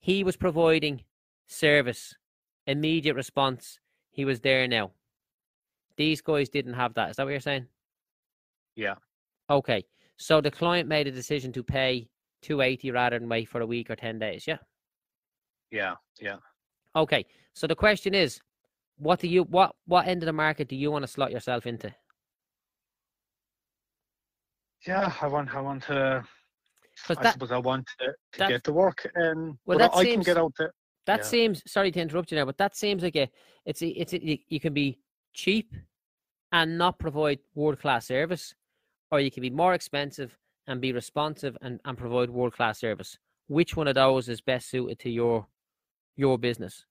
he 0.00 0.24
was 0.24 0.36
providing 0.36 1.04
service, 1.46 2.14
immediate 2.66 3.14
response. 3.14 3.78
He 4.10 4.24
was 4.24 4.40
there 4.40 4.66
now. 4.68 4.92
These 5.96 6.20
guys 6.20 6.48
didn't 6.48 6.74
have 6.74 6.94
that. 6.94 7.10
Is 7.10 7.16
that 7.16 7.24
what 7.24 7.30
you're 7.30 7.40
saying? 7.40 7.66
Yeah. 8.76 8.94
Okay. 9.50 9.84
So 10.16 10.40
the 10.40 10.50
client 10.50 10.88
made 10.88 11.06
a 11.06 11.12
decision 11.12 11.52
to 11.52 11.62
pay 11.62 12.08
280 12.42 12.90
rather 12.90 13.18
than 13.18 13.28
wait 13.28 13.48
for 13.48 13.60
a 13.60 13.66
week 13.66 13.90
or 13.90 13.96
10 13.96 14.18
days. 14.18 14.46
Yeah. 14.46 14.58
Yeah, 15.70 15.94
yeah. 16.20 16.36
Okay. 16.96 17.24
So 17.54 17.66
the 17.66 17.74
question 17.74 18.14
is, 18.14 18.40
what 18.98 19.20
do 19.20 19.28
you 19.28 19.44
what 19.44 19.74
what 19.86 20.06
end 20.06 20.22
of 20.22 20.26
the 20.26 20.32
market 20.32 20.68
do 20.68 20.76
you 20.76 20.90
want 20.90 21.02
to 21.02 21.08
slot 21.08 21.30
yourself 21.32 21.66
into? 21.66 21.94
Yeah, 24.86 25.12
I 25.20 25.26
want 25.26 25.54
I 25.54 25.60
want 25.60 25.82
to 25.84 26.24
Because 27.06 27.24
I 27.24 27.32
suppose 27.32 27.52
I 27.52 27.58
want 27.58 27.88
to, 28.00 28.12
to 28.38 28.48
get 28.48 28.64
to 28.64 28.72
work 28.72 29.10
and 29.14 29.56
Well, 29.66 29.78
that 29.78 29.94
I 29.94 30.04
can 30.04 30.20
get 30.20 30.36
out 30.36 30.52
there. 30.58 30.72
that 31.06 31.20
yeah. 31.20 31.24
seems 31.24 31.62
sorry 31.66 31.90
to 31.92 32.00
interrupt 32.00 32.30
you 32.30 32.38
now, 32.38 32.44
but 32.44 32.58
that 32.58 32.76
seems 32.76 33.02
like 33.02 33.16
a 33.16 33.30
it's 33.64 33.82
a, 33.82 33.88
it's 33.88 34.12
a, 34.12 34.24
you, 34.24 34.38
you 34.48 34.60
can 34.60 34.72
be 34.74 34.98
cheap 35.32 35.74
and 36.52 36.78
not 36.78 36.98
provide 36.98 37.38
world 37.54 37.80
class 37.80 38.06
service, 38.06 38.54
or 39.10 39.20
you 39.20 39.30
can 39.30 39.42
be 39.42 39.50
more 39.50 39.74
expensive 39.74 40.36
and 40.66 40.80
be 40.80 40.92
responsive 40.92 41.56
and, 41.62 41.80
and 41.84 41.98
provide 41.98 42.30
world 42.30 42.54
class 42.54 42.78
service. 42.78 43.18
Which 43.48 43.76
one 43.76 43.88
of 43.88 43.94
those 43.94 44.28
is 44.28 44.40
best 44.40 44.70
suited 44.70 44.98
to 45.00 45.10
your 45.10 45.46
your 46.16 46.38
business? 46.38 46.84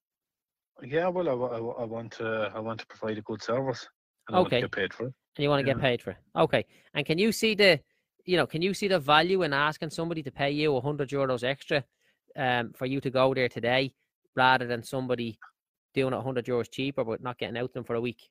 Yeah, 0.84 1.08
well 1.08 1.30
I, 1.30 1.32
I, 1.32 1.58
I 1.84 1.86
want 1.86 2.12
to 2.14 2.52
I 2.54 2.60
want 2.60 2.80
to 2.80 2.88
provide 2.88 3.18
a 3.18 3.22
good 3.22 3.42
service. 3.42 3.88
And 4.28 4.36
I 4.36 4.40
want 4.40 4.52
to 4.52 4.62
get 4.62 4.72
paid 4.72 4.94
for 4.94 5.08
it. 5.08 5.14
and 5.38 5.44
you 5.44 5.50
want 5.50 5.66
to 5.66 5.74
get 5.74 5.80
paid 5.82 6.02
for 6.02 6.12
it. 6.12 6.18
Okay. 6.36 6.66
And 6.94 7.06
can 7.06 7.18
you 7.18 7.32
see 7.32 7.56
the, 7.56 7.80
you 8.26 8.36
know, 8.36 8.46
can 8.46 8.62
you 8.62 8.74
see 8.74 8.88
the 8.88 9.00
value 9.00 9.44
in 9.44 9.54
asking 9.54 9.90
somebody 9.92 10.22
to 10.24 10.32
pay 10.32 10.52
you 10.52 10.80
hundred 10.82 11.10
euros 11.10 11.44
extra, 11.44 11.84
um, 12.36 12.74
for 12.74 12.86
you 12.86 13.00
to 13.02 13.10
go 13.10 13.34
there 13.34 13.48
today, 13.50 13.94
rather 14.36 14.68
than 14.68 14.84
somebody 14.84 15.40
doing 15.94 16.14
it 16.14 16.22
hundred 16.22 16.46
euros 16.46 16.70
cheaper 16.70 17.04
but 17.04 17.24
not 17.24 17.38
getting 17.38 17.58
out 17.58 17.74
them 17.74 17.86
for 17.86 17.96
a 17.96 18.02
week? 18.02 18.30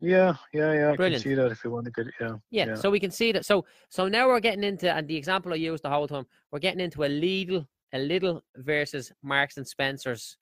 Yeah, 0.00 0.34
yeah, 0.52 0.72
yeah. 0.72 0.90
I 0.92 0.96
Brilliant. 0.96 1.22
can 1.22 1.30
see 1.30 1.34
that 1.36 1.52
if 1.52 1.62
you 1.62 1.70
want 1.70 1.84
to 1.84 1.92
get 1.92 2.06
it. 2.08 2.14
Yeah. 2.20 2.36
Yeah, 2.50 2.66
Yeah. 2.66 2.74
So 2.74 2.90
we 2.90 2.98
can 3.00 3.10
see 3.10 3.32
that. 3.32 3.46
So 3.46 3.64
so 3.88 4.08
now 4.08 4.26
we're 4.26 4.40
getting 4.40 4.64
into, 4.64 4.92
and 4.92 5.06
the 5.06 5.16
example 5.16 5.52
I 5.52 5.56
used 5.56 5.84
the 5.84 5.90
whole 5.90 6.08
time, 6.08 6.26
we're 6.50 6.58
getting 6.58 6.80
into 6.80 7.04
a 7.04 7.08
Lidl, 7.08 7.66
a 7.92 7.98
little 7.98 8.42
versus 8.56 9.12
Marks 9.22 9.58
and 9.58 9.66
Spencers 9.66 10.38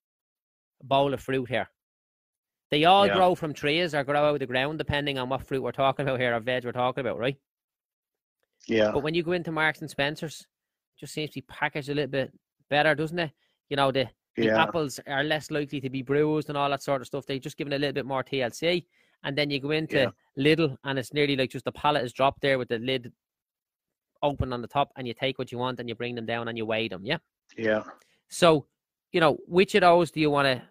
bowl 0.82 1.14
of 1.14 1.20
fruit 1.20 1.48
here. 1.48 1.68
They 2.70 2.84
all 2.84 3.06
Yeah. 3.06 3.14
grow 3.14 3.34
from 3.34 3.54
trees 3.54 3.94
or 3.94 4.04
grow 4.04 4.24
out 4.28 4.34
of 4.34 4.40
the 4.40 4.46
ground, 4.46 4.78
depending 4.78 5.18
on 5.18 5.28
what 5.28 5.46
fruit 5.46 5.62
we're 5.62 5.72
talking 5.72 6.06
about 6.06 6.20
here 6.20 6.34
or 6.34 6.40
veg 6.40 6.64
we're 6.64 6.72
talking 6.72 7.00
about, 7.00 7.18
right? 7.18 7.38
Yeah. 8.66 8.90
But 8.92 9.02
when 9.02 9.14
you 9.14 9.22
go 9.22 9.32
into 9.32 9.52
Marks 9.52 9.80
and 9.80 9.90
Spencers, 9.90 10.40
it 10.40 11.00
just 11.00 11.14
seems 11.14 11.30
to 11.30 11.34
be 11.40 11.42
packaged 11.48 11.88
a 11.88 11.94
little 11.94 12.10
bit 12.10 12.32
better, 12.68 12.94
doesn't 12.94 13.18
it? 13.18 13.32
You 13.70 13.76
know, 13.76 13.90
the, 13.90 14.08
the 14.36 14.44
Yeah. 14.46 14.62
apples 14.62 15.00
are 15.06 15.24
less 15.24 15.50
likely 15.50 15.80
to 15.80 15.88
be 15.90 16.02
bruised 16.02 16.48
and 16.50 16.58
all 16.58 16.68
that 16.70 16.82
sort 16.82 17.00
of 17.00 17.06
stuff. 17.06 17.24
They're 17.26 17.38
just 17.38 17.56
give 17.56 17.68
it 17.68 17.72
a 17.74 17.78
little 17.78 17.94
bit 17.94 18.06
more 18.06 18.22
TLC. 18.22 18.86
And 19.24 19.36
then 19.36 19.50
you 19.50 19.60
go 19.60 19.70
into 19.70 19.96
Yeah. 19.96 20.10
Lidl 20.54 20.76
and 20.84 20.98
it's 20.98 21.12
nearly 21.12 21.36
like 21.36 21.50
just 21.50 21.64
the 21.64 21.72
pallet 21.72 22.04
is 22.04 22.12
dropped 22.12 22.42
there 22.42 22.58
with 22.58 22.68
the 22.68 22.78
lid 22.78 23.12
open 24.22 24.52
on 24.52 24.60
the 24.62 24.68
top 24.68 24.92
and 24.96 25.06
you 25.08 25.14
take 25.14 25.38
what 25.38 25.50
you 25.52 25.58
want 25.58 25.80
and 25.80 25.88
you 25.88 25.94
bring 25.94 26.14
them 26.14 26.26
down 26.26 26.48
and 26.48 26.58
you 26.58 26.66
weigh 26.66 26.88
them. 26.88 27.04
Yeah. 27.04 27.18
Yeah. 27.56 27.84
So, 28.28 28.66
you 29.12 29.20
know, 29.20 29.38
which 29.46 29.74
of 29.74 29.82
those 29.82 30.10
do 30.10 30.20
you 30.20 30.30
want 30.30 30.46
to, 30.46 30.62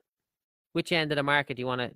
which 0.73 0.91
end 0.91 1.11
of 1.11 1.15
the 1.15 1.23
market 1.23 1.55
do 1.55 1.61
you 1.61 1.67
want 1.67 1.81
to 1.81 1.91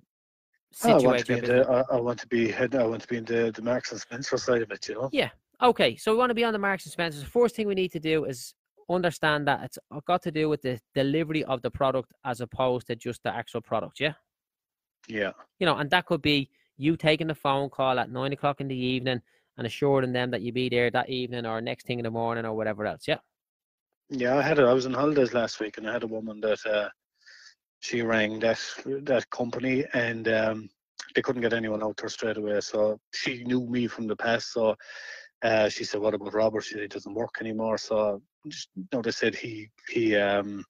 I 0.84 0.94
want 0.94 1.18
to 1.18 1.26
be 1.26 1.38
in 1.38 1.44
the 1.44 1.68
I, 1.68 1.96
I 1.96 2.00
want 2.00 2.18
to 2.20 2.26
be 2.26 2.50
head 2.50 2.74
I 2.74 2.84
want 2.84 3.02
to 3.02 3.08
be 3.08 3.18
in 3.18 3.24
the, 3.24 3.52
the 3.54 3.62
Marks 3.62 3.92
and 3.92 4.00
Spencer 4.00 4.36
side 4.36 4.62
of 4.62 4.70
it, 4.70 4.88
you 4.88 4.94
know. 4.94 5.08
Yeah. 5.12 5.30
Okay. 5.62 5.96
So 5.96 6.12
we 6.12 6.18
want 6.18 6.30
to 6.30 6.34
be 6.34 6.44
on 6.44 6.52
the 6.52 6.58
Marks 6.58 6.84
and 6.84 6.92
Spencer. 6.92 7.20
The 7.20 7.26
First 7.26 7.56
thing 7.56 7.66
we 7.66 7.74
need 7.74 7.92
to 7.92 8.00
do 8.00 8.24
is 8.24 8.54
understand 8.90 9.46
that 9.48 9.62
it's 9.64 9.78
got 10.06 10.22
to 10.22 10.30
do 10.30 10.48
with 10.48 10.62
the 10.62 10.80
delivery 10.94 11.44
of 11.44 11.62
the 11.62 11.70
product 11.70 12.12
as 12.24 12.40
opposed 12.40 12.86
to 12.88 12.96
just 12.96 13.22
the 13.22 13.34
actual 13.34 13.60
product. 13.60 14.00
Yeah. 14.00 14.14
Yeah. 15.08 15.32
You 15.58 15.66
know, 15.66 15.76
and 15.76 15.90
that 15.90 16.06
could 16.06 16.22
be 16.22 16.50
you 16.76 16.96
taking 16.96 17.26
the 17.26 17.34
phone 17.34 17.68
call 17.68 17.98
at 17.98 18.10
nine 18.10 18.32
o'clock 18.32 18.60
in 18.60 18.68
the 18.68 18.76
evening 18.76 19.20
and 19.58 19.66
assuring 19.66 20.12
them 20.12 20.30
that 20.30 20.40
you 20.40 20.52
be 20.52 20.68
there 20.68 20.90
that 20.90 21.10
evening 21.10 21.46
or 21.46 21.60
next 21.60 21.86
thing 21.86 21.98
in 21.98 22.04
the 22.04 22.10
morning 22.10 22.44
or 22.44 22.54
whatever 22.54 22.86
else. 22.86 23.06
Yeah. 23.06 23.18
Yeah, 24.14 24.36
I 24.36 24.42
had 24.42 24.58
a, 24.58 24.64
I 24.64 24.74
was 24.74 24.84
on 24.84 24.92
holidays 24.92 25.32
last 25.32 25.58
week 25.58 25.78
and 25.78 25.88
I 25.88 25.92
had 25.94 26.02
a 26.02 26.06
woman 26.06 26.38
that 26.42 26.58
uh, 26.66 26.90
she 27.80 28.02
rang 28.02 28.38
that 28.40 28.60
that 29.04 29.30
company 29.30 29.86
and 29.94 30.28
um, 30.28 30.68
they 31.14 31.22
couldn't 31.22 31.40
get 31.40 31.54
anyone 31.54 31.82
out 31.82 31.96
there 31.96 32.10
straight 32.10 32.36
away. 32.36 32.60
So 32.60 33.00
she 33.14 33.42
knew 33.44 33.66
me 33.66 33.86
from 33.86 34.06
the 34.06 34.16
past. 34.16 34.52
So 34.52 34.76
uh, 35.42 35.70
she 35.70 35.84
said, 35.84 36.02
"What 36.02 36.12
about 36.12 36.34
Robert?" 36.34 36.60
She 36.60 36.74
said, 36.74 36.82
"He 36.82 36.88
doesn't 36.88 37.14
work 37.14 37.36
anymore." 37.40 37.78
So 37.78 38.20
just, 38.48 38.68
you 38.76 38.86
know, 38.92 39.00
they 39.00 39.12
said 39.12 39.34
he 39.34 39.70
he 39.88 40.14
um, 40.16 40.62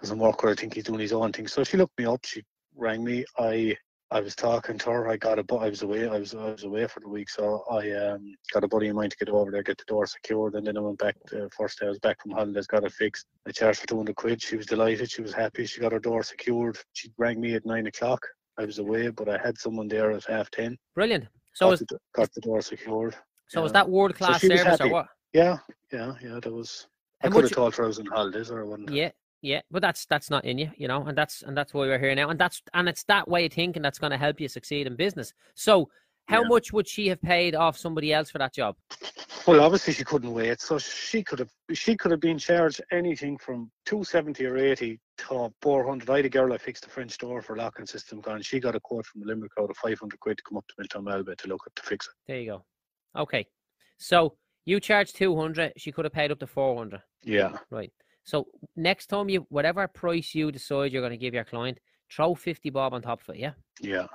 doesn't 0.00 0.18
work. 0.18 0.42
Or 0.42 0.50
I 0.50 0.54
think 0.54 0.74
he's 0.74 0.84
doing 0.84 0.98
his 0.98 1.12
own 1.12 1.32
thing. 1.32 1.46
So 1.46 1.62
she 1.62 1.76
looked 1.76 1.96
me 1.96 2.06
up. 2.06 2.24
She 2.24 2.42
rang 2.74 3.04
me. 3.04 3.24
I 3.38 3.76
I 4.12 4.20
was 4.20 4.36
talking 4.36 4.76
to 4.78 4.90
her. 4.90 5.08
I 5.08 5.16
got 5.16 5.38
a 5.38 5.54
I 5.54 5.70
was 5.70 5.82
away. 5.82 6.06
I 6.06 6.18
was 6.18 6.34
I 6.34 6.50
was 6.50 6.64
away 6.64 6.86
for 6.86 7.00
the 7.00 7.08
week, 7.08 7.30
so 7.30 7.64
I 7.70 7.90
um, 7.92 8.34
got 8.52 8.62
a 8.62 8.68
buddy 8.68 8.88
of 8.88 8.96
mine 8.96 9.08
to 9.08 9.16
get 9.16 9.30
over 9.30 9.50
there, 9.50 9.62
get 9.62 9.78
the 9.78 9.84
door 9.86 10.06
secured, 10.06 10.54
and 10.54 10.66
then 10.66 10.76
I 10.76 10.80
went 10.80 10.98
back. 10.98 11.16
The 11.30 11.48
first 11.56 11.80
day 11.80 11.86
I 11.86 11.88
was 11.88 11.98
back 11.98 12.20
from 12.20 12.32
holidays, 12.32 12.66
got 12.66 12.84
it 12.84 12.92
fixed. 12.92 13.26
I 13.46 13.52
charged 13.52 13.80
her 13.80 13.86
two 13.86 13.96
hundred 13.96 14.16
quid. 14.16 14.42
She 14.42 14.56
was 14.56 14.66
delighted. 14.66 15.10
She 15.10 15.22
was 15.22 15.32
happy. 15.32 15.64
She 15.64 15.80
got 15.80 15.92
her 15.92 15.98
door 15.98 16.22
secured. 16.22 16.78
She 16.92 17.10
rang 17.16 17.40
me 17.40 17.54
at 17.54 17.64
nine 17.64 17.86
o'clock. 17.86 18.20
I 18.58 18.66
was 18.66 18.78
away, 18.78 19.08
but 19.08 19.30
I 19.30 19.38
had 19.38 19.56
someone 19.58 19.88
there 19.88 20.10
at 20.10 20.24
half 20.26 20.50
ten. 20.50 20.76
Brilliant. 20.94 21.26
So 21.54 21.66
got, 21.66 21.72
is 21.72 21.80
the, 21.80 21.98
got 22.14 22.32
the 22.34 22.40
door 22.42 22.60
secured. 22.60 23.16
so 23.48 23.64
yeah. 23.64 23.72
that 23.72 23.88
world 23.88 24.14
class 24.14 24.42
was 24.42 24.60
service 24.60 24.80
or 24.80 24.88
what? 24.88 25.06
Yeah, 25.32 25.56
yeah, 25.90 26.12
yeah. 26.22 26.38
That 26.42 26.52
was. 26.52 26.86
I 27.22 27.28
could 27.28 27.44
have 27.44 27.52
told 27.52 27.74
her 27.76 27.84
I 27.84 27.86
was 27.86 27.98
on 27.98 28.06
holidays 28.06 28.50
or 28.50 28.60
I 28.60 28.64
wouldn't. 28.64 28.92
Yeah. 28.92 29.12
Yeah, 29.42 29.60
but 29.72 29.82
that's 29.82 30.06
that's 30.06 30.30
not 30.30 30.44
in 30.44 30.56
you, 30.56 30.70
you 30.76 30.86
know, 30.86 31.04
and 31.04 31.18
that's 31.18 31.42
and 31.42 31.56
that's 31.56 31.74
why 31.74 31.80
we're 31.86 31.98
here 31.98 32.14
now, 32.14 32.30
and 32.30 32.38
that's 32.38 32.62
and 32.74 32.88
it's 32.88 33.02
that 33.04 33.26
way 33.28 33.46
of 33.46 33.52
thinking 33.52 33.82
that's 33.82 33.98
going 33.98 34.12
to 34.12 34.16
help 34.16 34.40
you 34.40 34.48
succeed 34.48 34.86
in 34.86 34.94
business. 34.94 35.34
So, 35.56 35.88
how 36.28 36.42
Yeah. 36.42 36.48
much 36.48 36.72
would 36.72 36.86
she 36.86 37.08
have 37.08 37.20
paid 37.20 37.56
off 37.56 37.76
somebody 37.76 38.12
else 38.12 38.30
for 38.30 38.38
that 38.38 38.54
job? 38.54 38.76
Well, 39.44 39.60
obviously 39.60 39.94
she 39.94 40.04
couldn't 40.04 40.32
wait, 40.32 40.60
so 40.60 40.78
she 40.78 41.24
could 41.24 41.40
have 41.40 41.50
she 41.72 41.96
could 41.96 42.12
have 42.12 42.20
been 42.20 42.38
charged 42.38 42.80
anything 42.92 43.36
from 43.38 43.72
two 43.84 44.04
seventy 44.04 44.46
or 44.46 44.56
eighty 44.56 45.00
to 45.18 45.52
four 45.60 45.84
hundred. 45.88 46.08
I 46.08 46.16
had 46.18 46.26
a 46.26 46.28
girl 46.28 46.52
I 46.52 46.58
fixed 46.58 46.84
the 46.84 46.90
French 46.90 47.18
door 47.18 47.42
for 47.42 47.56
locking 47.56 47.86
system, 47.86 48.20
gone. 48.20 48.42
She 48.42 48.60
got 48.60 48.76
a 48.76 48.80
quote 48.80 49.06
from 49.06 49.22
the 49.22 49.26
Limerick 49.26 49.50
crowd 49.50 49.70
of 49.70 49.76
five 49.76 49.98
hundred 49.98 50.20
quid 50.20 50.36
to 50.36 50.44
come 50.44 50.56
up 50.58 50.64
to 50.68 50.74
Miltown 50.80 51.02
Malbay 51.04 51.36
to 51.38 51.48
look 51.48 51.62
at 51.66 51.74
to 51.74 51.82
fix 51.82 52.06
it. 52.06 52.12
There 52.28 52.38
you 52.40 52.50
go. 52.52 52.64
Okay, 53.20 53.44
so 53.98 54.36
you 54.66 54.78
charge 54.78 55.12
two 55.12 55.34
hundred. 55.36 55.72
She 55.76 55.90
could 55.90 56.04
have 56.04 56.12
paid 56.12 56.30
up 56.30 56.38
to 56.38 56.46
four 56.46 56.76
hundred. 56.78 57.02
Yeah, 57.24 57.56
Right. 57.70 57.92
So 58.24 58.46
next 58.76 59.06
time 59.06 59.28
you, 59.28 59.46
whatever 59.48 59.86
price 59.88 60.34
you 60.34 60.52
decide 60.52 60.92
you're 60.92 61.02
going 61.02 61.12
to 61.12 61.16
give 61.16 61.34
your 61.34 61.44
client, 61.44 61.78
throw 62.14 62.34
fifty 62.34 62.70
bob 62.70 62.94
on 62.94 63.02
top 63.02 63.20
of 63.22 63.34
it, 63.34 63.40
yeah, 63.40 63.52
yeah. 63.80 64.06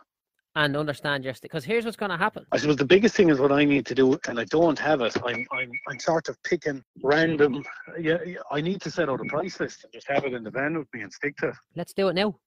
and 0.56 0.78
understand 0.78 1.24
your 1.26 1.34
because 1.42 1.66
here's 1.66 1.86
what's 1.86 1.98
going 1.98 2.12
to 2.12 2.18
happen. 2.18 2.46
I 2.52 2.58
suppose 2.58 2.78
the 2.78 2.86
biggest 2.86 3.16
thing 3.16 3.30
is 3.30 3.40
what 3.40 3.52
I 3.52 3.66
need 3.66 3.86
to 3.88 3.96
do, 3.96 4.18
and 4.28 4.40
I 4.40 4.46
don't 4.46 4.80
have 4.80 5.02
it. 5.02 5.16
I'm 5.26 5.46
I'm 5.52 5.72
I'm 5.90 6.00
sort 6.00 6.30
of 6.30 6.42
picking 6.44 6.84
random. 7.04 7.64
Yeah, 8.00 8.18
I 8.52 8.62
need 8.62 8.82
to 8.82 8.92
set 8.92 9.10
out 9.10 9.20
a 9.20 9.26
price 9.26 9.60
list 9.60 9.84
and 9.84 9.94
just 9.94 10.08
have 10.08 10.24
it 10.26 10.34
in 10.34 10.44
the 10.44 10.52
van 10.52 10.78
with 10.78 10.88
me 10.94 11.02
and 11.02 11.12
stick 11.12 11.36
to 11.38 11.50
it. 11.50 11.56
Let's 11.76 11.94
do 11.94 12.08
it 12.10 12.14
now. 12.14 12.40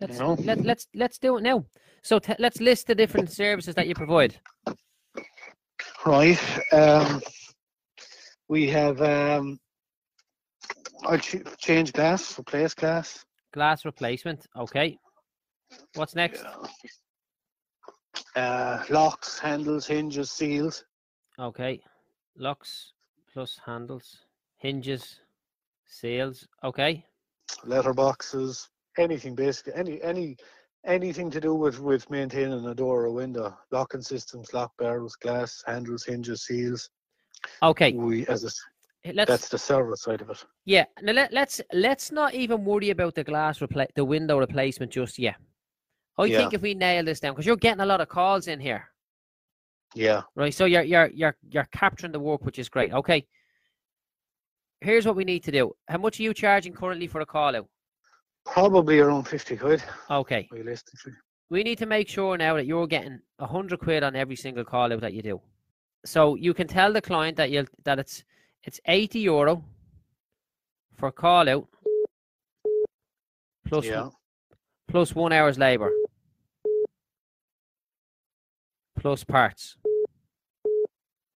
Let's 0.00 0.18
know? 0.18 0.36
let, 0.44 0.64
let's 0.64 0.86
let's 0.94 1.18
do 1.18 1.36
it 1.36 1.42
now. 1.42 1.64
So 2.02 2.18
t- 2.18 2.34
let's 2.38 2.60
list 2.60 2.86
the 2.86 2.94
different 2.94 3.30
services 3.30 3.74
that 3.74 3.86
you 3.86 3.94
provide. 3.94 4.40
Right. 6.06 6.40
Um, 6.72 7.20
we 8.48 8.68
have 8.70 9.02
um, 9.02 9.58
I 11.06 11.16
ch- 11.18 11.42
change 11.58 11.92
glass, 11.92 12.38
replace 12.38 12.74
glass. 12.74 13.24
Glass 13.52 13.84
replacement. 13.84 14.46
Okay. 14.56 14.98
What's 15.94 16.14
next? 16.14 16.44
Uh, 18.34 18.84
locks, 18.90 19.38
handles, 19.38 19.86
hinges, 19.86 20.30
seals. 20.30 20.84
Okay. 21.38 21.80
Locks 22.36 22.92
plus 23.32 23.60
handles, 23.64 24.24
hinges, 24.56 25.20
seals. 25.86 26.46
Okay. 26.64 27.04
letterboxes, 27.64 28.68
anything 28.98 29.34
basically, 29.34 29.72
any 29.74 30.02
any 30.02 30.36
anything 30.84 31.30
to 31.30 31.40
do 31.40 31.54
with 31.54 31.80
with 31.80 32.08
maintaining 32.10 32.66
a 32.66 32.74
door 32.74 33.02
or 33.02 33.06
a 33.06 33.12
window, 33.12 33.56
locking 33.70 34.02
systems, 34.02 34.52
lock 34.52 34.72
barrels, 34.78 35.16
glass 35.16 35.62
handles, 35.66 36.04
hinges, 36.04 36.44
seals. 36.44 36.90
Okay. 37.62 37.92
We 37.92 38.26
as 38.26 38.44
a, 38.44 38.50
Eh, 39.04 39.12
let's 39.14 39.28
that's 39.30 39.48
the 39.48 39.58
service 39.58 40.02
side 40.02 40.20
of 40.20 40.30
it. 40.30 40.44
Yeah, 40.64 40.84
now 41.02 41.12
let, 41.12 41.32
let's 41.32 41.60
let's 41.72 42.10
not 42.10 42.34
even 42.34 42.64
worry 42.64 42.90
about 42.90 43.14
the 43.14 43.24
glass 43.24 43.58
repla- 43.60 43.94
the 43.94 44.04
window 44.04 44.38
replacement 44.38 44.92
just 44.92 45.18
yet. 45.18 45.36
I 46.18 46.24
Yeah. 46.24 46.38
think 46.38 46.54
if 46.54 46.62
we 46.62 46.74
nail 46.74 47.04
this 47.04 47.20
down, 47.20 47.32
because 47.34 47.46
you're 47.46 47.56
getting 47.56 47.80
a 47.80 47.86
lot 47.86 48.00
of 48.00 48.08
calls 48.08 48.48
in 48.48 48.58
here, 48.60 48.90
Yeah, 49.94 50.22
right? 50.34 50.52
So 50.52 50.64
you're 50.64 50.82
you're 50.82 51.08
you're 51.14 51.36
you're 51.48 51.68
capturing 51.72 52.12
the 52.12 52.20
work, 52.20 52.44
which 52.44 52.58
is 52.58 52.68
great. 52.68 52.92
Okay. 52.92 53.26
Here's 54.80 55.06
what 55.06 55.16
we 55.16 55.24
need 55.24 55.42
to 55.44 55.50
do. 55.52 55.74
How 55.88 55.98
much 55.98 56.20
are 56.20 56.22
you 56.22 56.32
charging 56.34 56.72
currently 56.72 57.06
for 57.06 57.20
a 57.20 57.26
call 57.26 57.56
out? 57.56 57.68
probably 58.44 58.98
around 58.98 59.24
fifty 59.28 59.56
quid 59.58 59.82
Okay. 60.10 60.48
realistically. 60.50 61.12
We 61.50 61.62
need 61.62 61.76
to 61.78 61.86
make 61.86 62.08
sure 62.08 62.38
now 62.38 62.54
that 62.54 62.64
you're 62.66 62.86
getting 62.86 63.20
a 63.38 63.46
hundred 63.46 63.78
quid 63.80 64.02
on 64.02 64.16
every 64.16 64.36
single 64.36 64.64
call 64.64 64.90
out 64.92 65.00
that 65.02 65.12
you 65.12 65.20
do. 65.22 65.40
So 66.06 66.34
you 66.34 66.54
can 66.54 66.66
tell 66.66 66.92
the 66.92 67.02
client 67.02 67.36
that 67.36 67.50
you 67.50 67.66
that 67.84 67.98
it's 67.98 68.24
it's 68.64 68.80
eighty 68.86 69.20
euro 69.20 69.64
for 70.96 71.10
call 71.12 71.48
out 71.48 71.68
plus 73.66 73.86
yeah, 73.86 74.08
plus 74.88 75.14
one 75.14 75.32
hour's 75.32 75.58
labour 75.58 75.90
plus 78.98 79.22
parts. 79.24 79.76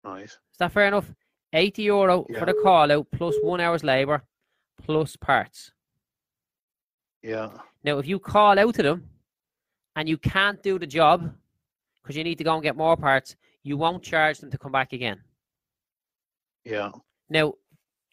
right. 0.04 0.24
Is 0.24 0.38
that 0.58 0.72
fair 0.72 0.86
enough? 0.88 1.12
80 1.52 1.82
euro 1.82 2.26
Yeah. 2.28 2.38
for 2.40 2.46
the 2.46 2.54
call 2.54 2.90
out 2.90 3.06
plus 3.12 3.36
one 3.42 3.60
hour's 3.60 3.84
labour 3.84 4.24
plus 4.82 5.16
parts. 5.16 5.72
Yeah, 7.22 7.50
Now, 7.84 7.98
if 7.98 8.06
you 8.08 8.18
call 8.18 8.58
out 8.58 8.74
to 8.74 8.82
them 8.82 9.08
and 9.94 10.08
you 10.08 10.16
can't 10.18 10.60
do 10.62 10.78
the 10.78 10.86
job 10.88 11.32
because 12.02 12.16
you 12.16 12.24
need 12.24 12.38
to 12.38 12.44
go 12.44 12.54
and 12.54 12.62
get 12.62 12.74
more 12.74 12.96
parts, 12.96 13.36
you 13.62 13.76
won't 13.76 14.02
charge 14.02 14.38
them 14.38 14.50
to 14.50 14.58
come 14.58 14.72
back 14.72 14.92
again. 14.92 15.22
yeah, 16.64 16.90
Now, 17.32 17.54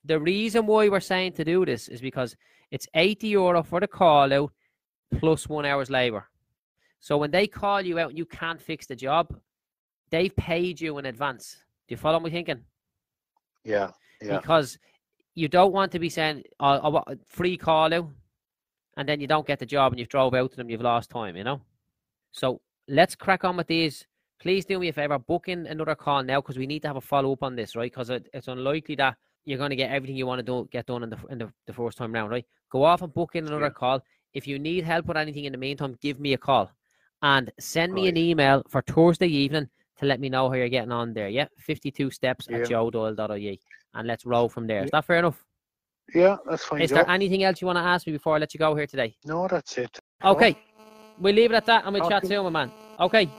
the 0.06 0.20
reason 0.20 0.66
why 0.66 0.88
we're 0.88 1.02
saying 1.02 1.34
to 1.34 1.44
do 1.44 1.66
this 1.66 1.90
is 1.90 2.02
because 2.02 2.36
it's 2.72 2.88
80 2.94 3.28
euro 3.28 3.64
for 3.64 3.80
the 3.80 3.88
call 3.88 4.32
out 4.34 4.52
plus 5.20 5.50
one 5.50 5.66
hour's 5.66 5.90
labour. 5.90 6.30
So 7.00 7.18
when 7.18 7.32
they 7.32 7.48
call 7.48 7.82
you 7.82 8.00
out 8.00 8.10
and 8.10 8.18
you 8.18 8.26
can't 8.26 8.62
fix 8.62 8.88
the 8.88 8.96
job, 8.96 9.36
they've 10.10 10.36
paid 10.36 10.80
you 10.80 10.98
in 10.98 11.06
advance. 11.06 11.64
Do 11.88 11.94
you 11.94 11.98
follow 11.98 12.20
me 12.20 12.30
thinking? 12.30 12.64
yeah, 13.66 13.92
yeah, 14.22 14.38
Because 14.38 14.78
you 15.36 15.48
don't 15.48 15.74
want 15.74 15.92
to 15.92 16.00
be 16.00 16.10
saying 16.10 16.44
oh, 16.60 17.04
a 17.08 17.18
free 17.28 17.58
call 17.58 17.94
out 17.94 18.10
and 18.98 19.08
then 19.08 19.20
you 19.20 19.28
don't 19.28 19.48
get 19.48 19.60
the 19.60 19.66
job 19.66 19.92
and 19.92 20.00
you've 20.00 20.10
drove 20.10 20.34
out 20.34 20.52
to 20.52 20.58
them, 20.58 20.70
you've 20.70 20.82
lost 20.82 21.10
time, 21.10 21.36
you 21.36 21.44
know? 21.44 21.62
So 22.32 22.62
let's 22.88 23.16
crack 23.16 23.44
on 23.44 23.58
with 23.58 23.68
these. 23.68 24.06
Please 24.40 24.64
do 24.66 24.80
me 24.80 24.88
a 24.88 24.94
favour, 24.94 25.20
book 25.20 25.50
in 25.50 25.68
another 25.68 25.96
call 25.96 26.24
now 26.24 26.40
because 26.40 26.58
we 26.58 26.66
need 26.66 26.82
to 26.82 26.88
have 26.88 26.96
a 26.96 27.02
follow 27.02 27.34
up 27.34 27.44
on 27.44 27.56
this, 27.56 27.76
right? 27.76 27.92
Because 27.92 28.10
it, 28.10 28.30
it's 28.34 28.48
unlikely 28.48 28.96
that 28.96 29.18
you're 29.44 29.58
going 29.58 29.70
to 29.70 29.76
get 29.76 29.92
everything 29.92 30.16
you 30.16 30.26
want 30.26 30.40
to 30.40 30.44
do, 30.44 30.68
get 30.72 30.86
done 30.86 31.04
in 31.04 31.10
the 31.10 31.18
in 31.30 31.38
the, 31.40 31.52
the 31.68 31.74
first 31.74 31.98
time 31.98 32.14
round, 32.14 32.32
right? 32.32 32.46
Go 32.72 32.84
off 32.84 33.02
and 33.02 33.14
book 33.14 33.32
in 33.36 33.48
another 33.48 33.66
Yeah. 33.66 33.70
call. 33.72 34.02
If 34.34 34.48
you 34.48 34.58
need 34.58 34.86
help 34.86 35.08
with 35.08 35.18
anything 35.18 35.44
in 35.46 35.52
the 35.52 35.58
meantime, 35.58 35.98
give 36.02 36.20
me 36.20 36.34
a 36.34 36.38
call 36.38 36.72
and 37.22 37.52
send 37.60 37.94
me 37.94 38.08
an 38.08 38.16
email 38.16 38.64
for 38.70 38.82
Thursday 38.82 39.28
evening 39.28 39.68
to 39.98 40.06
let 40.06 40.22
me 40.22 40.30
know 40.30 40.48
how 40.48 40.56
you're 40.56 40.70
getting 40.70 40.92
on 40.94 41.14
there. 41.14 41.28
Yeah, 41.28 41.48
52 41.58 42.10
steps 42.12 42.48
Yeah. 42.50 42.58
at 42.58 42.70
joedoyle.ie 42.70 43.60
and 43.96 44.08
let's 44.08 44.26
roll 44.26 44.48
from 44.48 44.68
there. 44.68 44.86
Is 44.86 44.92
that 44.92 45.04
fair 45.04 45.18
enough? 45.18 45.44
yeah. 46.16 46.38
That's 46.50 46.64
fine. 46.64 46.82
Is 46.82 46.92
Joe. 46.92 46.96
there 46.98 47.10
anything 47.10 47.44
else 47.44 47.60
you 47.60 47.68
want 47.68 47.78
to 47.78 47.84
ask 47.84 48.08
me 48.08 48.14
before 48.14 48.36
I 48.36 48.40
let 48.40 48.54
you 48.54 48.60
go 48.60 48.74
here 48.76 48.88
today? 48.88 49.18
no, 49.26 49.48
that's 49.50 49.78
it. 49.78 50.00
Okay, 50.24 50.56
we'll 51.20 51.36
leave 51.36 51.52
it 51.52 51.56
at 51.56 51.66
that 51.66 51.84
and 51.86 51.94
we'll 51.94 52.08
chat 52.08 52.24
Okay. 52.24 52.28
soon, 52.36 52.44
my 52.46 52.50
man. 52.52 52.72
Okay, 53.00 53.30